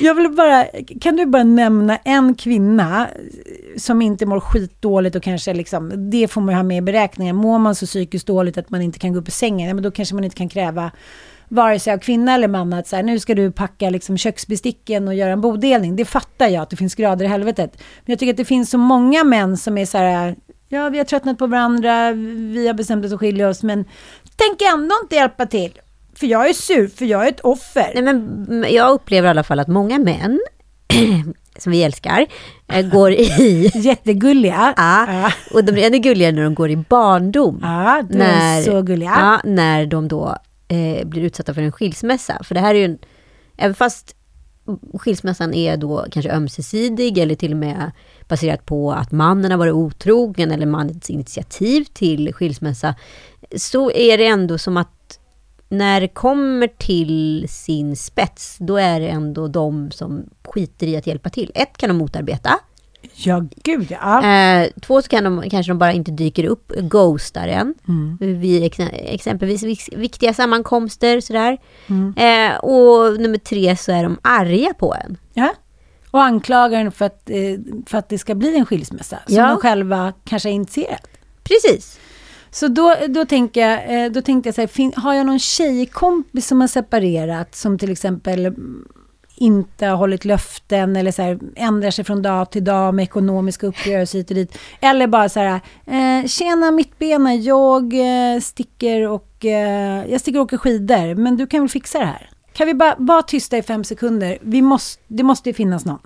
jag 0.00 0.14
vill 0.14 0.30
bara, 0.30 0.66
kan 1.00 1.16
du 1.16 1.26
bara 1.26 1.44
nämna 1.44 1.96
en 1.96 2.34
kvinna 2.34 3.08
som 3.76 4.02
inte 4.02 4.26
mår 4.26 4.40
skitdåligt 4.40 5.16
och 5.16 5.22
kanske 5.22 5.54
liksom, 5.54 6.10
det 6.10 6.28
får 6.28 6.40
man 6.40 6.54
ha 6.54 6.62
med 6.62 6.76
i 6.78 6.80
beräkningen. 6.80 7.36
Mår 7.36 7.58
man 7.58 7.74
så 7.74 7.86
psykiskt 7.86 8.26
dåligt 8.26 8.58
att 8.58 8.70
man 8.70 8.82
inte 8.82 8.98
kan 8.98 9.12
gå 9.12 9.18
upp 9.18 9.28
i 9.28 9.30
sängen, 9.30 9.68
ja, 9.68 9.74
men 9.74 9.82
då 9.82 9.90
kanske 9.90 10.14
man 10.14 10.24
inte 10.24 10.36
kan 10.36 10.48
kräva 10.48 10.90
vare 11.48 11.78
sig 11.78 11.92
av 11.92 11.98
kvinna 11.98 12.34
eller 12.34 12.48
man 12.48 12.72
att 12.72 12.88
så 12.88 12.96
här, 12.96 13.02
nu 13.02 13.18
ska 13.18 13.34
du 13.34 13.52
packa 13.52 13.90
liksom 13.90 14.18
köksbesticken 14.18 15.08
och 15.08 15.14
göra 15.14 15.32
en 15.32 15.40
bodelning. 15.40 15.96
Det 15.96 16.04
fattar 16.04 16.48
jag 16.48 16.62
att 16.62 16.70
det 16.70 16.76
finns 16.76 16.94
grader 16.94 17.24
i 17.24 17.28
helvetet. 17.28 17.76
Men 17.76 18.12
jag 18.12 18.18
tycker 18.18 18.32
att 18.32 18.36
det 18.36 18.44
finns 18.44 18.70
så 18.70 18.78
många 18.78 19.24
män 19.24 19.56
som 19.56 19.78
är 19.78 19.86
så 19.86 19.98
här, 19.98 20.36
ja 20.68 20.88
vi 20.88 20.98
har 20.98 21.04
tröttnat 21.04 21.38
på 21.38 21.46
varandra, 21.46 22.12
vi 22.52 22.66
har 22.66 22.74
bestämt 22.74 23.04
oss 23.04 23.12
att 23.12 23.20
skilja 23.20 23.48
oss, 23.48 23.62
men 23.62 23.84
tänk 24.36 24.62
ändå 24.74 24.94
inte 25.02 25.16
hjälpa 25.16 25.46
till. 25.46 25.72
För 26.16 26.26
jag 26.26 26.48
är 26.48 26.52
sur, 26.52 26.88
för 26.88 27.04
jag 27.04 27.24
är 27.24 27.28
ett 27.28 27.40
offer. 27.40 27.90
Nej, 27.94 28.02
men 28.02 28.66
jag 28.70 28.92
upplever 28.92 29.28
i 29.28 29.30
alla 29.30 29.44
fall 29.44 29.60
att 29.60 29.68
många 29.68 29.98
män, 29.98 30.40
som 31.58 31.72
vi 31.72 31.82
älskar, 31.82 32.26
eh, 32.72 32.86
går 32.86 33.12
i... 33.12 33.70
Jättegulliga. 33.74 34.74
Ja, 34.76 35.32
och 35.54 35.64
de 35.64 35.72
är 35.72 35.86
ännu 35.86 35.98
gulligare 35.98 36.32
när 36.32 36.42
de 36.42 36.54
går 36.54 36.70
i 36.70 36.76
barndom. 36.76 37.58
Ja, 37.62 38.02
de 38.10 38.18
när, 38.18 38.58
är 38.58 38.62
så 38.62 38.82
gulliga. 38.82 39.10
Ja, 39.10 39.40
när 39.50 39.86
de 39.86 40.08
då 40.08 40.36
eh, 40.74 41.06
blir 41.06 41.22
utsatta 41.22 41.54
för 41.54 41.62
en 41.62 41.72
skilsmässa. 41.72 42.44
För 42.44 42.54
det 42.54 42.60
här 42.60 42.74
är 42.74 42.78
ju 42.78 42.84
en... 42.84 42.98
Även 43.56 43.74
fast 43.74 44.16
skilsmässan 44.94 45.54
är 45.54 45.76
då 45.76 46.06
kanske 46.10 46.32
ömsesidig 46.32 47.18
eller 47.18 47.34
till 47.34 47.52
och 47.52 47.58
med 47.58 47.90
baserat 48.28 48.66
på 48.66 48.92
att 48.92 49.12
mannen 49.12 49.50
har 49.50 49.58
varit 49.58 49.74
otrogen 49.74 50.50
eller 50.50 50.66
mannens 50.66 51.10
initiativ 51.10 51.84
till 51.84 52.32
skilsmässa, 52.34 52.94
så 53.56 53.90
är 53.90 54.18
det 54.18 54.26
ändå 54.26 54.58
som 54.58 54.76
att 54.76 55.18
när 55.68 56.00
det 56.00 56.08
kommer 56.08 56.66
till 56.66 57.46
sin 57.48 57.96
spets, 57.96 58.56
då 58.60 58.76
är 58.76 59.00
det 59.00 59.08
ändå 59.08 59.48
de 59.48 59.90
som 59.90 60.24
skiter 60.44 60.86
i 60.86 60.96
att 60.96 61.06
hjälpa 61.06 61.30
till. 61.30 61.52
Ett, 61.54 61.76
kan 61.76 61.88
de 61.88 61.96
motarbeta. 61.96 62.58
Ja, 63.16 63.44
gud 63.62 63.86
ja. 63.90 64.24
Eh, 64.26 64.68
två, 64.82 65.02
så 65.02 65.08
kan 65.08 65.24
de, 65.24 65.50
kanske 65.50 65.70
de 65.70 65.78
bara 65.78 65.92
inte 65.92 66.10
dyker 66.10 66.44
upp, 66.44 66.72
ghostar 66.76 67.48
en. 67.48 67.74
Mm. 67.88 68.40
Vid 68.40 68.64
ex 68.64 68.78
exempelvis 68.92 69.88
viktiga 69.92 70.34
sammankomster 70.34 71.20
sådär. 71.20 71.58
Mm. 71.86 72.14
Eh, 72.16 72.56
och 72.56 73.20
nummer 73.20 73.38
tre, 73.38 73.76
så 73.76 73.92
är 73.92 74.02
de 74.02 74.18
arga 74.22 74.74
på 74.74 74.94
en. 74.94 75.16
Ja. 75.34 75.54
Och 76.10 76.22
anklagar 76.22 76.80
en 76.80 76.92
för 76.92 77.04
att, 77.04 77.30
eh, 77.30 77.60
för 77.86 77.98
att 77.98 78.08
det 78.08 78.18
ska 78.18 78.34
bli 78.34 78.56
en 78.56 78.66
skilsmässa. 78.66 79.18
Som 79.26 79.36
ja. 79.36 79.48
de 79.48 79.56
själva 79.56 80.12
kanske 80.24 80.48
har 80.48 80.54
initierat. 80.54 81.08
Precis. 81.42 81.98
Så 82.50 82.68
då, 82.68 82.96
då, 83.08 83.24
tänker 83.24 83.68
jag, 83.68 84.04
eh, 84.04 84.12
då 84.12 84.22
tänkte 84.22 84.48
jag 84.48 84.54
så 84.54 84.60
här, 84.60 85.00
har 85.00 85.14
jag 85.14 85.26
någon 85.26 85.38
tjejkompis 85.38 86.46
som 86.46 86.60
har 86.60 86.68
separerat, 86.68 87.54
som 87.54 87.78
till 87.78 87.92
exempel 87.92 88.54
inte 89.36 89.86
har 89.86 89.96
hållit 89.96 90.24
löften 90.24 90.96
eller 90.96 91.12
så 91.12 91.22
här, 91.22 91.38
ändrar 91.56 91.90
sig 91.90 92.04
från 92.04 92.22
dag 92.22 92.50
till 92.50 92.64
dag 92.64 92.94
med 92.94 93.02
ekonomiska 93.02 93.66
uppgörelser 93.66 94.18
hit 94.18 94.30
och 94.30 94.36
dit. 94.36 94.58
Eller 94.80 95.06
bara 95.06 95.28
så 95.28 95.40
här, 95.40 95.60
eh, 95.86 96.26
tjena 96.26 96.70
mittbena, 96.70 97.34
jag 97.34 97.92
eh, 97.94 98.40
sticker 98.40 99.08
och 99.08 99.44
eh, 99.44 100.04
jag 100.10 100.20
sticker 100.20 100.38
och 100.38 100.44
åker 100.44 100.56
skidor, 100.56 101.14
men 101.14 101.36
du 101.36 101.46
kan 101.46 101.60
väl 101.60 101.68
fixa 101.68 101.98
det 101.98 102.04
här? 102.04 102.30
Kan 102.52 102.66
vi 102.66 102.74
bara 102.74 102.94
vara 102.98 103.22
tysta 103.22 103.58
i 103.58 103.62
fem 103.62 103.84
sekunder? 103.84 104.38
Vi 104.40 104.62
måste, 104.62 105.02
det 105.06 105.22
måste 105.22 105.48
ju 105.48 105.54
finnas 105.54 105.84
någon. 105.84 106.00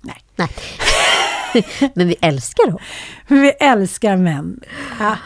Nej. 0.00 0.16
Nej. 0.36 0.48
men 1.94 2.08
vi 2.08 2.16
älskar 2.20 2.66
dem. 2.66 2.78
Vi 3.28 3.50
älskar 3.50 4.16
män. 4.16 4.60
Ja. 5.00 5.16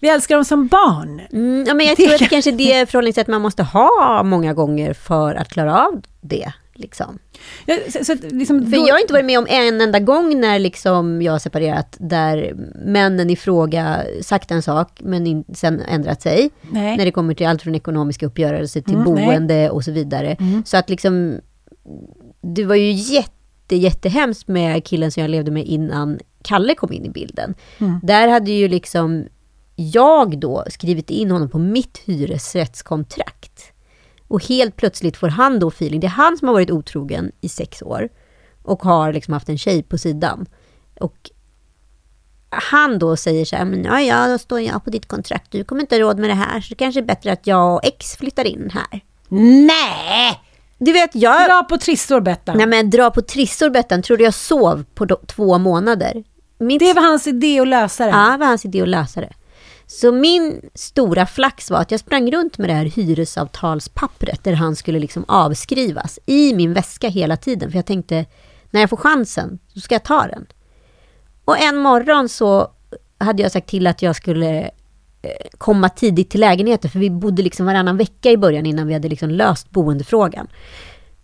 Vi 0.00 0.08
älskar 0.08 0.34
dem 0.34 0.44
som 0.44 0.66
barn. 0.66 1.20
Mm, 1.32 1.64
ja, 1.66 1.74
men 1.74 1.86
jag 1.86 1.96
tror 1.96 2.14
att 2.14 2.18
det 2.18 2.28
kanske 2.28 2.50
är 2.50 2.80
det 2.80 2.90
förhållningssätt 2.90 3.26
man 3.26 3.42
måste 3.42 3.62
ha 3.62 4.22
många 4.22 4.54
gånger 4.54 4.92
för 4.92 5.34
att 5.34 5.48
klara 5.48 5.86
av 5.86 6.02
det. 6.20 6.52
Liksom. 6.76 7.18
Ja, 7.66 7.76
så, 7.88 8.04
så, 8.04 8.14
liksom, 8.30 8.70
för 8.70 8.76
jag 8.76 8.94
har 8.94 9.00
inte 9.00 9.12
varit 9.12 9.24
med 9.24 9.38
om 9.38 9.46
en 9.48 9.80
enda 9.80 9.98
gång 9.98 10.40
när 10.40 10.58
liksom 10.58 11.22
jag 11.22 11.32
har 11.32 11.38
separerat, 11.38 11.96
där 12.00 12.54
männen 12.84 13.30
i 13.30 13.36
fråga 13.36 14.04
sagt 14.22 14.50
en 14.50 14.62
sak, 14.62 15.00
men 15.04 15.26
in, 15.26 15.44
sen 15.54 15.80
ändrat 15.80 16.22
sig. 16.22 16.50
Nej. 16.70 16.96
När 16.96 17.04
det 17.04 17.10
kommer 17.10 17.34
till 17.34 17.46
allt 17.46 17.62
från 17.62 17.74
ekonomiska 17.74 18.26
uppgörelser 18.26 18.80
till 18.80 18.94
mm, 18.94 19.04
boende 19.04 19.54
nej. 19.54 19.70
och 19.70 19.84
så 19.84 19.92
vidare. 19.92 20.36
Mm. 20.40 20.62
Så 20.66 20.76
att 20.76 20.90
liksom, 20.90 21.40
det 22.40 22.64
var 22.64 22.74
ju 22.74 22.92
jätte 22.92 23.30
jätte, 23.64 23.76
jättehemskt 23.76 24.48
med 24.48 24.84
killen 24.84 25.12
som 25.12 25.20
jag 25.20 25.30
levde 25.30 25.50
med 25.50 25.66
innan 25.66 26.18
Kalle 26.42 26.74
kom 26.74 26.92
in 26.92 27.04
i 27.04 27.10
bilden. 27.10 27.54
Mm. 27.78 28.00
Där 28.02 28.28
hade 28.28 28.50
ju 28.50 28.68
liksom 28.68 29.26
jag 29.76 30.38
då 30.38 30.64
skrivit 30.68 31.10
in 31.10 31.30
honom 31.30 31.50
på 31.50 31.58
mitt 31.58 31.98
hyresrättskontrakt. 32.04 33.72
Och 34.28 34.44
helt 34.44 34.76
plötsligt 34.76 35.16
får 35.16 35.28
han 35.28 35.58
då 35.58 35.68
feeling. 35.68 36.00
Det 36.00 36.06
är 36.06 36.08
han 36.08 36.38
som 36.38 36.48
har 36.48 36.52
varit 36.52 36.70
otrogen 36.70 37.32
i 37.40 37.48
sex 37.48 37.82
år. 37.82 38.08
Och 38.62 38.82
har 38.82 39.12
liksom 39.12 39.34
haft 39.34 39.48
en 39.48 39.58
tjej 39.58 39.82
på 39.82 39.98
sidan. 39.98 40.46
Och 41.00 41.30
han 42.50 42.98
då 42.98 43.16
säger 43.16 43.44
så 43.44 43.56
här, 43.56 43.64
men 43.64 43.84
ja, 43.84 44.00
ja, 44.00 44.28
då 44.28 44.38
står 44.38 44.60
jag 44.60 44.84
på 44.84 44.90
ditt 44.90 45.08
kontrakt. 45.08 45.52
Du 45.52 45.64
kommer 45.64 45.80
inte 45.80 45.94
ha 45.94 46.00
råd 46.00 46.18
med 46.18 46.30
det 46.30 46.34
här. 46.34 46.60
Så 46.60 46.68
det 46.68 46.74
kanske 46.74 47.00
är 47.00 47.04
bättre 47.04 47.32
att 47.32 47.46
jag 47.46 47.74
och 47.74 47.84
X 47.84 48.16
flyttar 48.16 48.46
in 48.46 48.70
här. 48.74 49.00
Nej! 49.66 50.40
Du 50.84 50.92
vet, 50.92 51.14
jag... 51.14 51.48
Dra 51.48 51.62
på 51.62 51.78
trissor 51.78 52.20
Bettan. 52.20 52.56
Nej 52.56 52.66
men 52.66 52.90
dra 52.90 53.10
på 53.10 53.22
trissor 53.22 53.70
Bettan, 53.70 54.02
tror 54.02 54.16
du 54.16 54.24
jag 54.24 54.34
sov 54.34 54.84
på 54.94 55.06
två 55.06 55.58
månader? 55.58 56.24
Min... 56.58 56.78
Det 56.78 56.92
var 56.92 57.02
hans 57.02 57.26
idé 57.26 57.60
att 57.60 57.68
lösa 57.68 58.04
det. 58.04 58.10
Ja, 58.10 58.30
det 58.30 58.36
var 58.36 58.46
hans 58.46 58.64
idé 58.64 58.82
att 58.82 58.88
lösa 58.88 59.20
det. 59.20 59.32
Så 59.86 60.12
min 60.12 60.70
stora 60.74 61.26
flax 61.26 61.70
var 61.70 61.78
att 61.78 61.90
jag 61.90 62.00
sprang 62.00 62.32
runt 62.32 62.58
med 62.58 62.68
det 62.68 62.74
här 62.74 62.84
hyresavtalspappret 62.84 64.44
där 64.44 64.52
han 64.52 64.76
skulle 64.76 64.98
liksom 64.98 65.24
avskrivas 65.28 66.18
i 66.26 66.54
min 66.54 66.72
väska 66.72 67.08
hela 67.08 67.36
tiden. 67.36 67.70
För 67.70 67.78
jag 67.78 67.86
tänkte, 67.86 68.24
när 68.70 68.80
jag 68.80 68.90
får 68.90 68.96
chansen 68.96 69.58
så 69.74 69.80
ska 69.80 69.94
jag 69.94 70.04
ta 70.04 70.26
den. 70.26 70.46
Och 71.44 71.58
en 71.58 71.76
morgon 71.76 72.28
så 72.28 72.68
hade 73.18 73.42
jag 73.42 73.52
sagt 73.52 73.68
till 73.68 73.86
att 73.86 74.02
jag 74.02 74.16
skulle 74.16 74.70
komma 75.58 75.88
tidigt 75.88 76.30
till 76.30 76.40
lägenheten, 76.40 76.90
för 76.90 76.98
vi 76.98 77.10
bodde 77.10 77.42
liksom 77.42 77.66
varannan 77.66 77.96
vecka 77.96 78.30
i 78.30 78.36
början 78.36 78.66
innan 78.66 78.86
vi 78.86 78.92
hade 78.92 79.08
liksom 79.08 79.30
löst 79.30 79.70
boendefrågan. 79.70 80.46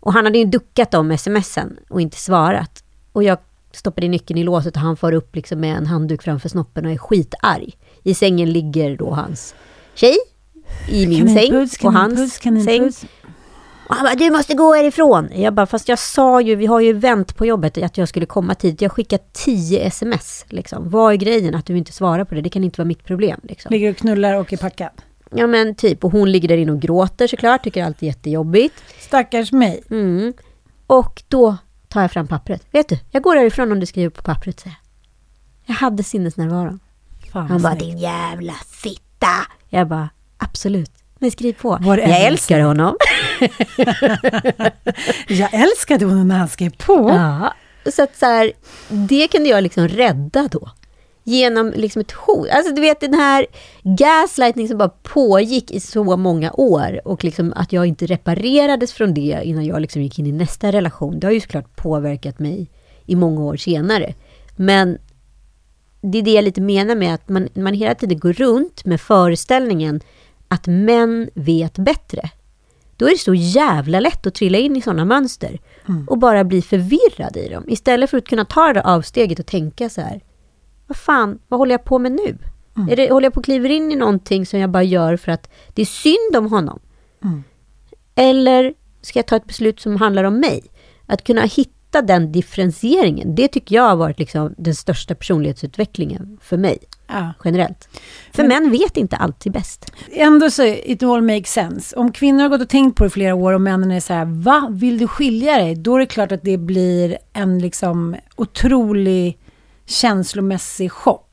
Och 0.00 0.12
han 0.12 0.24
hade 0.24 0.38
ju 0.38 0.44
duckat 0.44 0.94
om 0.94 1.18
smsen 1.18 1.76
och 1.88 2.00
inte 2.00 2.16
svarat. 2.16 2.84
Och 3.12 3.22
jag 3.22 3.38
stoppade 3.72 4.08
nyckeln 4.08 4.38
i 4.38 4.44
låset 4.44 4.76
och 4.76 4.82
han 4.82 4.96
far 4.96 5.12
upp 5.12 5.36
liksom 5.36 5.60
med 5.60 5.76
en 5.76 5.86
handduk 5.86 6.22
framför 6.22 6.48
snoppen 6.48 6.86
och 6.86 6.92
är 6.92 6.98
skitarg. 6.98 7.72
I 8.02 8.14
sängen 8.14 8.52
ligger 8.52 8.96
då 8.96 9.10
hans 9.10 9.54
tjej 9.94 10.16
i 10.88 11.06
min 11.06 11.34
säng 11.38 11.68
och 11.82 11.92
hans 11.92 12.34
säng. 12.64 12.92
Och 13.90 13.96
han 13.96 14.04
bara, 14.04 14.14
du 14.14 14.30
måste 14.30 14.54
gå 14.54 14.74
härifrån. 14.74 15.28
Jag 15.34 15.54
bara, 15.54 15.66
fast 15.66 15.88
jag 15.88 15.98
sa 15.98 16.40
ju, 16.40 16.54
vi 16.54 16.66
har 16.66 16.80
ju 16.80 16.92
vänt 16.92 17.36
på 17.36 17.46
jobbet 17.46 17.78
att 17.78 17.98
jag 17.98 18.08
skulle 18.08 18.26
komma 18.26 18.54
tidigt. 18.54 18.80
Jag 18.80 18.92
skickar 18.92 19.18
tio 19.32 19.80
sms. 19.80 20.44
Liksom. 20.48 20.90
Vad 20.90 21.12
är 21.12 21.16
grejen 21.16 21.54
att 21.54 21.66
du 21.66 21.78
inte 21.78 21.92
svarar 21.92 22.24
på 22.24 22.34
det? 22.34 22.40
Det 22.40 22.48
kan 22.48 22.64
inte 22.64 22.80
vara 22.80 22.86
mitt 22.86 23.04
problem. 23.04 23.40
Liksom. 23.42 23.70
Ligger 23.70 23.90
och 23.90 23.96
knullar 23.96 24.34
och 24.34 24.52
är 24.52 24.56
packad. 24.56 24.90
Ja 25.30 25.46
men 25.46 25.74
typ, 25.74 26.04
och 26.04 26.12
hon 26.12 26.32
ligger 26.32 26.48
där 26.48 26.56
inne 26.56 26.72
och 26.72 26.80
gråter 26.80 27.26
såklart, 27.26 27.64
tycker 27.64 27.84
allt 27.84 28.02
är 28.02 28.06
jättejobbigt. 28.06 28.74
Stackars 28.98 29.52
mig. 29.52 29.82
Mm. 29.90 30.32
Och 30.86 31.22
då 31.28 31.56
tar 31.88 32.00
jag 32.00 32.12
fram 32.12 32.26
pappret. 32.26 32.62
Vet 32.70 32.88
du, 32.88 32.98
jag 33.10 33.22
går 33.22 33.36
härifrån 33.36 33.72
om 33.72 33.80
du 33.80 33.86
skriver 33.86 34.10
på 34.10 34.22
pappret, 34.22 34.60
säger 34.60 34.76
jag. 35.64 35.74
hade 35.74 36.02
sinnesnärvaron. 36.02 36.80
Han 37.32 37.62
bara, 37.62 37.74
din 37.74 37.98
jävla 37.98 38.52
fitta. 38.52 39.26
Jag 39.68 39.88
bara, 39.88 40.08
absolut. 40.36 40.99
Men 41.22 41.30
skriv 41.30 41.52
på. 41.52 41.78
Jag 41.84 42.26
älskar 42.26 42.60
honom. 42.60 42.96
jag 45.28 45.54
älskade 45.54 46.04
honom 46.04 46.28
när 46.28 46.38
han 46.38 46.48
skrev 46.48 46.70
på. 46.70 47.10
Ja, 47.10 47.54
så 47.90 48.02
att 48.02 48.16
så 48.16 48.26
här, 48.26 48.52
det 48.88 49.28
kunde 49.28 49.48
jag 49.48 49.62
liksom 49.62 49.88
rädda 49.88 50.48
då. 50.52 50.70
Genom 51.24 51.72
liksom 51.76 52.00
ett 52.00 52.12
hot. 52.12 52.48
Alltså 52.50 52.74
du 52.74 52.80
vet 52.80 53.00
den 53.00 53.14
här 53.14 53.46
gaslightning 53.82 54.68
som 54.68 54.78
bara 54.78 54.88
pågick 54.88 55.70
i 55.70 55.80
så 55.80 56.16
många 56.16 56.52
år 56.52 57.00
och 57.04 57.24
liksom 57.24 57.52
att 57.56 57.72
jag 57.72 57.86
inte 57.86 58.06
reparerades 58.06 58.92
från 58.92 59.14
det 59.14 59.40
innan 59.42 59.64
jag 59.64 59.80
liksom 59.80 60.02
gick 60.02 60.18
in 60.18 60.26
i 60.26 60.32
nästa 60.32 60.72
relation. 60.72 61.20
Det 61.20 61.26
har 61.26 61.32
ju 61.32 61.40
såklart 61.40 61.76
påverkat 61.76 62.38
mig 62.38 62.70
i 63.06 63.16
många 63.16 63.40
år 63.40 63.56
senare. 63.56 64.14
Men 64.56 64.98
det 66.00 66.18
är 66.18 66.22
det 66.22 66.32
jag 66.32 66.44
lite 66.44 66.60
menar 66.60 66.94
med 66.94 67.14
att 67.14 67.28
man, 67.28 67.48
man 67.54 67.74
hela 67.74 67.94
tiden 67.94 68.18
går 68.18 68.32
runt 68.32 68.84
med 68.84 69.00
föreställningen 69.00 70.00
att 70.50 70.66
män 70.66 71.30
vet 71.34 71.78
bättre. 71.78 72.30
Då 72.96 73.06
är 73.06 73.10
det 73.10 73.18
så 73.18 73.34
jävla 73.34 74.00
lätt 74.00 74.26
att 74.26 74.34
trilla 74.34 74.58
in 74.58 74.76
i 74.76 74.82
sådana 74.82 75.04
mönster 75.04 75.58
mm. 75.88 76.08
och 76.08 76.18
bara 76.18 76.44
bli 76.44 76.62
förvirrad 76.62 77.36
i 77.36 77.48
dem. 77.48 77.64
Istället 77.68 78.10
för 78.10 78.18
att 78.18 78.28
kunna 78.28 78.44
ta 78.44 78.72
det 78.72 78.82
avsteget 78.82 79.38
och 79.38 79.46
tänka 79.46 79.88
så 79.88 80.00
här, 80.00 80.20
vad 80.86 80.96
fan, 80.96 81.38
vad 81.48 81.60
håller 81.60 81.74
jag 81.74 81.84
på 81.84 81.98
med 81.98 82.12
nu? 82.12 82.38
Mm. 82.76 82.88
Är 82.88 82.96
det, 82.96 83.10
håller 83.12 83.26
jag 83.26 83.34
på 83.34 83.40
att 83.40 83.44
kliva 83.44 83.68
in 83.68 83.92
i 83.92 83.96
någonting 83.96 84.46
som 84.46 84.60
jag 84.60 84.70
bara 84.70 84.82
gör 84.82 85.16
för 85.16 85.32
att 85.32 85.50
det 85.74 85.82
är 85.82 85.86
synd 85.86 86.36
om 86.36 86.46
honom? 86.46 86.80
Mm. 87.24 87.44
Eller 88.14 88.74
ska 89.02 89.18
jag 89.18 89.26
ta 89.26 89.36
ett 89.36 89.46
beslut 89.46 89.80
som 89.80 89.96
handlar 89.96 90.24
om 90.24 90.40
mig? 90.40 90.62
Att 91.06 91.24
kunna 91.24 91.42
hitta 91.42 91.79
hitta 91.90 92.02
den 92.02 92.32
differentieringen, 92.32 93.34
det 93.34 93.48
tycker 93.48 93.76
jag 93.76 93.82
har 93.82 93.96
varit 93.96 94.18
liksom 94.18 94.54
den 94.58 94.74
största 94.74 95.14
personlighetsutvecklingen 95.14 96.38
för 96.42 96.56
mig, 96.56 96.78
Ja. 97.08 97.32
generellt. 97.44 97.88
För 98.32 98.44
män 98.44 98.70
vet 98.70 98.96
inte 98.96 99.16
alltid 99.16 99.52
bäst. 99.52 99.92
Ändå 100.12 100.50
så, 100.50 100.64
it 100.64 101.02
all 101.02 101.22
makes 101.22 101.52
sense. 101.52 101.96
Om 101.96 102.12
kvinnor 102.12 102.42
har 102.42 102.48
gått 102.48 102.60
och 102.60 102.68
tänkt 102.68 102.96
på 102.96 103.04
det 103.04 103.08
i 103.08 103.10
flera 103.10 103.34
år 103.34 103.52
och 103.52 103.60
männen 103.60 103.90
är 103.90 104.00
så 104.00 104.12
här, 104.12 104.24
va, 104.24 104.68
vill 104.70 104.98
du 104.98 105.08
skilja 105.08 105.56
dig? 105.56 105.74
Då 105.74 105.94
är 105.96 105.98
det 106.00 106.06
klart 106.06 106.32
att 106.32 106.42
det 106.42 106.58
blir 106.58 107.18
en 107.32 107.58
liksom 107.58 108.16
otrolig 108.36 109.38
känslomässig 109.86 110.92
chock. 110.92 111.29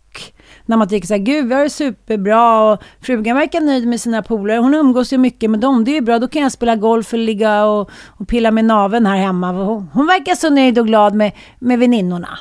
När 0.65 0.77
man 0.77 0.89
tycker 0.89 1.07
så 1.07 1.13
här, 1.13 1.21
gud 1.21 1.47
vi 1.47 1.53
har 1.55 1.63
det 1.63 1.69
superbra 1.69 2.71
och 2.71 2.83
frugan 3.01 3.35
verkar 3.35 3.61
nöjd 3.61 3.87
med 3.87 4.01
sina 4.01 4.23
polare. 4.23 4.57
Hon 4.57 4.73
umgås 4.73 5.13
ju 5.13 5.17
mycket 5.17 5.49
med 5.49 5.59
dem, 5.59 5.83
det 5.83 5.91
är 5.91 5.95
ju 5.95 6.01
bra. 6.01 6.19
Då 6.19 6.27
kan 6.27 6.41
jag 6.41 6.51
spela 6.51 6.75
golf 6.75 7.13
och 7.13 7.19
ligga 7.19 7.65
och, 7.65 7.89
och 8.07 8.27
pilla 8.27 8.51
med 8.51 8.65
naveln 8.65 9.05
här 9.05 9.17
hemma. 9.17 9.51
Hon, 9.51 9.89
hon 9.93 10.07
verkar 10.07 10.35
så 10.35 10.49
nöjd 10.49 10.79
och 10.79 10.87
glad 10.87 11.15
med, 11.15 11.31
med 11.59 11.79
väninnorna. 11.79 12.39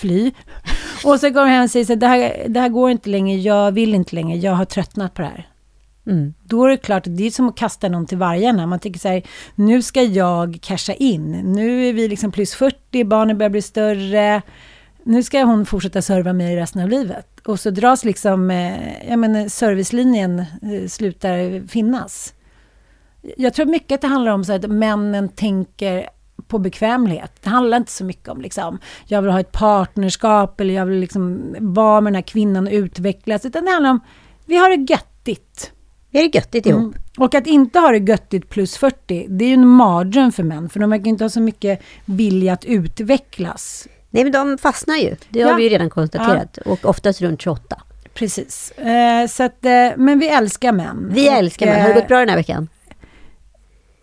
Fly. 0.00 0.32
Och 1.04 1.20
så 1.20 1.30
går 1.30 1.40
hon 1.40 1.50
hem 1.50 1.64
och 1.64 1.70
säger 1.70 1.86
så 1.86 1.92
här, 1.92 2.00
det 2.00 2.06
här, 2.06 2.48
det 2.48 2.60
här 2.60 2.68
går 2.68 2.90
inte 2.90 3.10
längre, 3.10 3.38
jag 3.38 3.72
vill 3.72 3.94
inte 3.94 4.14
längre, 4.14 4.38
jag 4.38 4.52
har 4.52 4.64
tröttnat 4.64 5.14
på 5.14 5.22
det 5.22 5.28
här. 5.28 5.48
Mm. 6.06 6.34
Då 6.44 6.64
är 6.64 6.70
det 6.70 6.76
klart, 6.76 7.02
det 7.06 7.26
är 7.26 7.30
som 7.30 7.48
att 7.48 7.56
kasta 7.56 7.88
någon 7.88 8.06
till 8.06 8.18
vargarna. 8.18 8.66
Man 8.66 8.78
tycker 8.78 9.00
så 9.00 9.08
här, 9.08 9.22
nu 9.54 9.82
ska 9.82 10.02
jag 10.02 10.58
casha 10.62 10.92
in. 10.94 11.30
Nu 11.30 11.88
är 11.88 11.92
vi 11.92 12.08
liksom 12.08 12.32
plus 12.32 12.54
40, 12.54 13.04
barnen 13.04 13.38
börjar 13.38 13.50
bli 13.50 13.62
större. 13.62 14.42
Nu 15.04 15.22
ska 15.22 15.44
hon 15.44 15.66
fortsätta 15.66 16.02
serva 16.02 16.32
mig 16.32 16.56
resten 16.56 16.82
av 16.82 16.88
livet. 16.88 17.40
Och 17.46 17.60
så 17.60 17.70
dras 17.70 18.04
liksom, 18.04 18.50
eh, 18.50 19.08
jag 19.08 19.18
menar, 19.18 19.48
servicelinjen 19.48 20.38
eh, 20.38 20.88
slutar 20.88 21.68
finnas. 21.68 22.34
Jag 23.36 23.54
tror 23.54 23.66
mycket 23.66 23.94
att 23.94 24.00
det 24.00 24.06
handlar 24.06 24.32
om 24.32 24.44
så 24.44 24.52
att 24.52 24.70
männen 24.70 25.28
tänker 25.28 26.08
på 26.48 26.58
bekvämlighet. 26.58 27.32
Det 27.42 27.50
handlar 27.50 27.76
inte 27.76 27.92
så 27.92 28.04
mycket 28.04 28.28
om 28.28 28.40
liksom, 28.40 28.78
jag 29.06 29.22
vill 29.22 29.30
ha 29.30 29.40
ett 29.40 29.52
partnerskap 29.52 30.60
eller 30.60 30.74
jag 30.74 30.86
vill 30.86 30.98
liksom 30.98 31.54
vara 31.58 32.00
med 32.00 32.12
den 32.12 32.14
här 32.14 32.22
kvinnan 32.22 32.66
och 32.66 32.72
utvecklas. 32.72 33.44
Utan 33.44 33.64
det 33.64 33.70
handlar 33.70 33.90
om, 33.90 34.00
vi 34.46 34.56
har 34.56 34.76
det 34.76 34.92
göttigt. 34.92 35.72
Vi 36.10 36.18
är 36.18 36.28
det 36.28 36.38
göttigt 36.38 36.66
ihop. 36.66 36.80
Mm. 36.80 36.94
Och 37.18 37.34
att 37.34 37.46
inte 37.46 37.78
ha 37.78 37.90
det 37.90 37.98
göttigt 37.98 38.48
plus 38.48 38.76
40, 38.76 39.26
det 39.28 39.44
är 39.44 39.48
ju 39.48 39.54
en 39.54 39.68
mardröm 39.68 40.32
för 40.32 40.42
män. 40.42 40.68
För 40.68 40.80
de 40.80 40.90
verkar 40.90 41.06
inte 41.06 41.24
ha 41.24 41.28
så 41.28 41.40
mycket 41.40 41.82
vilja 42.04 42.52
att 42.52 42.64
utvecklas. 42.64 43.88
Nej, 44.14 44.24
men 44.24 44.32
de 44.32 44.58
fastnar 44.58 44.96
ju. 44.96 45.16
Det 45.30 45.38
Ja. 45.38 45.48
har 45.48 45.56
vi 45.56 45.62
ju 45.62 45.68
redan 45.68 45.90
konstaterat. 45.90 46.56
Och 46.58 46.84
oftast 46.84 47.20
runt 47.20 47.42
28. 47.42 47.82
Precis. 48.14 48.70
Eh, 48.70 49.26
så 49.26 49.42
att, 49.42 49.64
eh, 49.64 49.88
men 49.96 50.18
vi 50.18 50.28
älskar 50.28 50.72
män. 50.72 51.08
Vi 51.12 51.28
Och, 51.28 51.32
älskar 51.32 51.66
män. 51.66 51.80
Har 51.80 51.88
det 51.88 51.94
gått 51.94 52.08
bra 52.08 52.18
den 52.18 52.28
här 52.28 52.36
veckan? 52.36 52.68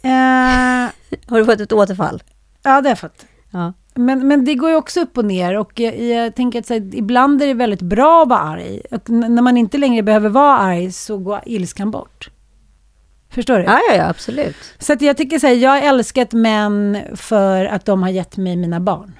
Eh, 0.01 0.09
Har 1.29 1.37
du 1.39 1.45
fått 1.45 1.59
ett 1.59 1.73
återfall? 1.73 2.23
ja, 2.63 2.81
det 2.81 2.89
har 2.89 2.91
jag 2.91 2.99
fått. 2.99 3.25
Ja. 3.51 3.73
Men, 3.95 4.27
men 4.27 4.45
det 4.45 4.55
går 4.55 4.69
ju 4.69 4.75
också 4.75 5.01
upp 5.01 5.17
och 5.17 5.25
ner 5.25 5.57
och 5.57 5.79
jag, 5.79 5.99
jag 6.01 6.35
tänker 6.35 6.59
att 6.59 6.69
här, 6.69 6.95
ibland 6.95 7.41
är 7.41 7.47
det 7.47 7.53
väldigt 7.53 7.81
bra 7.81 8.21
att 8.23 8.29
vara 8.29 8.39
arg. 8.39 8.81
Och 8.91 9.09
när 9.09 9.41
man 9.41 9.57
inte 9.57 9.77
längre 9.77 10.03
behöver 10.03 10.29
vara 10.29 10.57
arg 10.57 10.91
så 10.91 11.17
går 11.17 11.41
ilskan 11.45 11.91
bort. 11.91 12.29
Förstår 13.29 13.57
du? 13.57 13.63
Ja, 13.63 13.79
ja, 13.89 13.95
ja, 13.95 14.09
absolut. 14.09 14.55
Så 14.79 14.95
jag 14.99 15.17
tycker 15.17 15.39
så 15.39 15.47
här, 15.47 15.53
jag 15.53 15.69
har 15.69 15.81
älskat 15.81 16.33
män 16.33 16.97
för 17.15 17.65
att 17.65 17.85
de 17.85 18.03
har 18.03 18.09
gett 18.09 18.37
mig 18.37 18.55
mina 18.55 18.79
barn. 18.79 19.19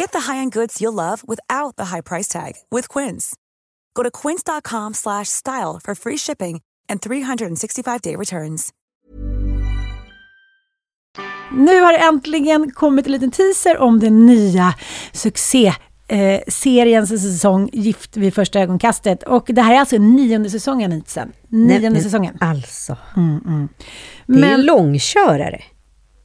Get 0.00 0.12
the 0.12 0.18
high-end 0.32 0.52
goods 0.52 0.80
you'll 0.82 0.94
love 0.94 1.22
without 1.28 1.76
the 1.76 1.84
high 1.84 2.02
price 2.02 2.28
tag 2.28 2.52
with 2.70 2.88
Quince. 2.98 3.36
Go 3.94 4.02
to 4.02 4.10
quince.com 4.10 4.94
slash 4.94 5.28
style 5.28 5.80
for 5.84 5.94
free 5.94 6.16
shipping 6.16 6.60
and 6.88 7.00
365-day 7.00 8.16
returns. 8.16 8.70
Nu 11.52 11.80
har 11.80 11.92
det 11.92 11.98
äntligen 11.98 12.70
kommit 12.70 13.06
en 13.06 13.12
liten 13.12 13.30
teaser 13.30 13.78
om 13.78 14.00
den 14.00 14.26
nya 14.26 14.74
succé 15.12 15.72
eh, 16.08 16.40
seriens 16.48 17.08
säsong 17.08 17.70
Gift 17.72 18.16
vid 18.16 18.34
första 18.34 18.60
ögonkastet. 18.60 19.22
Och 19.22 19.44
det 19.48 19.62
här 19.62 19.74
är 19.74 19.78
alltså 19.80 19.96
nionde 19.98 20.50
säsongen, 20.50 20.90
Nitsen. 20.90 21.32
Nionde 21.48 21.90
Nej, 21.90 22.02
säsongen. 22.02 22.36
Alltså. 22.40 22.96
Mm, 23.16 23.68
Det 24.26 24.34
är 24.34 24.38
Men, 24.40 24.62
långkörare. 24.62 25.62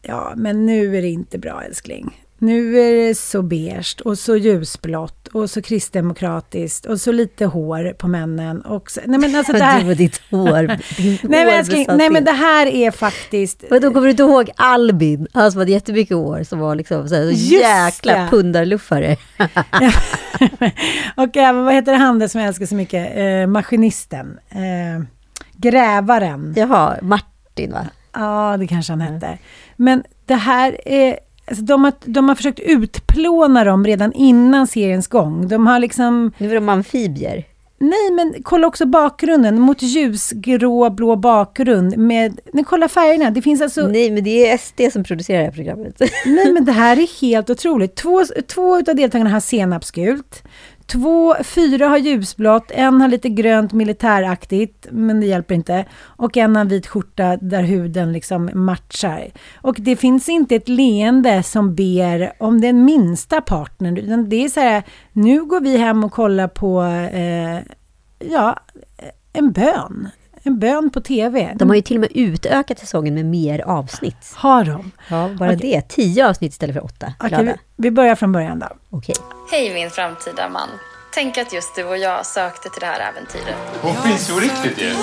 ja, 0.02 0.34
men 0.36 0.66
nu 0.66 0.98
är 0.98 1.02
det 1.02 1.10
inte 1.10 1.38
bra, 1.40 1.64
älskling. 1.64 2.23
Nu 2.44 2.80
är 2.80 3.08
det 3.08 3.16
så 3.16 3.42
beige 3.42 4.02
och 4.06 4.20
så 4.20 4.36
ljusblått 4.36 5.28
och 5.28 5.50
så 5.50 5.62
kristdemokratiskt 5.62 6.86
och 6.86 7.02
så 7.02 7.12
lite 7.12 7.46
hår 7.46 7.94
på 7.98 8.08
männen. 8.08 8.62
Och 8.62 8.92
så, 8.92 9.02
nej, 9.06 9.20
men 9.20 9.36
alltså 9.36 9.52
det 9.54 9.60
Du 9.60 9.64
här, 9.64 9.90
och 9.90 9.96
ditt 9.96 10.22
hår. 10.32 10.68
Nej, 11.28 11.46
men 11.46 11.50
älskling, 11.50 11.86
nej, 11.90 12.10
men 12.10 12.24
det 12.24 12.32
här 12.32 12.68
är 12.68 12.92
faktiskt... 12.92 13.64
Och 13.64 13.82
då 13.82 13.94
kommer 13.94 14.02
du 14.02 14.12
inte 14.12 14.24
ihåg 14.24 14.50
Albin, 14.56 15.28
han 15.34 15.52
som 15.52 15.60
hade 15.60 15.72
jättemycket 15.72 16.18
hår, 16.18 16.44
som 16.44 16.60
var 16.60 16.76
liksom 16.76 17.10
så 17.10 17.16
här, 17.16 17.32
så 17.32 17.32
jäkla 17.32 18.14
det. 18.14 18.28
pundarluffare. 18.30 19.18
och 21.16 21.38
även, 21.38 21.66
vad 21.66 21.74
heter 21.74 21.94
han 21.94 22.20
det 22.20 22.30
som 22.30 22.42
jag 22.42 22.48
älskar 22.48 22.66
så 22.66 22.76
mycket? 22.76 23.18
Eh, 23.18 23.48
maskinisten. 23.48 24.40
Eh, 24.50 25.06
grävaren. 25.58 26.54
Jaha, 26.58 26.98
Martin 27.02 27.72
va? 27.72 27.88
Ja, 28.14 28.56
det 28.60 28.68
kanske 28.68 28.94
han 28.94 29.02
hette. 29.02 29.38
Men 29.76 30.04
det 30.26 30.36
här 30.36 30.88
är... 30.88 31.20
Alltså 31.46 31.64
de, 31.64 31.84
har, 31.84 31.94
de 32.06 32.30
har 32.30 32.36
försökt 32.36 32.60
utplåna 32.60 33.64
dem 33.64 33.86
redan 33.86 34.14
innan 34.14 34.68
seriens 34.68 35.08
gång. 35.08 35.48
De 35.48 35.68
har 35.68 35.80
liksom... 35.80 36.32
Nu 36.38 36.50
är 36.52 36.56
de 36.56 36.70
amfibier. 36.70 37.46
Nej, 37.84 38.12
men 38.12 38.44
kolla 38.44 38.68
också 38.68 38.86
bakgrunden. 38.86 39.60
Mot 39.60 39.82
ljusgrå, 39.82 40.90
blå 40.90 41.16
bakgrund. 41.16 41.98
Med, 41.98 42.40
nej, 42.54 42.64
kolla 42.68 42.88
färgerna. 42.88 43.32
Det 43.32 43.42
finns 43.42 43.62
alltså... 43.62 43.88
Nej, 43.88 44.12
men 44.12 44.24
det 44.24 44.50
är 44.50 44.58
SD 44.58 44.94
som 44.94 45.04
producerar 45.04 45.38
det 45.38 45.46
här 45.46 45.52
programmet. 45.52 46.02
Nej, 46.26 46.52
men 46.52 46.66
det 46.66 46.72
här 46.72 46.98
är 46.98 47.22
helt 47.22 47.50
otroligt. 47.50 47.96
Två, 47.96 48.24
två 48.48 48.76
av 48.76 48.84
deltagarna 48.84 49.30
har 49.30 49.40
senapsgult. 49.40 50.44
Två, 50.86 51.36
fyra 51.44 51.88
har 51.88 51.98
ljusblått. 51.98 52.72
En 52.72 53.02
har 53.02 53.08
lite 53.08 53.30
grönt 53.30 53.74
militäraktigt, 53.74 54.88
men 54.92 55.20
det 55.20 55.26
hjälper 55.26 55.56
inte. 55.56 55.86
Och 56.02 56.38
en 56.38 56.56
har 56.56 56.62
en 56.62 56.68
vit 56.68 56.88
skjorta 56.88 57.38
där 57.38 57.64
huden 57.64 58.14
liksom 58.14 58.50
matchar. 58.54 59.32
Och 59.62 59.76
det 59.80 59.96
finns 59.96 60.30
inte 60.30 60.56
ett 60.56 60.70
leende 60.70 61.44
som 61.44 61.76
ber 61.76 62.34
om 62.40 62.62
den 62.62 62.86
minsta 62.86 63.42
partnern. 63.42 63.98
Utan 63.98 64.30
det 64.30 64.46
är 64.46 64.50
så 64.50 64.60
här, 64.60 64.84
nu 65.12 65.46
går 65.46 65.62
vi 65.62 65.78
hem 65.78 66.04
och 66.04 66.12
kollar 66.12 66.48
på, 66.48 66.84
eh, 67.14 67.60
ja, 68.32 68.60
en 69.34 69.52
bön. 69.52 70.10
En 70.46 70.60
bön 70.60 70.90
på 70.90 71.02
TV. 71.02 71.54
De 71.56 71.70
har 71.70 71.76
ju 71.76 71.82
till 71.82 71.96
och 71.98 72.02
med 72.02 72.12
utökat 72.14 72.80
säsongen 72.80 73.14
med 73.14 73.26
mer 73.26 73.60
avsnitt. 73.60 74.34
Har 74.36 74.64
de? 74.64 74.92
Ja, 75.08 75.30
bara 75.40 75.56
det. 75.56 75.82
Tio 75.82 76.30
avsnitt 76.30 76.52
istället 76.52 76.76
för 76.76 76.84
åtta. 76.84 77.14
Okej, 77.20 77.46
vi, 77.46 77.54
vi 77.76 77.92
börjar 77.92 78.16
från 78.16 78.32
början 78.32 78.60
då. 78.60 78.68
Okej. 78.90 79.16
Hej 79.52 79.74
min 79.74 79.90
framtida 79.90 80.50
man. 80.50 80.70
Tänk 81.14 81.38
att 81.38 81.54
just 81.54 81.76
du 81.76 81.84
och 81.84 81.98
jag 81.98 82.26
sökte 82.26 82.70
till 82.70 82.80
det 82.80 82.86
här 82.86 83.00
äventyret. 83.12 83.56
Hon 83.82 83.96
finns 83.96 84.30
ju 84.30 84.34
riktigt 84.34 84.82
ju. 84.82 84.94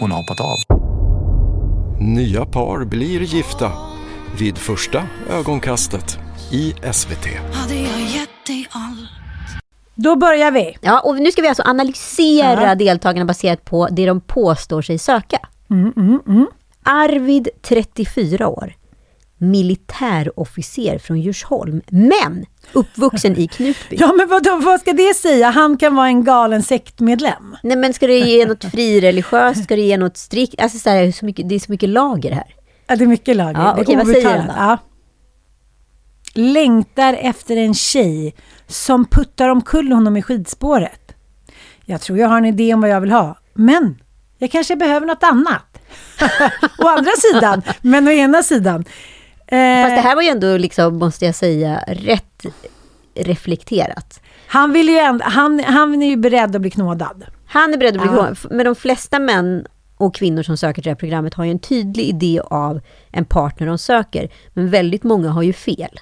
Hon 0.00 0.10
har 0.10 0.18
hoppat 0.18 0.40
av. 0.40 0.56
Nya 2.00 2.46
par 2.46 2.84
blir 2.84 3.20
gifta 3.20 3.72
vid 4.38 4.58
första 4.58 5.02
ögonkastet 5.30 6.18
i 6.50 6.74
SVT. 6.92 7.26
Då 10.02 10.16
börjar 10.16 10.50
vi. 10.50 10.76
Ja, 10.80 11.00
och 11.00 11.16
nu 11.16 11.32
ska 11.32 11.42
vi 11.42 11.48
alltså 11.48 11.62
analysera 11.66 12.62
Ja. 12.62 12.74
deltagarna 12.74 13.24
baserat 13.24 13.64
på 13.64 13.88
det 13.90 14.06
de 14.06 14.20
påstår 14.20 14.82
sig 14.82 14.98
söka. 14.98 15.38
Mm, 15.70 15.92
mm, 15.96 16.20
mm. 16.28 16.46
Arvid, 16.82 17.48
34 17.62 18.48
år. 18.48 18.74
militärofficer 19.42 20.98
från 20.98 21.20
Djursholm, 21.20 21.82
men 21.88 22.44
uppvuxen 22.72 23.36
i 23.38 23.46
Knutby. 23.48 23.96
Ja, 24.00 24.12
men 24.12 24.28
vad, 24.28 24.62
vad 24.64 24.80
ska 24.80 24.92
det 24.92 25.14
säga? 25.16 25.50
Han 25.50 25.76
kan 25.76 25.94
vara 25.94 26.06
en 26.06 26.24
galen 26.24 26.62
sektmedlem. 26.62 27.56
Nej, 27.62 27.76
men 27.76 27.92
ska 27.92 28.06
det 28.06 28.18
ge 28.18 28.46
något 28.46 28.64
frireligiöst? 28.64 29.64
Ska 29.64 29.76
det 29.76 29.82
ge 29.82 29.96
något 29.96 30.16
strikt? 30.16 30.60
Alltså, 30.60 30.78
så 30.78 30.90
här, 30.90 31.12
så 31.12 31.24
mycket, 31.24 31.48
det 31.48 31.54
är 31.54 31.58
så 31.58 31.72
mycket 31.72 31.88
lager 31.88 32.32
här. 32.32 32.54
Ja, 32.86 32.96
det 32.96 33.04
är 33.04 33.08
mycket 33.08 33.36
lager. 33.36 33.60
Ja, 33.60 33.76
okej, 33.80 33.96
vad 33.96 34.06
säger 34.06 34.36
han 34.38 34.46
då? 34.46 34.52
Ja. 34.56 34.78
Längtar 36.34 37.14
efter 37.14 37.56
en 37.56 37.74
tjej 37.74 38.34
som 38.70 39.04
puttar 39.06 39.48
omkull 39.48 39.92
honom 39.92 40.16
i 40.16 40.22
skidspåret. 40.22 41.12
Jag 41.84 42.00
tror 42.00 42.18
jag 42.18 42.28
har 42.28 42.38
en 42.38 42.44
idé 42.44 42.74
om 42.74 42.80
vad 42.80 42.90
jag 42.90 43.00
vill 43.00 43.10
ha, 43.10 43.38
men 43.54 43.98
jag 44.38 44.50
kanske 44.50 44.76
behöver 44.76 45.06
något 45.06 45.22
annat. 45.22 45.78
å 46.78 46.88
andra 46.88 47.10
sidan, 47.32 47.62
men 47.80 48.08
å 48.08 48.10
ena 48.10 48.42
sidan. 48.42 48.84
Eh, 49.46 49.82
Fast 49.82 49.96
det 49.96 50.00
här 50.00 50.14
var 50.14 50.22
ju 50.22 50.28
ändå, 50.28 50.56
liksom, 50.56 50.98
måste 50.98 51.24
jag 51.26 51.34
säga, 51.34 51.84
rätt 51.86 52.46
reflekterat. 53.14 54.20
han, 54.46 54.72
vill 54.72 54.88
ju 54.88 54.96
ändå, 54.98 55.24
han, 55.24 55.64
han 55.64 56.02
är 56.02 56.10
ju 56.10 56.16
beredd 56.16 56.56
att 56.56 56.60
bli 56.62 56.70
knådad. 56.70 57.24
Han 57.46 57.74
är 57.74 57.78
beredd 57.78 57.96
att 57.96 58.02
bli 58.02 58.10
Ja. 58.16 58.28
ja. 58.42 58.48
Men 58.50 58.64
de 58.64 58.74
flesta 58.74 59.18
män 59.18 59.66
och 59.96 60.14
kvinnor 60.14 60.42
som 60.42 60.56
söker 60.56 60.74
till 60.74 60.84
det 60.84 60.90
här 60.90 60.96
programmet 60.96 61.34
har 61.34 61.44
ju 61.44 61.50
en 61.50 61.58
tydlig 61.58 62.04
idé 62.04 62.40
av 62.44 62.80
en 63.12 63.24
partner 63.24 63.66
de 63.66 63.78
söker. 63.78 64.28
Men 64.54 64.70
väldigt 64.70 65.02
många 65.02 65.30
har 65.30 65.42
ju 65.42 65.52
fel. 65.52 66.00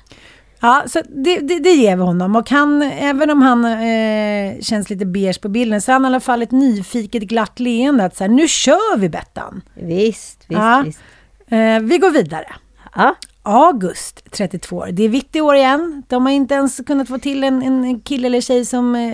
Ja, 0.60 0.84
så 0.86 1.00
det, 1.08 1.38
det, 1.38 1.58
det 1.58 1.70
ger 1.74 1.96
vi 1.96 2.02
honom. 2.02 2.36
Och 2.36 2.50
han, 2.50 2.82
även 2.82 3.30
om 3.30 3.42
han 3.42 3.64
eh, 3.64 4.60
känns 4.60 4.90
lite 4.90 5.06
beige 5.06 5.40
på 5.40 5.48
bilden, 5.48 5.82
så 5.82 5.90
har 5.90 5.94
han 5.94 6.04
i 6.04 6.06
alla 6.06 6.20
fall 6.20 6.42
ett 6.42 6.50
nyfiket 6.52 7.22
glatt 7.22 7.60
leende. 7.60 8.04
Att 8.04 8.16
så 8.16 8.24
här, 8.24 8.28
nu 8.28 8.48
kör 8.48 8.96
vi 8.98 9.08
Bettan! 9.08 9.62
Visst, 9.74 10.44
visst, 10.48 10.48
Ja. 10.48 10.82
visst. 10.86 11.00
Eh, 11.48 11.80
vi 11.80 11.98
går 11.98 12.10
vidare. 12.10 12.46
Ja. 12.94 13.14
August, 13.42 14.30
32 14.30 14.76
år. 14.76 14.88
Det 14.92 15.02
är 15.02 15.08
vitt 15.08 15.36
i 15.36 15.40
år 15.40 15.54
igen. 15.56 16.02
De 16.08 16.26
har 16.26 16.32
inte 16.32 16.54
ens 16.54 16.80
kunnat 16.86 17.08
få 17.08 17.18
till 17.18 17.44
en, 17.44 17.62
en 17.62 18.00
kille 18.00 18.26
eller 18.26 18.40
tjej 18.40 18.64
som 18.64 18.94
eh, 18.94 19.10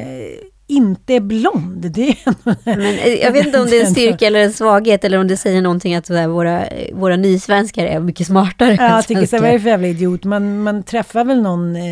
inte 0.66 1.14
är 1.14 1.20
blond. 1.20 1.92
Det 1.92 2.08
är 2.08 2.16
Men 2.64 2.80
eh, 2.80 3.08
jag 3.08 3.32
vet 3.32 3.46
inte 3.46 3.60
om 3.60 3.66
det 3.66 3.76
är 3.76 3.84
en 3.84 3.90
styrka 3.90 4.26
eller 4.26 4.40
en 4.40 4.52
svaghet 4.52 5.04
eller 5.04 5.18
om 5.18 5.28
det 5.28 5.36
säger 5.36 5.62
någonting 5.62 5.94
att 5.94 6.06
sådär, 6.06 6.26
våra, 6.26 6.66
eh, 6.66 6.94
våra 6.96 7.16
nysvenskar 7.16 7.86
är 7.86 8.00
mycket 8.00 8.26
smartare 8.26 8.74
Ja, 8.74 8.96
jag 8.96 9.06
tycker 9.06 9.26
så 9.26 9.38
vad 9.38 9.48
är 9.48 9.52
det 9.52 9.60
för 9.60 9.68
jävla 9.68 9.86
idiot? 9.86 10.24
Man, 10.24 10.62
man 10.62 10.82
träffar 10.82 11.24
väl 11.24 11.42
någon, 11.42 11.76
eh, 11.76 11.82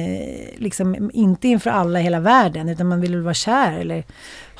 liksom 0.56 1.11
inte 1.14 1.48
inför 1.48 1.70
alla 1.70 2.00
i 2.00 2.02
hela 2.02 2.20
världen, 2.20 2.68
utan 2.68 2.88
man 2.88 3.00
vill 3.00 3.14
väl 3.14 3.24
vara 3.24 3.35
kär 3.35 3.78
eller 3.80 4.04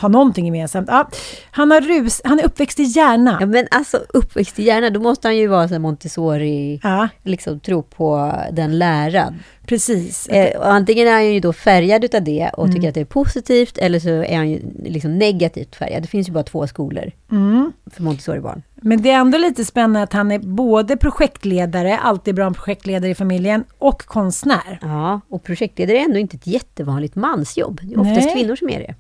ha 0.03 0.09
någonting 0.09 0.45
gemensamt. 0.47 0.89
Ja, 0.91 1.09
han, 1.51 1.71
har 1.71 1.81
rus, 1.81 2.21
han 2.25 2.39
är 2.39 2.45
uppväxt 2.45 2.81
i 2.81 2.83
Järna. 2.83 3.37
Ja, 3.41 3.47
men 3.47 3.67
alltså 3.71 4.01
uppväxt 4.09 4.59
i 4.59 4.63
hjärna, 4.63 4.91
då 4.91 5.01
måste 5.01 5.29
han 5.29 5.37
ju 5.37 5.47
vara 5.47 5.69
så 5.69 5.79
Montessori, 5.79 6.81
Ja, 6.83 7.09
liksom 7.23 7.61
tro 7.61 7.83
på 7.83 8.33
den 8.53 8.79
läran. 8.79 9.35
precis. 9.67 10.27
Eh, 10.27 10.69
antingen 10.69 11.09
är 11.09 11.13
han 11.13 11.33
ju 11.35 11.41
då 11.41 11.53
färgad 11.53 12.05
utav 12.05 12.23
det 12.25 12.51
och 12.53 12.65
Mm. 12.65 12.75
tycker 12.77 12.89
att 12.89 12.95
det 12.95 13.01
är 13.01 13.05
positivt, 13.05 13.79
eller 13.79 13.99
så 13.99 14.09
är 14.09 14.37
han 14.37 14.51
ju 14.51 14.61
liksom 14.85 15.19
negativt 15.19 15.77
färgad. 15.77 16.03
Det 16.03 16.09
finns 16.09 16.29
ju 16.29 16.33
bara 16.33 16.45
två 16.45 16.67
skolor 16.67 17.11
Mm. 17.31 17.73
för 17.91 18.03
Montessori-barn. 18.03 18.63
Men 18.75 19.03
det 19.03 19.11
är 19.11 19.19
ändå 19.21 19.39
lite 19.39 19.65
spännande 19.65 20.03
att 20.03 20.13
han 20.13 20.33
är 20.33 20.39
både 20.39 20.97
projektledare, 20.97 21.99
alltid 21.99 22.35
bra 22.35 22.51
projektledare 22.51 23.11
i 23.11 23.15
familjen, 23.15 23.65
och 23.79 24.03
konstnär. 24.07 24.79
Ja, 24.83 25.21
och 25.29 25.43
projektledare 25.43 25.99
är 25.99 26.05
ändå 26.05 26.19
inte 26.19 26.37
ett 26.37 26.47
jättevanligt 26.47 27.15
mansjobb. 27.15 27.81
Det 27.83 27.95
är 27.95 28.01
oftast 28.01 28.27
Nej. 28.27 28.35
kvinnor 28.35 28.57
som 28.57 28.69
är 28.71 28.79
det. 28.79 28.95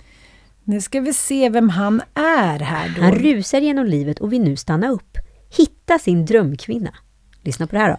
Nu 0.64 0.80
ska 0.80 1.00
vi 1.00 1.12
se 1.12 1.48
vem 1.48 1.68
han 1.68 2.02
är 2.14 2.58
här 2.58 2.92
då. 2.96 3.02
Han 3.02 3.14
rusar 3.14 3.60
genom 3.60 3.86
livet 3.86 4.18
och 4.18 4.32
vill 4.32 4.42
nu 4.42 4.56
stanna 4.56 4.88
upp. 4.88 5.18
Hitta 5.56 5.98
sin 5.98 6.26
drömkvinna. 6.26 6.94
Lyssna 7.42 7.66
på 7.66 7.76
det 7.76 7.82
här 7.82 7.90
då. 7.90 7.96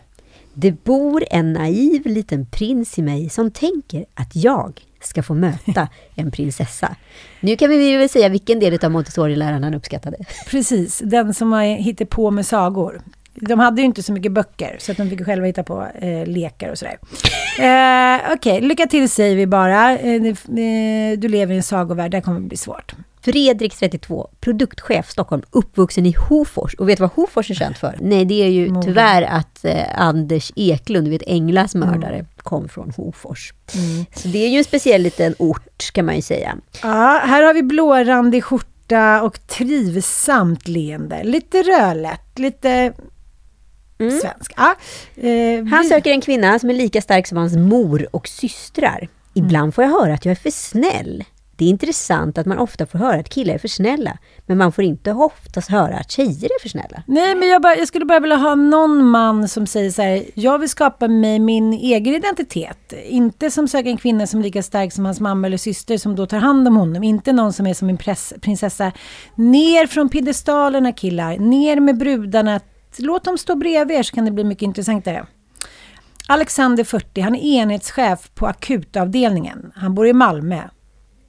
Det 0.54 0.84
bor 0.84 1.23
en 1.30 1.54
naiv 1.54 2.06
liten 2.06 2.45
prins 2.45 2.99
i 2.99 3.02
mig 3.02 3.30
som 3.30 3.52
tänker 3.52 4.06
att 4.13 4.36
jag 4.36 4.82
ska 5.02 5.23
få 5.23 5.34
möta 5.34 5.89
en 6.15 6.32
prinsessa. 6.32 6.95
Nu 7.39 7.56
kan 7.56 7.69
vi 7.69 7.97
väl 7.97 8.10
säga 8.10 8.30
vilken 8.30 8.60
del 8.60 8.86
av 8.86 8.91
Montessori-läran 8.91 9.63
han 9.63 9.73
uppskattade. 9.73 10.17
Precis, 10.47 11.02
den 11.06 11.34
som 11.34 11.52
har 11.52 11.63
hittat 11.63 12.10
på 12.10 12.32
med 12.32 12.45
sagor. 12.45 13.02
De 13.36 13.60
hade 13.60 13.82
ju 13.82 13.86
inte 13.86 14.04
så 14.04 14.13
mycket 14.13 14.32
böcker, 14.32 14.76
så 14.80 14.91
att 14.91 14.98
de 14.98 15.10
fick 15.10 15.26
själva 15.26 15.48
hitta 15.48 15.63
på 15.63 15.88
eh, 15.96 16.26
lekar 16.28 16.69
och 16.69 16.78
sådär. 16.78 16.98
Eh, 17.60 18.34
Okej, 18.34 18.62
lycka 18.62 18.86
till 18.88 19.10
säger 19.10 19.36
vi 19.36 19.48
bara. 19.48 19.98
Eh, 20.00 20.13
eh, 20.26 21.17
du 21.17 21.28
lever 21.28 21.54
i 21.54 21.58
en 21.58 21.63
sagovärld, 21.63 22.12
det 22.12 22.17
här 22.17 22.22
kommer 22.22 22.39
bli 22.39 22.58
svårt. 22.58 22.93
Fredrik 23.22 23.76
32, 23.76 24.30
produktchef 24.39 25.10
Stockholm, 25.10 25.41
uppvuxen 25.52 26.06
i 26.06 26.15
Hofors. 26.30 26.74
Och 26.74 26.89
vet 26.89 26.98
du 26.98 27.02
vad 27.02 27.12
Hofors 27.12 27.50
är 27.52 27.56
känt 27.56 27.78
för? 27.78 27.98
Nej, 28.02 28.26
det 28.26 28.43
är 28.43 28.50
ju 28.50 28.67
Morden. 28.67 28.82
tyvärr 28.84 29.22
att 29.22 29.65
eh, 29.65 30.02
Anders 30.02 30.52
Eklund, 30.56 31.08
du 31.08 31.12
vet 31.12 31.24
Englas 31.28 31.76
mördare, 31.76 32.26
kom 32.38 32.69
från 32.69 32.91
Hofors. 32.98 33.54
Så 34.15 34.28
det 34.28 34.46
är 34.46 34.50
ju 34.50 34.58
en 34.58 34.63
speciell 34.63 35.02
liten 35.02 35.36
ort 35.39 35.93
kan 35.93 36.06
man 36.06 36.15
ju 36.15 36.22
säga. 36.22 36.58
Ja, 36.82 37.22
här 37.26 37.43
har 37.43 37.54
vi 37.54 37.63
blårandig 37.63 38.43
skjorta 38.43 39.22
och 39.22 39.48
trivsamt 39.48 40.67
leende. 40.67 41.24
Lite 41.24 41.58
rödlätt, 41.62 42.39
lite 42.39 42.93
svensk. 43.97 44.53
Ja, 44.58 44.75
eh, 45.29 45.65
Han 45.65 45.86
söker 45.86 46.12
en 46.12 46.21
kvinna 46.21 46.60
som 46.60 46.69
är 46.69 46.73
lika 46.73 47.01
stark 47.01 47.27
som 47.27 47.38
hans 47.38 47.56
mor 47.56 48.08
och 48.12 48.27
systrar. 48.27 49.08
Ibland 49.34 49.75
får 49.75 49.84
jag 49.84 49.91
höra 49.91 50.13
att 50.13 50.25
jag 50.25 50.32
är 50.32 50.36
för 50.36 50.51
snäll. 50.51 51.23
Det 51.56 51.65
är 51.65 51.69
intressant 51.69 52.38
att 52.38 52.45
man 52.45 52.58
ofta 52.58 52.86
får 52.86 52.99
höra 52.99 53.19
att 53.19 53.29
killar 53.29 53.53
är 53.53 53.58
för 53.58 53.67
snälla, 53.67 54.17
men 54.45 54.58
man 54.58 54.71
får 54.71 54.84
inte 54.84 55.12
oftast 55.12 55.69
höra 55.69 55.97
att 55.97 56.12
tjejer 56.12 56.45
är 56.45 56.62
för 56.62 56.69
snälla. 56.69 57.03
Nej, 57.08 57.36
men 57.36 57.49
jag, 57.49 57.62
bara, 57.62 57.75
jag 57.75 57.88
skulle 57.88 58.06
bara 58.06 58.19
vilja 58.19 58.36
ha 58.36 58.56
någon 58.56 59.03
man 59.03 59.47
som 59.47 59.67
säger 59.67 59.91
så 59.91 60.01
här, 60.01 60.23
jag 60.34 60.60
vill 60.60 60.69
skapa 60.69 61.08
mig 61.08 61.39
min 61.39 61.73
egen 61.73 62.15
identitet. 62.15 62.93
Inte 63.06 63.51
som 63.51 63.67
söker 63.67 63.89
en 63.89 63.97
kvinna 63.97 64.27
som 64.27 64.39
är 64.39 64.43
lika 64.43 64.63
stark 64.63 64.93
som 64.93 65.06
hans 65.06 65.19
mamma 65.19 65.47
eller 65.47 65.58
syster 65.58 65.97
som 65.97 66.15
då 66.15 66.25
tar 66.25 66.38
hand 66.38 66.67
om 66.67 66.75
honom. 66.75 67.03
Inte 67.03 67.34
någon 67.34 67.53
som 67.53 67.67
är 67.67 67.73
som 67.73 67.89
en 67.89 67.97
press, 67.97 68.34
prinsessa. 68.41 68.91
Ner 69.36 69.88
från 69.88 70.10
piedestalerna 70.10 70.91
killar, 70.91 71.38
ner 71.38 71.79
med 71.79 71.97
brudarna. 71.97 72.60
Låt 72.97 73.23
dem 73.23 73.38
stå 73.38 73.56
bredvid 73.56 73.97
er 73.97 74.03
så 74.03 74.15
kan 74.15 74.25
det 74.25 74.32
bli 74.32 74.43
mycket 74.43 74.62
intressantare. 74.62 75.25
Alexander 76.27 76.84
40, 76.84 77.21
han 77.21 77.36
är 77.36 77.62
enhetschef 77.62 78.32
på 78.34 78.47
akutavdelningen. 78.47 79.71
Han 79.75 79.95
bor 79.95 80.08
i 80.08 80.13
Malmö. 80.13 80.62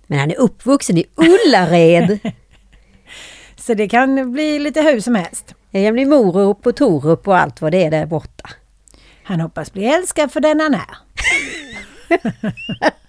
Men 0.07 0.19
han 0.19 0.31
är 0.31 0.39
uppvuxen 0.39 0.99
i 0.99 1.05
Ullared. 1.17 2.19
Så 3.57 3.75
det 3.75 3.89
kan 3.89 4.33
bli 4.33 4.59
lite 4.59 4.83
hur 4.83 5.01
som 5.01 5.15
helst. 5.15 5.55
Jag 5.71 5.87
kan 5.87 5.95
bli 5.95 6.05
Morup 6.05 6.67
och 6.67 6.77
Torup 6.77 7.29
och 7.29 7.39
allt 7.39 7.61
vad 7.61 7.73
det 7.73 7.85
är 7.85 7.91
där 7.91 8.07
borta. 8.07 8.51
Han 9.23 9.41
hoppas 9.41 9.73
bli 9.73 9.87
älskad 9.87 10.33
för 10.33 10.41
den 10.41 10.61
han 10.61 10.75
är. 10.75 10.97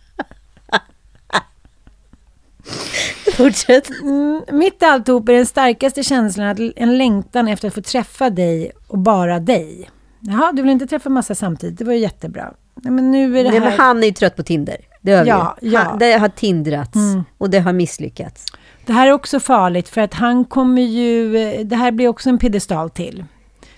Fortsätt. 3.37 3.89
Mm, 4.01 4.41
mitt 4.51 4.81
i 4.81 4.85
alltihop 4.85 5.29
är 5.29 5.33
den 5.33 5.45
starkaste 5.45 6.03
känslan 6.03 6.47
att 6.47 6.59
en 6.75 6.97
längtan 6.97 7.47
efter 7.47 7.67
att 7.67 7.73
få 7.73 7.81
träffa 7.81 8.29
dig 8.29 8.71
och 8.87 8.97
bara 8.97 9.39
dig. 9.39 9.89
Jaha, 10.19 10.51
du 10.51 10.61
vill 10.61 10.71
inte 10.71 10.87
träffa 10.87 11.09
massa 11.09 11.35
samtidigt. 11.35 11.77
Det 11.79 11.85
var 11.85 11.93
ju 11.93 11.99
jättebra. 11.99 12.53
Nej, 12.75 12.91
men 12.93 13.11
nu 13.11 13.39
är 13.39 13.43
det 13.43 13.49
Nej, 13.49 13.59
här... 13.59 13.69
men 13.69 13.79
han 13.79 14.03
är 14.03 14.07
ju 14.07 14.13
trött 14.13 14.35
på 14.35 14.43
Tinder. 14.43 14.77
Det 15.01 15.11
har 15.11 15.23
vi 15.23 15.29
Ja, 15.29 15.57
ja. 15.61 15.95
Det 15.99 16.11
har 16.13 16.29
tindrats 16.29 16.95
Mm. 16.95 17.23
och 17.37 17.49
det 17.49 17.59
har 17.59 17.73
misslyckats. 17.73 18.45
Det 18.85 18.93
här 18.93 19.07
är 19.07 19.11
också 19.11 19.39
farligt 19.39 19.89
för 19.89 20.01
att 20.01 20.13
han 20.13 20.45
kommer 20.45 20.81
ju... 20.81 21.31
Det 21.63 21.75
här 21.75 21.91
blir 21.91 22.07
också 22.07 22.29
en 22.29 22.37
piedestal 22.37 22.89
till. 22.89 23.25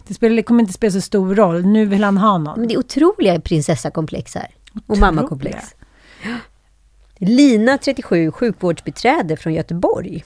Det, 0.08 0.14
spelar, 0.14 0.36
det 0.36 0.44
kommer 0.44 0.62
inte 0.62 0.74
spela 0.74 0.92
så 0.92 1.02
stor 1.02 1.36
roll. 1.36 1.66
Nu 1.66 1.86
vill 1.86 2.04
han 2.04 2.18
ha 2.18 2.38
någon. 2.38 2.60
Men 2.60 2.68
det 2.68 2.74
är 2.74 2.80
otroliga 2.80 3.40
prinsessakomplex 3.42 4.36
här. 4.36 4.48
Och 4.74 4.78
Otroliga. 4.78 5.06
mammakomplex. 5.06 5.76
Lina, 7.20 7.78
37, 7.78 8.32
sjukvårdsbiträde 8.32 9.38
från 9.38 9.54
Göteborg. 9.54 10.24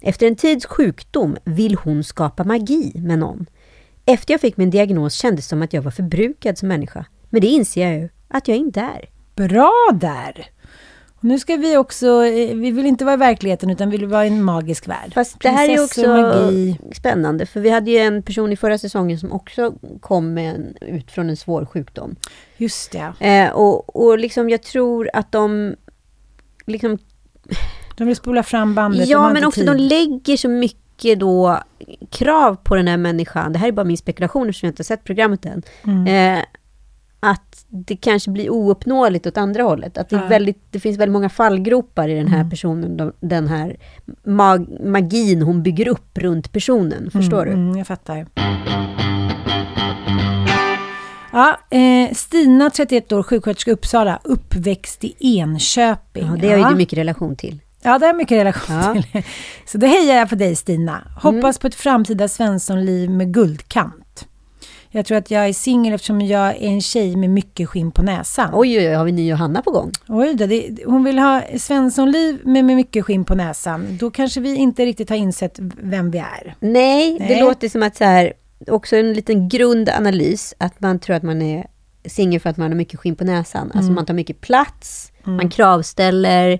Efter 0.00 0.26
en 0.26 0.36
tids 0.36 0.66
sjukdom 0.66 1.36
vill 1.44 1.74
hon 1.74 2.04
skapa 2.04 2.44
magi 2.44 2.92
med 2.94 3.18
någon. 3.18 3.46
Efter 4.06 4.34
jag 4.34 4.40
fick 4.40 4.56
min 4.56 4.70
diagnos 4.70 5.14
kändes 5.14 5.44
det 5.44 5.48
som 5.48 5.62
att 5.62 5.72
jag 5.72 5.82
var 5.82 5.90
förbrukad 5.90 6.58
som 6.58 6.68
människa. 6.68 7.04
Men 7.30 7.40
det 7.40 7.46
inser 7.46 7.88
jag 7.88 8.00
ju 8.00 8.08
att 8.28 8.48
jag 8.48 8.56
inte 8.56 8.80
är. 8.80 9.04
Bra 9.48 9.72
där! 9.94 10.46
Och 11.18 11.24
nu 11.24 11.38
ska 11.38 11.56
vi 11.56 11.76
också... 11.76 12.06
eh, 12.24 12.56
Vi 12.56 12.70
vill 12.70 12.86
inte 12.86 13.04
vara 13.04 13.14
i 13.14 13.18
verkligheten 13.18 13.70
utan 13.70 13.90
vi 13.90 13.96
vill 13.96 14.06
vara 14.08 14.24
i 14.24 14.28
en 14.28 14.42
magisk 14.42 14.88
värld. 14.88 15.14
Fast 15.14 15.40
det 15.40 15.48
här 15.48 15.68
är 15.68 15.84
också 15.84 16.06
magi. 16.08 16.78
spännande, 16.96 17.46
för 17.46 17.60
vi 17.60 17.70
hade 17.70 17.90
ju 17.90 17.96
en 17.98 18.22
person 18.22 18.52
i 18.52 18.56
förra 18.56 18.78
säsongen 18.78 19.18
som 19.18 19.32
också 19.32 19.74
kom 20.00 20.34
med 20.34 20.54
en, 20.54 20.76
ut 20.80 21.10
från 21.10 21.30
en 21.30 21.36
svår 21.36 21.64
sjukdom. 21.64 22.16
Just 22.56 22.92
det. 22.92 23.26
Eh, 23.26 23.50
och, 23.52 23.96
och 23.96 24.18
liksom 24.18 24.50
jag 24.50 24.62
tror 24.62 25.10
att 25.12 25.32
de 25.32 25.76
liksom 26.70 26.98
De 27.96 28.04
vill 28.06 28.16
spola 28.16 28.42
fram 28.42 28.74
bandet. 28.74 29.06
de 29.06 29.10
Ja, 29.12 29.32
men 29.32 29.44
också 29.44 29.60
tid. 29.60 29.68
de 29.68 29.76
lägger 29.76 30.36
så 30.36 30.48
mycket 30.48 31.20
då 31.20 31.58
krav 32.10 32.54
på 32.54 32.76
den 32.76 32.88
här 32.88 32.96
människan. 32.96 33.52
Det 33.52 33.58
här 33.58 33.68
är 33.68 33.72
bara 33.72 33.84
min 33.84 33.96
spekulation 33.98 34.48
eftersom 34.48 34.66
jag 34.66 34.70
inte 34.72 34.80
har 34.80 34.84
sett 34.84 35.04
programmet 35.04 35.44
än. 35.44 35.62
Mm. 35.84 36.36
Eh, 36.38 36.44
att 37.22 37.64
det 37.68 37.96
kanske 37.96 38.30
blir 38.30 38.50
ouppnåeligt 38.50 39.26
åt 39.26 39.36
andra 39.36 39.62
hållet. 39.62 39.98
Att 39.98 40.08
det, 40.08 40.16
Ja. 40.16 40.26
väldigt, 40.26 40.62
det 40.70 40.80
finns 40.80 40.98
väldigt 40.98 41.12
många 41.12 41.28
fallgropar 41.28 42.08
i 42.08 42.14
den 42.14 42.26
här 42.28 42.38
Mm. 42.38 42.50
personen. 42.50 42.96
de- 42.96 43.12
Den 43.20 43.48
här 43.48 43.76
mag, 44.24 44.66
magin 44.84 45.42
hon 45.42 45.62
bygger 45.62 45.88
upp 45.88 46.18
runt 46.18 46.52
personen. 46.52 47.10
Förstår 47.10 47.42
mm, 47.46 47.58
du? 47.58 47.62
Mm, 47.64 47.78
jag 47.78 47.86
fattar. 47.86 48.26
Ja, 51.32 51.58
Ja, 51.70 51.78
eh, 51.78 52.14
Stina, 52.14 52.70
31 52.70 53.12
år, 53.12 53.22
sjuksköterska 53.22 53.72
Uppsala, 53.72 54.20
uppväxt 54.24 55.04
i 55.04 55.14
Enköping. 55.38 56.26
Ja, 56.26 56.36
det 56.40 56.48
har 56.48 56.56
ju 56.58 56.64
du 56.64 56.74
mycket 56.74 56.98
relation 56.98 57.36
till. 57.36 57.60
Ja, 57.82 57.98
det 57.98 58.04
har 58.06 58.08
jag 58.08 58.16
mycket 58.16 58.38
relation 58.38 58.76
Ja. 58.76 58.92
till. 59.12 59.22
Så 59.66 59.78
då 59.78 59.86
hejar 59.86 60.16
jag 60.16 60.28
på 60.28 60.34
dig 60.34 60.56
Stina. 60.56 61.02
Hoppas 61.22 61.58
på 61.58 61.66
ett 61.66 61.74
framtida 61.74 62.28
Svenssonliv 62.28 63.10
med 63.10 63.34
guldkant. 63.34 64.26
Jag 64.92 65.06
tror 65.06 65.18
att 65.18 65.30
jag 65.30 65.48
är 65.48 65.52
singel 65.52 65.92
eftersom 65.94 66.20
jag 66.20 66.48
är 66.48 66.54
en 66.68 66.80
tjej 66.80 67.16
med 67.16 67.30
mycket 67.30 67.68
skinn 67.68 67.90
på 67.92 68.02
näsan. 68.02 68.50
Oj, 68.54 68.78
oj, 68.78 68.88
oj, 68.88 68.94
har 68.94 69.04
vi 69.04 69.12
ny 69.12 69.28
Johanna 69.30 69.62
på 69.62 69.70
gång? 69.70 69.92
Oj 70.08 70.34
då, 70.34 70.46
det, 70.46 70.68
hon 70.86 71.04
vill 71.04 71.18
ha 71.18 71.42
Svenssonliv 71.58 72.40
med, 72.44 72.64
med 72.64 72.76
mycket 72.76 73.04
skinn 73.04 73.24
på 73.24 73.34
näsan. 73.34 73.86
Då 74.00 74.10
kanske 74.10 74.40
vi 74.40 74.54
inte 74.56 74.84
riktigt 74.86 75.08
har 75.10 75.16
insett 75.16 75.58
vem 75.82 76.10
vi 76.10 76.18
är. 76.18 76.54
Nej, 76.60 77.16
det 77.18 77.24
Nej. 77.28 77.40
låter 77.40 77.68
som 77.68 77.82
att 77.82 77.96
så 77.96 78.04
här, 78.04 78.32
också 78.68 78.96
en 78.96 79.12
liten 79.12 79.48
grundanalys, 79.48 80.54
att 80.58 80.80
man 80.80 80.98
tror 80.98 81.16
att 81.16 81.22
man 81.22 81.42
är 81.42 81.66
singel 82.04 82.40
för 82.40 82.50
att 82.50 82.56
man 82.56 82.70
har 82.70 82.76
mycket 82.76 83.00
skinn 83.00 83.16
på 83.16 83.24
näsan. 83.24 83.62
Alltså 83.66 83.78
Mm. 83.80 83.94
man 83.94 84.06
tar 84.06 84.14
mycket 84.14 84.40
plats, 84.40 85.12
man 85.24 85.48
kravställer, 85.50 86.58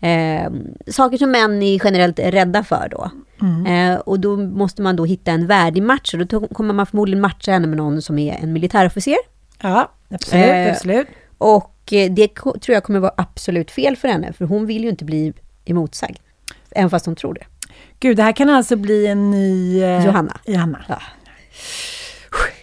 eh, 0.00 0.52
saker 0.86 1.18
som 1.18 1.30
män 1.30 1.62
är 1.62 1.80
generellt 1.84 2.18
är 2.18 2.32
rädda 2.32 2.64
för 2.64 2.88
då. 2.90 3.10
Mm. 3.42 3.66
Eh, 3.94 3.98
och 4.00 4.20
då 4.20 4.36
måste 4.36 4.82
man 4.82 4.96
då 4.96 5.04
hitta 5.04 5.30
en 5.30 5.46
värdig 5.46 5.82
match, 5.82 6.14
och 6.14 6.26
då 6.26 6.48
kommer 6.48 6.74
man 6.74 6.86
förmodligen 6.86 7.20
matcha 7.20 7.52
henne 7.52 7.66
med 7.66 7.76
någon 7.76 8.02
som 8.02 8.18
är 8.18 8.34
en 8.42 8.52
militärofficer. 8.52 9.16
Ja, 9.62 9.92
absolut, 10.10 10.44
Eh, 10.46 10.70
absolut. 10.72 11.06
Och 11.38 11.92
eh, 11.92 12.12
det 12.12 12.28
tror 12.34 12.60
jag 12.74 12.84
kommer 12.84 13.00
vara 13.00 13.14
absolut 13.16 13.70
fel 13.70 13.96
för 13.96 14.08
henne, 14.08 14.32
för 14.32 14.44
hon 14.44 14.66
vill 14.66 14.82
ju 14.84 14.90
inte 14.90 15.04
bli 15.04 15.32
emotsagd. 15.64 16.16
Även 16.70 16.90
fast 16.90 17.06
hon 17.06 17.16
tror 17.16 17.34
det. 17.34 17.44
Gud, 18.00 18.16
det 18.16 18.22
här 18.22 18.32
kan 18.32 18.48
alltså 18.48 18.76
bli 18.76 19.06
en 19.06 19.30
ny... 19.30 19.82
eh, 19.82 20.06
Johanna. 20.06 20.40
Johanna. 20.46 20.84
Ja. 20.88 20.98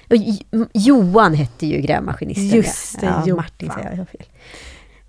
Och 0.09 0.15
Johan 0.73 1.33
hette 1.33 1.65
ju 1.67 1.81
grävmaskinisten. 1.81 2.47
Just 2.57 2.99
det, 2.99 3.05
ja, 3.05 3.23
Johan. 3.27 3.37
Martin 3.37 3.71
säger 3.75 3.97
jag, 3.97 4.09
fel. 4.09 4.27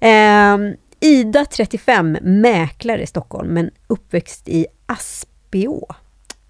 Ehm, 0.00 0.74
Ida, 1.00 1.44
35, 1.44 2.18
mäklare 2.22 3.02
i 3.02 3.06
Stockholm, 3.06 3.48
men 3.48 3.70
uppväxt 3.86 4.48
i 4.48 4.66
Aspå. 4.86 5.94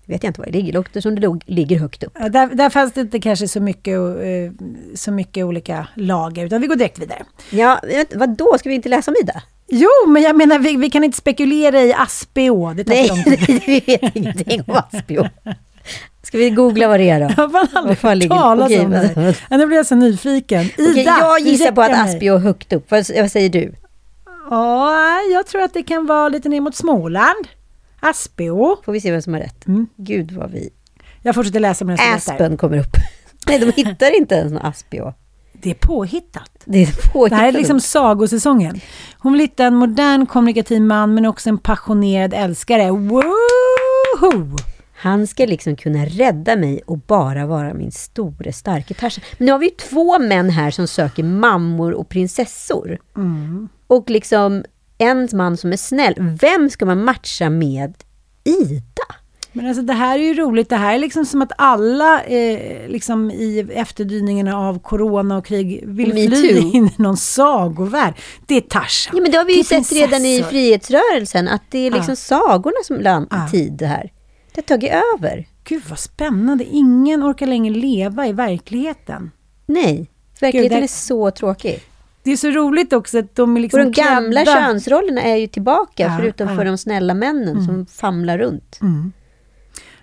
Vet 0.06 0.22
jag 0.22 0.30
inte 0.30 0.40
var 0.40 0.46
det 0.46 0.52
ligger, 0.52 0.72
låter 0.72 1.00
som 1.00 1.20
det 1.20 1.40
ligger 1.46 1.78
högt 1.78 2.02
upp. 2.02 2.12
Ja, 2.20 2.28
Där, 2.28 2.46
där 2.46 2.70
fanns 2.70 2.92
det 2.92 3.00
inte 3.00 3.20
kanske 3.20 3.48
så 3.48 3.60
mycket, 3.60 3.94
eh, 3.98 4.52
så 4.94 5.12
mycket 5.12 5.44
olika 5.44 5.86
lager, 5.94 6.46
utan 6.46 6.60
vi 6.60 6.66
går 6.66 6.76
direkt 6.76 6.98
vidare. 6.98 7.22
Ja, 7.50 7.80
vet- 7.82 8.14
vadå, 8.14 8.56
ska 8.58 8.68
vi 8.68 8.74
inte 8.74 8.88
läsa 8.88 9.10
om 9.10 9.16
Ida? 9.22 9.42
Jo, 9.68 9.88
men 10.08 10.22
jag 10.22 10.36
menar, 10.36 10.58
vi, 10.58 10.76
vi 10.76 10.90
kan 10.90 11.04
inte 11.04 11.18
spekulera 11.18 11.80
i 11.82 11.92
Aspå. 11.94 12.72
Det 12.76 12.84
tar 12.84 12.94
Nej, 12.94 13.60
vi 13.66 13.80
vet 13.86 14.16
ingenting 14.16 14.62
om 14.66 14.80
Aspå. 14.92 15.28
Ska 16.22 16.38
vi 16.38 16.50
googla 16.50 16.88
vad 16.88 17.00
det 17.00 17.10
är 17.10 17.20
då? 17.20 17.34
Jag 17.36 17.48
har 17.48 17.68
aldrig 17.74 17.98
hört 18.02 18.28
talas 18.28 18.64
okej, 18.66 18.80
om 18.80 18.90
det 18.90 18.98
här. 18.98 19.36
Ja, 19.50 19.56
Nu 19.56 19.66
blir 19.66 19.76
jag 19.76 19.86
så 19.86 19.94
nyfiken. 19.94 20.60
Ida, 20.60 20.90
Okej, 20.90 21.04
jag 21.04 21.42
du 21.42 21.48
gissar 21.50 21.72
på 21.72 21.82
att. 21.82 21.90
Aspå 21.90 22.24
är 22.24 22.38
högt 22.38 22.72
upp. 22.72 22.90
Vad, 22.90 23.06
vad 23.16 23.30
säger 23.32 23.48
du? 23.48 23.74
Ja, 24.50 25.20
jag 25.32 25.46
tror 25.46 25.62
att 25.62 25.74
det 25.74 25.82
kan 25.82 26.06
vara 26.06 26.28
lite 26.28 26.48
ner 26.48 26.60
mot 26.60 26.74
Småland. 26.76 27.48
Aspå. 28.00 28.76
Får 28.84 28.92
vi 28.92 29.00
se 29.00 29.10
vem 29.10 29.22
som 29.22 29.34
har 29.34 29.40
rätt. 29.40 29.66
Mm. 29.66 29.86
Gud 29.96 30.32
vad 30.32 30.50
vi... 30.50 30.70
Jag 31.22 31.34
fortsätter 31.34 31.60
läsa 31.60 31.84
medan 31.84 32.12
läser. 32.12 32.32
Aspen 32.32 32.56
kommer 32.56 32.78
upp. 32.78 32.96
Nej, 33.46 33.58
de 33.58 33.72
hittar 33.82 34.16
inte 34.16 34.34
ens 34.34 34.52
någon 34.52 34.62
Aspå. 34.62 35.14
Det 35.52 35.70
är 35.70 35.74
påhittat. 35.74 36.50
Det 36.64 36.78
är 36.82 36.86
Det 36.86 37.12
påhittat. 37.12 37.38
här 37.38 37.48
är 37.48 37.52
liksom 37.52 37.80
sagosäsongen. 37.80 38.80
Hon 39.18 39.32
vill 39.32 39.40
hitta 39.40 39.64
en 39.64 39.74
modern 39.74 40.26
kommunikativ 40.26 40.82
man 40.82 41.14
men 41.14 41.26
också 41.26 41.48
en 41.48 41.58
passionerad 41.58 42.34
älskare. 42.34 42.90
Woho! 42.90 44.56
Han 45.00 45.26
ska 45.26 45.46
liksom 45.46 45.76
kunna 45.76 46.04
rädda 46.06 46.56
mig 46.56 46.80
och 46.86 46.98
bara 46.98 47.46
vara 47.46 47.74
min 47.74 47.92
store 47.92 48.52
starke 48.52 48.94
Tarzan. 48.94 49.24
Men 49.38 49.46
nu 49.46 49.52
har 49.52 49.58
vi 49.58 49.66
ju 49.66 49.72
två 49.74 50.18
män 50.18 50.50
här 50.50 50.70
som 50.70 50.86
söker 50.88 51.22
mammor 51.22 51.92
och 51.92 52.08
prinsessor. 52.08 52.98
Mm. 53.16 53.68
Och 53.86 54.10
liksom 54.10 54.64
en 54.98 55.28
man 55.32 55.56
som 55.56 55.72
är 55.72 55.76
snäll. 55.76 56.14
Vem 56.40 56.70
ska 56.70 56.86
man 56.86 57.04
matcha 57.04 57.50
med 57.50 57.94
Ida? 58.44 59.06
Men 59.52 59.66
alltså 59.66 59.82
det 59.82 59.92
här 59.92 60.18
är 60.18 60.22
ju 60.22 60.34
roligt. 60.34 60.68
Det 60.68 60.76
här 60.76 60.94
är 60.94 60.98
liksom 60.98 61.24
som 61.26 61.42
att 61.42 61.52
alla 61.58 62.22
eh, 62.22 62.88
liksom 62.88 63.30
i 63.30 63.66
efterdyningarna 63.74 64.56
av 64.58 64.78
corona 64.78 65.36
och 65.36 65.46
krig 65.46 65.82
vill 65.86 66.14
Me 66.14 66.26
fly 66.30 66.50
too. 66.60 66.70
in 66.72 66.86
i 66.86 66.92
någon 66.96 67.16
sagovärld. 67.16 68.14
Det 68.46 68.54
är 68.56 68.60
Tarzan. 68.60 69.12
Ja, 69.16 69.22
men 69.22 69.30
det 69.30 69.38
har 69.38 69.44
vi 69.44 69.56
ju 69.56 69.64
sett 69.64 69.92
redan 69.92 70.20
i 70.24 70.42
frihetsrörelsen, 70.50 71.48
att 71.48 71.62
det 71.70 71.78
är 71.78 71.90
liksom 71.90 72.12
Ja. 72.12 72.16
sagorna 72.16 72.76
som 72.84 72.96
land 73.00 73.26
Ja. 73.30 73.48
tid 73.50 73.82
här. 73.82 74.10
Det 74.66 74.72
har 74.74 74.78
tagit 74.78 74.92
över. 75.18 75.46
Gud 75.64 75.82
vad 75.88 75.98
spännande. 75.98 76.64
Ingen 76.64 77.22
orkar 77.24 77.46
längre 77.46 77.74
leva 77.74 78.26
i 78.26 78.32
verkligheten. 78.32 79.30
Nej, 79.66 80.10
verkligheten 80.40 80.78
det- 80.78 80.84
är 80.84 80.88
så 80.88 81.30
tråkig. 81.30 81.82
Det 82.22 82.30
är 82.30 82.36
så 82.36 82.50
roligt 82.50 82.92
också 82.92 83.18
att 83.18 83.34
de 83.36 83.50
är 83.50 83.54
Och 83.56 83.62
liksom 83.62 83.80
de 83.80 83.90
gamla 83.92 84.40
klädda- 84.44 84.60
könsrollerna 84.60 85.22
är 85.22 85.36
ju 85.36 85.46
tillbaka, 85.46 86.02
Ja, 86.02 86.16
förutom 86.20 86.48
ja. 86.48 86.56
för 86.56 86.64
de 86.64 86.78
snälla 86.78 87.14
männen 87.14 87.64
som 87.66 87.86
famlar 87.86 88.38
runt. 88.38 88.78
Mm. 88.82 89.12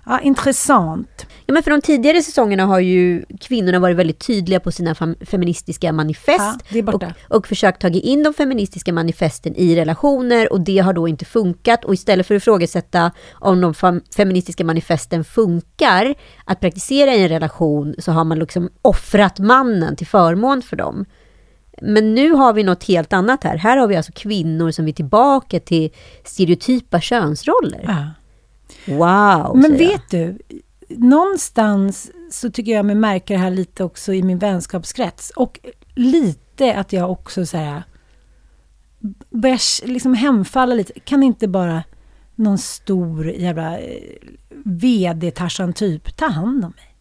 Ja, 0.08 0.20
intressant. 0.20 1.26
Ja, 1.46 1.54
men 1.54 1.64
för 1.64 1.72
de 1.72 1.82
tidigare 1.82 2.22
säsongerna 2.22 2.66
har 2.66 2.80
ju 2.80 3.26
kvinnorna 3.42 3.80
varit 3.80 3.98
väldigt 3.98 4.28
tydliga 4.28 4.60
på 4.60 4.72
sina 4.72 4.96
feministiska 5.26 5.94
manifest. 5.94 6.66
Ja, 6.70 6.78
är 6.78 6.96
och, 6.96 7.04
och 7.30 7.48
försökt 7.48 7.82
ta 7.82 7.88
in 7.88 8.24
de 8.24 8.34
feministiska 8.34 8.94
manifesten 8.94 9.56
i 9.56 9.76
relationer 9.76 10.54
och 10.54 10.62
det 10.62 10.78
har 10.78 10.94
då 10.94 11.08
inte 11.08 11.26
funkat. 11.26 11.86
Och 11.86 11.94
istället 11.94 12.28
för 12.28 12.36
att 12.36 12.42
ifrågasätta 12.42 13.12
om 13.32 13.62
de 13.62 14.02
feministiska 14.16 14.64
manifesten 14.64 15.24
funkar 15.24 16.16
att 16.46 16.60
praktisera 16.60 17.14
i 17.14 17.24
en 17.24 17.30
relation 17.30 17.96
så 18.00 18.12
har 18.12 18.24
man 18.24 18.40
liksom 18.40 18.70
offrat 18.82 19.40
mannen 19.40 19.96
till 19.96 20.08
förmån 20.08 20.62
för 20.62 20.76
dem. 20.76 21.06
Men 21.82 22.16
nu 22.16 22.32
har 22.32 22.54
vi 22.54 22.64
något 22.64 22.84
helt 22.84 23.14
annat 23.14 23.44
här. 23.44 23.58
Här 23.58 23.78
har 23.78 23.88
vi 23.88 23.96
alltså 23.96 24.12
kvinnor 24.16 24.72
som 24.72 24.86
vill 24.86 24.96
tillbaka 24.96 25.60
till 25.60 25.90
stereotypa 26.24 27.02
könsroller. 27.02 27.84
Ja. 27.88 28.06
Wow! 28.88 29.52
Men 29.58 29.64
säger 29.78 29.84
jag. 29.84 29.90
vet 29.92 30.10
du, 30.10 30.38
någonstans 30.90 32.12
så 32.32 32.52
tycker 32.52 32.72
jag 32.72 32.86
mig 32.86 32.96
märka 32.96 33.34
det 33.34 33.40
här 33.40 33.52
lite 33.52 33.84
också 33.84 34.14
i 34.14 34.24
min 34.24 34.38
vänskapskrets. 34.40 35.30
Och 35.36 35.60
lite 35.96 36.76
att 36.76 36.94
jag 36.94 37.12
också 37.12 37.46
så 37.46 37.58
här 37.58 37.84
börjar 39.30 39.88
liksom 39.88 40.14
hemfalla 40.14 40.76
lite. 40.76 41.00
Kan 41.00 41.24
inte 41.24 41.48
bara 41.48 41.84
någon 42.36 42.58
stor 42.58 43.30
jävla 43.32 43.80
eh, 43.80 44.02
vd-Tarzan-typ 44.66 46.18
ta 46.18 46.26
hand 46.28 46.66
om 46.66 46.72
mig? 46.76 46.94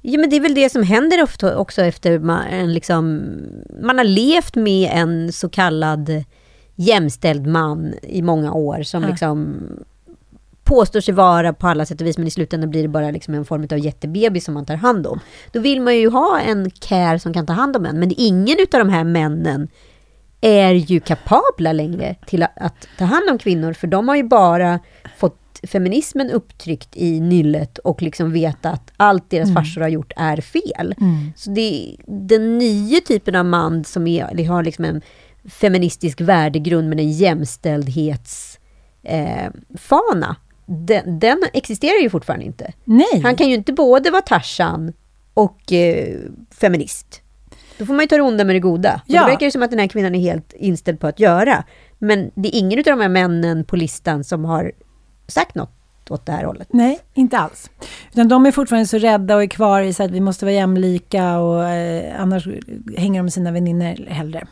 Ja, 0.00 0.20
men 0.20 0.30
det 0.30 0.36
är 0.36 0.40
väl 0.40 0.54
det 0.54 0.70
som 0.70 0.82
händer 0.82 1.22
ofta 1.22 1.56
också 1.58 1.82
efter 1.82 2.18
man, 2.18 2.72
liksom, 2.72 3.22
man 3.82 3.98
har 3.98 4.04
levt 4.04 4.54
med 4.54 4.90
en 4.92 5.32
så 5.32 5.48
kallad 5.48 6.24
jämställd 6.74 7.46
man 7.46 7.94
i 8.02 8.22
många 8.22 8.52
år 8.52 8.82
som 8.82 9.02
Ja. 9.02 9.08
liksom 9.08 9.56
påstår 10.66 11.00
sig 11.00 11.14
vara 11.14 11.52
på 11.52 11.68
alla 11.68 11.86
sätt 11.86 12.00
och 12.00 12.06
vis, 12.06 12.18
men 12.18 12.26
i 12.26 12.30
slutändan 12.30 12.70
blir 12.70 12.82
det 12.82 12.88
bara 12.88 13.10
liksom 13.10 13.34
en 13.34 13.44
form 13.44 13.66
av 13.70 13.78
jättebebis 13.78 14.44
som 14.44 14.54
man 14.54 14.66
tar 14.66 14.76
hand 14.76 15.06
om. 15.06 15.20
Då 15.52 15.60
vill 15.60 15.80
man 15.80 15.96
ju 15.96 16.10
ha 16.10 16.40
en 16.40 16.70
care 16.70 17.18
som 17.18 17.32
kan 17.32 17.46
ta 17.46 17.52
hand 17.52 17.76
om 17.76 17.86
en, 17.86 18.00
men 18.00 18.12
ingen 18.16 18.56
av 18.72 18.78
de 18.78 18.88
här 18.88 19.04
männen 19.04 19.68
är 20.40 20.72
ju 20.72 21.00
kapabla 21.00 21.72
längre 21.72 22.16
till 22.26 22.42
att, 22.42 22.58
att 22.60 22.88
ta 22.98 23.04
hand 23.04 23.30
om 23.30 23.38
kvinnor, 23.38 23.72
för 23.72 23.86
de 23.86 24.08
har 24.08 24.16
ju 24.16 24.22
bara 24.22 24.80
fått 25.18 25.60
feminismen 25.62 26.30
upptryckt 26.30 26.96
i 26.96 27.20
nyllet 27.20 27.78
och 27.78 28.02
liksom 28.02 28.32
veta 28.32 28.70
att 28.70 28.92
allt 28.96 29.30
deras 29.30 29.54
farsor 29.54 29.80
har 29.80 29.88
gjort 29.88 30.12
är 30.16 30.40
fel. 30.40 30.94
Så 31.36 31.50
det, 31.50 31.96
den 32.06 32.58
nya 32.58 33.00
typen 33.00 33.34
av 33.34 33.44
man 33.44 33.84
som 33.84 34.06
är, 34.06 34.48
har 34.48 34.62
liksom 34.62 34.84
en 34.84 35.02
feministisk 35.48 36.20
värdegrund 36.20 36.88
med 36.88 37.00
en 37.00 37.10
jämställdhets 37.12 38.58
eh, 39.02 39.50
fana, 39.78 40.36
den, 40.66 41.18
den 41.18 41.42
existerar 41.52 42.02
ju 42.02 42.10
fortfarande 42.10 42.44
inte. 42.44 42.72
Nej. 42.84 43.20
Han 43.22 43.36
kan 43.36 43.48
ju 43.48 43.54
inte 43.54 43.72
både 43.72 44.10
vara 44.10 44.22
Tarzan 44.22 44.92
och 45.34 45.72
eh, 45.72 46.18
feminist. 46.60 47.22
Då 47.78 47.86
får 47.86 47.94
man 47.94 48.02
ju 48.02 48.06
ta 48.08 48.16
det 48.16 48.22
onda 48.22 48.44
med 48.44 48.56
det 48.56 48.60
goda. 48.60 48.94
Och 48.94 49.10
Ja. 49.10 49.20
Det 49.24 49.30
verkar 49.30 49.46
ju 49.46 49.50
som 49.50 49.62
att 49.62 49.70
den 49.70 49.78
här 49.78 49.86
kvinnan 49.86 50.14
är 50.14 50.20
helt 50.20 50.52
inställd 50.52 51.00
på 51.00 51.06
att 51.06 51.20
göra. 51.20 51.64
Men 51.98 52.30
det 52.34 52.56
är 52.56 52.58
ingen 52.58 52.78
av 52.78 52.84
de 52.84 53.00
här 53.00 53.08
männen 53.08 53.64
på 53.64 53.76
listan 53.76 54.24
som 54.24 54.44
har 54.44 54.72
sagt 55.26 55.54
något 55.54 55.70
åt 56.10 56.26
det 56.26 56.32
här 56.32 56.44
hållet. 56.44 56.68
Nej, 56.70 56.98
inte 57.14 57.38
alls. 57.38 57.70
Utan 58.12 58.28
de 58.28 58.46
är 58.46 58.52
fortfarande 58.52 58.86
så 58.86 58.98
rädda 58.98 59.36
och 59.36 59.42
är 59.42 59.46
kvar 59.46 59.82
i 59.82 59.92
så 59.92 60.02
att 60.02 60.10
vi 60.10 60.20
måste 60.20 60.44
vara 60.44 60.54
jämlika 60.54 61.38
och 61.38 61.64
eh, 61.68 62.20
annars 62.22 62.48
hänger 62.96 63.18
de 63.18 63.22
med 63.22 63.32
sina 63.32 63.52
vänner 63.52 64.06
hellre. 64.08 64.46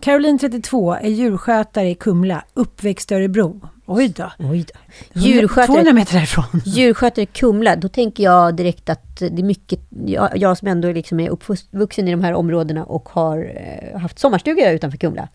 Caroline, 0.00 0.38
32, 0.38 0.92
är 0.94 1.08
djurskötare 1.08 1.90
i 1.90 1.94
Kumla, 1.94 2.44
uppväxt 2.54 3.12
i 3.12 3.14
Örebro. 3.14 3.60
Oj 3.86 4.08
då. 4.08 4.32
Oj 4.38 4.64
då. 4.72 5.20
200 5.20 5.40
Djurskötare, 5.40 5.92
meter 5.92 6.14
därifrån. 6.14 6.44
djurskötare 6.64 7.26
Kumla, 7.26 7.76
då 7.76 7.88
tänker 7.88 8.24
jag 8.24 8.56
direkt 8.56 8.90
att 8.90 9.16
det 9.18 9.42
är 9.42 9.44
mycket, 9.44 9.80
jag, 10.06 10.30
jag 10.36 10.58
som 10.58 10.68
ändå 10.68 10.92
liksom 10.92 11.20
är 11.20 11.28
uppvuxen 11.28 12.08
i 12.08 12.10
de 12.10 12.24
här 12.24 12.32
områdena 12.32 12.84
och 12.84 13.08
har 13.08 13.38
eh, 13.38 14.00
haft 14.00 14.18
sommarstuga 14.18 14.72
utanför 14.72 14.98
Kumla. 14.98 15.28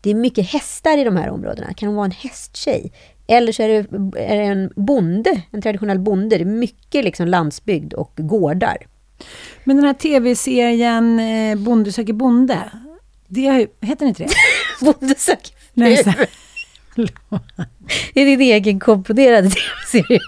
Det 0.00 0.10
är 0.10 0.14
mycket 0.14 0.46
hästar 0.50 0.98
i 0.98 1.04
de 1.04 1.16
här 1.16 1.30
områdena. 1.30 1.74
Kan 1.74 1.86
hon 1.86 1.96
vara 1.96 2.04
en 2.04 2.10
hästtjej? 2.10 2.92
Eller 3.26 3.52
så 3.52 3.62
är 3.62 3.68
det, 3.68 3.78
är 4.22 4.36
det 4.36 4.42
en 4.42 4.72
bonde, 4.76 5.42
en 5.50 5.62
traditionell 5.62 5.98
bonde. 5.98 6.36
Det 6.36 6.42
är 6.42 6.46
mycket 6.46 7.04
liksom 7.04 7.28
landsbygd 7.28 7.92
och 7.92 8.12
gårdar. 8.16 8.76
Men 9.64 9.76
den 9.76 9.86
här 9.86 9.94
tv-serien 9.94 11.20
eh, 11.20 11.58
Bonde 11.58 11.92
söker 11.92 12.12
bonde. 12.12 12.58
Det 13.28 13.68
heter 13.80 14.06
inte 14.06 14.22
det? 14.22 14.30
Bonde 14.84 15.14
söker 15.18 16.02
så, 16.02 16.12
Det 18.14 18.20
är 18.20 18.26
din 18.26 18.40
egen 18.40 18.80
komponerade 18.80 19.50
tv-serie. 19.50 20.20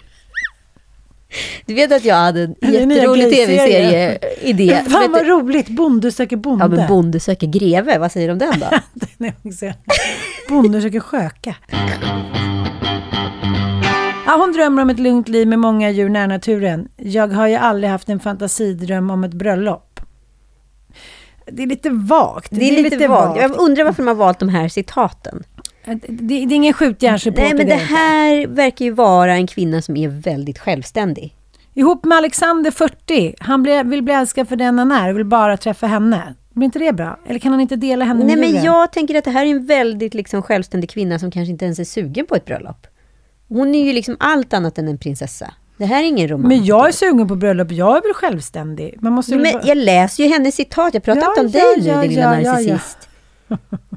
Du 1.66 1.74
vet 1.74 1.92
att 1.92 2.04
jag 2.04 2.14
hade 2.14 2.42
en 2.42 2.54
Det 2.60 2.66
är 2.66 2.70
jätterolig 2.72 3.30
tv-serie-idé. 3.30 4.84
Fan 4.88 5.12
vad 5.12 5.26
roligt! 5.26 5.68
Bonde 5.68 6.12
söker 6.12 6.36
bonde. 6.36 6.64
Ja, 6.64 6.68
men 6.68 6.88
Bonde 6.88 7.20
söker 7.20 7.46
greve, 7.46 7.98
vad 7.98 8.12
säger 8.12 8.28
du 8.28 8.32
om 8.32 8.38
den 8.38 8.60
då? 8.60 8.66
Den 8.94 9.28
är 9.28 9.74
bonde 10.48 10.82
söker 10.82 11.00
sköka. 11.00 11.56
Ja, 14.26 14.36
hon 14.36 14.52
drömmer 14.52 14.82
om 14.82 14.90
ett 14.90 14.98
lugnt 14.98 15.28
liv 15.28 15.48
med 15.48 15.58
många 15.58 15.90
djur 15.90 16.08
nära 16.08 16.26
naturen. 16.26 16.88
Jag 16.96 17.28
har 17.28 17.46
ju 17.46 17.54
aldrig 17.54 17.90
haft 17.90 18.08
en 18.08 18.20
fantasidröm 18.20 19.10
om 19.10 19.24
ett 19.24 19.34
bröllop. 19.34 20.00
Det 21.46 21.62
är 21.62 21.66
lite 21.66 21.90
vagt. 21.90 22.48
Det 22.50 22.68
är 22.68 22.82
lite 22.82 23.08
vagt. 23.08 23.40
Jag 23.40 23.60
undrar 23.60 23.84
varför 23.84 24.02
de 24.02 24.08
har 24.08 24.14
valt 24.14 24.38
de 24.38 24.48
här 24.48 24.68
citaten. 24.68 25.44
Det, 25.88 26.06
det 26.08 26.34
är 26.34 26.52
ingen 26.52 26.72
skjutjärnsreporter. 26.72 27.42
Nej, 27.42 27.54
men 27.54 27.66
det 27.66 27.72
inte. 27.72 27.84
här 27.84 28.46
verkar 28.46 28.84
ju 28.84 28.90
vara 28.90 29.34
en 29.34 29.46
kvinna 29.46 29.82
som 29.82 29.96
är 29.96 30.08
väldigt 30.08 30.58
självständig. 30.58 31.34
Ihop 31.74 32.04
med 32.04 32.18
Alexander 32.18 32.70
40. 32.70 33.34
Han 33.38 33.62
blir, 33.62 33.84
vill 33.84 34.02
bli 34.02 34.14
älskad 34.14 34.48
för 34.48 34.56
den 34.56 34.78
han 34.78 34.92
är 34.92 35.10
och 35.10 35.18
vill 35.18 35.24
bara 35.24 35.56
träffa 35.56 35.86
henne. 35.86 36.34
Blir 36.54 36.64
inte 36.64 36.78
det 36.78 36.92
bra? 36.92 37.18
Eller 37.26 37.38
kan 37.38 37.52
han 37.52 37.60
inte 37.60 37.76
dela 37.76 38.04
henne 38.04 38.18
Nej, 38.24 38.28
med 38.28 38.38
men 38.38 38.48
djuren? 38.48 38.64
jag 38.64 38.92
tänker 38.92 39.14
att 39.14 39.24
det 39.24 39.30
här 39.30 39.46
är 39.46 39.50
en 39.50 39.66
väldigt 39.66 40.14
liksom, 40.14 40.42
självständig 40.42 40.90
kvinna 40.90 41.18
som 41.18 41.30
kanske 41.30 41.50
inte 41.52 41.64
ens 41.64 41.78
är 41.78 41.84
sugen 41.84 42.26
på 42.26 42.34
ett 42.36 42.44
bröllop. 42.44 42.86
Hon 43.48 43.74
är 43.74 43.84
ju 43.84 43.92
liksom 43.92 44.16
allt 44.20 44.52
annat 44.54 44.78
än 44.78 44.88
en 44.88 44.98
prinsessa. 44.98 45.54
Det 45.76 45.84
här 45.86 46.02
är 46.02 46.06
ingen 46.06 46.28
romantiker. 46.28 46.56
Men 46.60 46.66
jag 46.66 46.88
är 46.88 46.92
sugen 46.92 47.28
på 47.28 47.36
bröllop. 47.36 47.72
Jag 47.72 47.96
är 47.96 48.02
väl 48.02 48.14
självständig? 48.14 48.94
Man 49.00 49.12
måste 49.12 49.36
Men 49.36 49.52
bara- 49.52 49.66
jag 49.66 49.76
läser 49.76 50.22
ju 50.24 50.28
hennes 50.30 50.54
citat. 50.54 50.94
Jag 50.94 51.02
pratar 51.02 51.20
Ja, 51.22 51.28
inte 51.28 51.40
om 51.40 51.50
dig 51.50 51.62
ja, 51.62 51.82
nu, 51.82 51.88
ja, 51.88 52.00
din 52.02 52.10
lilla 52.10 52.40
ja, 52.42 52.60
ja, 52.60 52.78
ja. 53.48 53.56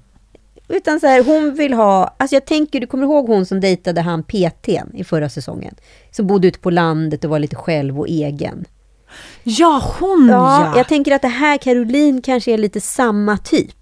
Utan 0.71 0.99
så 0.99 1.07
här, 1.07 1.23
hon 1.23 1.55
vill 1.55 1.73
ha... 1.73 2.15
Alltså 2.17 2.35
jag 2.35 2.45
tänker, 2.45 2.79
du 2.79 2.87
kommer 2.87 3.03
ihåg 3.03 3.27
hon 3.27 3.45
som 3.45 3.59
dejtade 3.59 4.01
han 4.01 4.23
PTn 4.23 4.95
i 4.95 5.03
förra 5.03 5.29
säsungen? 5.29 5.75
Som 6.11 6.27
bodde 6.27 6.47
ute 6.47 6.59
på 6.59 6.69
landet 6.69 7.23
och 7.23 7.29
var 7.29 7.39
lite 7.39 7.55
själv 7.55 7.99
och 7.99 8.07
egen. 8.07 8.65
Ja, 9.43 9.83
hon 9.99 10.27
Ja, 10.29 10.65
ja! 10.65 10.77
jag 10.77 10.87
tänker 10.87 11.15
att 11.15 11.21
det 11.21 11.27
här, 11.27 11.57
Caroline, 11.57 12.21
kanske 12.21 12.51
är 12.51 12.57
lite 12.57 12.81
samma 12.81 13.37
typ. 13.37 13.75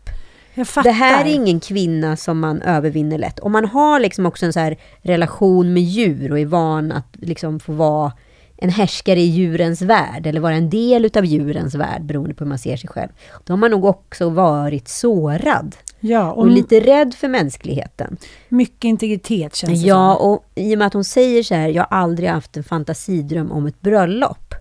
Det 0.83 0.91
här 0.91 1.25
är 1.25 1.29
ingen 1.29 1.59
kvinna 1.59 2.17
som 2.17 2.39
man 2.39 2.61
övervinner 2.61 3.17
lätt. 3.17 3.39
Om 3.39 3.51
man 3.51 3.65
har 3.65 3.99
liksom 3.99 4.25
också 4.25 4.45
en 4.45 4.53
så 4.53 4.75
relation 5.01 5.73
med 5.73 5.83
djur 5.83 6.31
och 6.31 6.39
är 6.39 6.45
van 6.45 6.91
att 6.91 7.07
liksom 7.19 7.59
få 7.59 7.71
vara 7.71 8.11
en 8.57 8.69
härskare 8.69 9.19
i 9.19 9.25
djurens 9.25 9.81
värld 9.81 10.27
eller 10.27 10.41
vara 10.41 10.53
en 10.53 10.69
del 10.69 11.05
utav 11.05 11.25
djurens 11.25 11.75
värld 11.75 12.03
beroende 12.03 12.35
på 12.35 12.43
hur 12.43 12.49
man 12.49 12.59
ser 12.59 12.77
sig 12.77 12.89
själv. 12.89 13.09
Då 13.45 13.53
har 13.53 13.57
man 13.57 13.71
nog 13.71 13.85
också 13.85 14.29
varit 14.29 14.87
sårad 14.87 15.75
Ja, 15.99 16.31
och, 16.31 16.37
och 16.43 16.47
lite 16.47 16.79
rädd 16.79 17.13
för 17.13 17.27
mänskligheten. 17.27 18.17
mycket 18.49 18.83
integritet 18.85 19.55
känns 19.55 19.81
det 19.81 19.87
Ja, 19.87 20.15
som. 20.19 20.29
och 20.31 20.45
i 20.55 20.75
och 20.75 20.77
med 20.77 20.87
att 20.87 20.93
hon 20.93 21.03
säger 21.03 21.43
så 21.43 21.55
här, 21.55 21.67
jag 21.69 21.83
har 21.89 21.97
aldrig 21.97 22.29
haft 22.29 22.57
en 22.57 22.63
fantasidröm 22.63 23.51
om 23.51 23.65
ett 23.65 23.81
bröllop. 23.81 24.53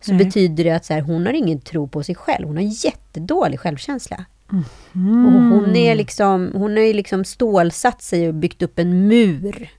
Så 0.00 0.12
Nej. 0.12 0.24
betyder 0.24 0.64
det 0.64 0.70
att 0.70 0.84
så 0.84 0.92
här, 0.92 1.00
hon 1.00 1.26
har 1.26 1.32
ingen 1.32 1.60
tro 1.60 1.88
på 1.88 2.02
sig 2.02 2.14
själv. 2.14 2.46
Hon 2.46 2.56
har 2.56 2.84
jättedålig 2.84 3.60
självkänsla. 3.60 4.24
Mm. 4.94 5.26
Och 5.26 5.42
hon 5.58 5.76
är 5.76 5.94
liksom, 5.94 6.50
hon 6.54 6.76
har 6.76 6.84
ju 6.84 6.92
liksom 6.92 7.24
stålsatt 7.24 8.02
sig 8.02 8.28
och 8.28 8.34
byggt 8.34 8.62
upp 8.62 8.78
en 8.78 9.08
mur 9.08 9.70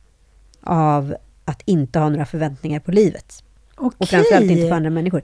av 0.63 1.15
att 1.45 1.61
inte 1.65 1.99
ha 1.99 2.09
några 2.09 2.25
förväntningar 2.25 2.79
på 2.79 2.91
livet. 2.91 3.43
Och 3.83 3.93
Okej. 3.97 4.07
framförallt 4.07 4.51
inte 4.51 4.69
på 4.69 4.75
andra 4.75 4.89
människor. 4.89 5.21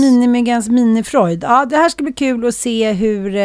Minimyggans 0.00 0.68
minifreud. 0.68 1.42
Ja, 1.42 1.64
det 1.64 1.76
här 1.76 1.88
ska 1.88 2.04
bli 2.04 2.12
kul 2.12 2.46
att 2.46 2.54
se 2.54 2.92
hur, 2.92 3.26
eh, 3.36 3.42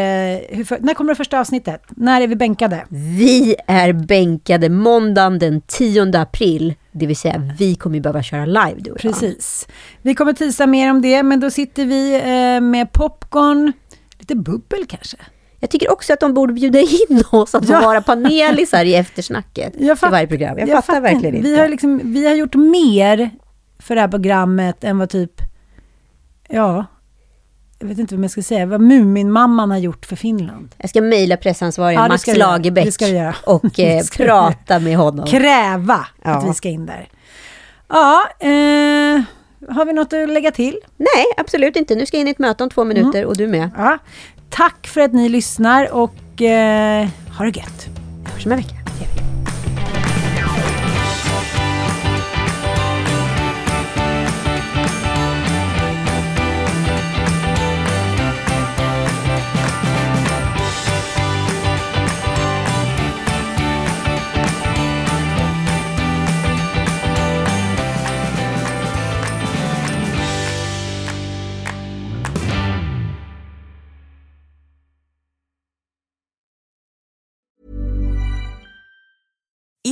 hur... 0.50 0.64
för- 0.64 0.78
När 0.82 0.94
kommer 0.94 1.12
det 1.12 1.16
första 1.16 1.40
avsnittet? 1.40 1.82
När 1.90 2.22
är 2.22 2.28
vi 2.28 2.36
bänkade? 2.36 2.86
Vi 2.90 3.56
är 3.68 3.94
bänkade 3.94 4.70
måndagen 4.70 5.40
den 5.40 5.62
10 5.62 6.18
april. 6.22 6.74
Det 6.92 7.06
vill 7.06 7.16
säga, 7.16 7.52
vi 7.60 7.76
kommer 7.76 7.96
ju 7.96 8.02
behöva 8.02 8.24
köra 8.24 8.46
live 8.46 8.72
och 8.82 8.88
jag. 8.88 8.98
Precis. 8.98 9.68
Vi 10.02 10.16
kommer 10.16 10.34
tisa 10.34 10.68
mer 10.68 10.92
om 10.92 11.02
det, 11.02 11.24
men 11.24 11.40
då 11.40 11.50
sitter 11.50 11.86
vi 11.86 12.16
eh, 12.16 12.62
med 12.62 12.92
popcorn, 12.92 13.74
lite 14.20 14.36
bubbel 14.36 14.86
kanske. 14.88 15.18
Jag 15.60 15.70
tycker 15.70 15.92
också 15.92 16.14
att 16.14 16.20
de 16.20 16.34
borde 16.34 16.54
bjuda 16.54 16.80
in 16.80 17.24
oss 17.32 17.56
att 17.56 17.70
Ja. 17.70 17.82
vara 17.82 18.02
panelisar 18.02 18.86
i 18.86 18.96
eftersnacket 18.96 19.74
Jag 19.80 20.00
till 20.00 20.10
varje 20.10 20.28
program. 20.28 20.58
Jag, 20.58 20.70
fattar, 20.86 21.02
verkligen 21.02 21.36
inte. 21.36 21.50
Vi 21.50 21.60
har, 21.60 21.68
liksom, 21.70 22.02
vi 22.14 22.28
har 22.28 22.36
gjort 22.36 22.56
mer 22.56 23.30
för 23.80 23.96
det 23.96 24.02
här 24.02 24.08
programmet 24.08 24.84
än 24.84 24.98
vad 24.98 25.10
typ, 25.10 25.42
ja, 26.48 26.86
jag 27.80 27.88
vet 27.88 28.00
inte 28.00 28.16
vad 28.16 28.24
jag 28.24 28.32
ska 28.32 28.42
säga, 28.42 28.66
vad 28.66 28.82
Muminmamman 28.82 29.72
har 29.72 29.78
gjort 29.78 30.06
för 30.06 30.16
Finland. 30.16 30.76
Jag 30.78 30.90
ska 30.90 31.02
mejla 31.02 31.38
pressansvariga 31.38 32.00
Ja, 32.00 32.08
Max. 32.08 32.28
Lagerbäck 32.38 32.88
och 33.46 33.80
eh, 33.80 34.04
prata 34.18 34.80
med 34.80 34.98
honom. 34.98 35.28
Kräva 35.28 36.08
Ja. 36.24 36.30
att 36.30 36.50
vi 36.50 36.54
ska 36.54 36.70
in 36.70 36.86
där. 36.86 37.10
Ja, 37.88 38.24
eh, 38.40 39.22
har 39.70 39.86
vi 39.86 39.94
något 39.94 40.14
att 40.14 40.30
lägga 40.30 40.52
till? 40.52 40.80
Nej, 40.98 41.26
absolut 41.38 41.76
inte. 41.76 41.96
Nu 41.96 42.06
ska 42.06 42.18
jag 42.18 42.22
in 42.22 42.28
i 42.28 42.32
ett 42.32 42.40
möte 42.40 42.64
om 42.64 42.70
två 42.70 42.84
minuter 42.84 43.18
Mm. 43.20 43.30
och 43.30 43.38
du 43.38 43.48
med. 43.48 43.70
Ja. 43.78 43.98
Tack 44.50 44.88
för 44.88 45.02
att 45.02 45.14
ni 45.14 45.30
lyssnar 45.30 45.92
och 45.94 46.42
eh, 46.42 47.08
ha 47.38 47.46
det 47.46 47.58
gött. 47.58 47.88
Vi 48.26 48.32
hörs 48.34 48.46
om 48.46 48.52
en 48.52 48.58
vecka. 48.58 48.76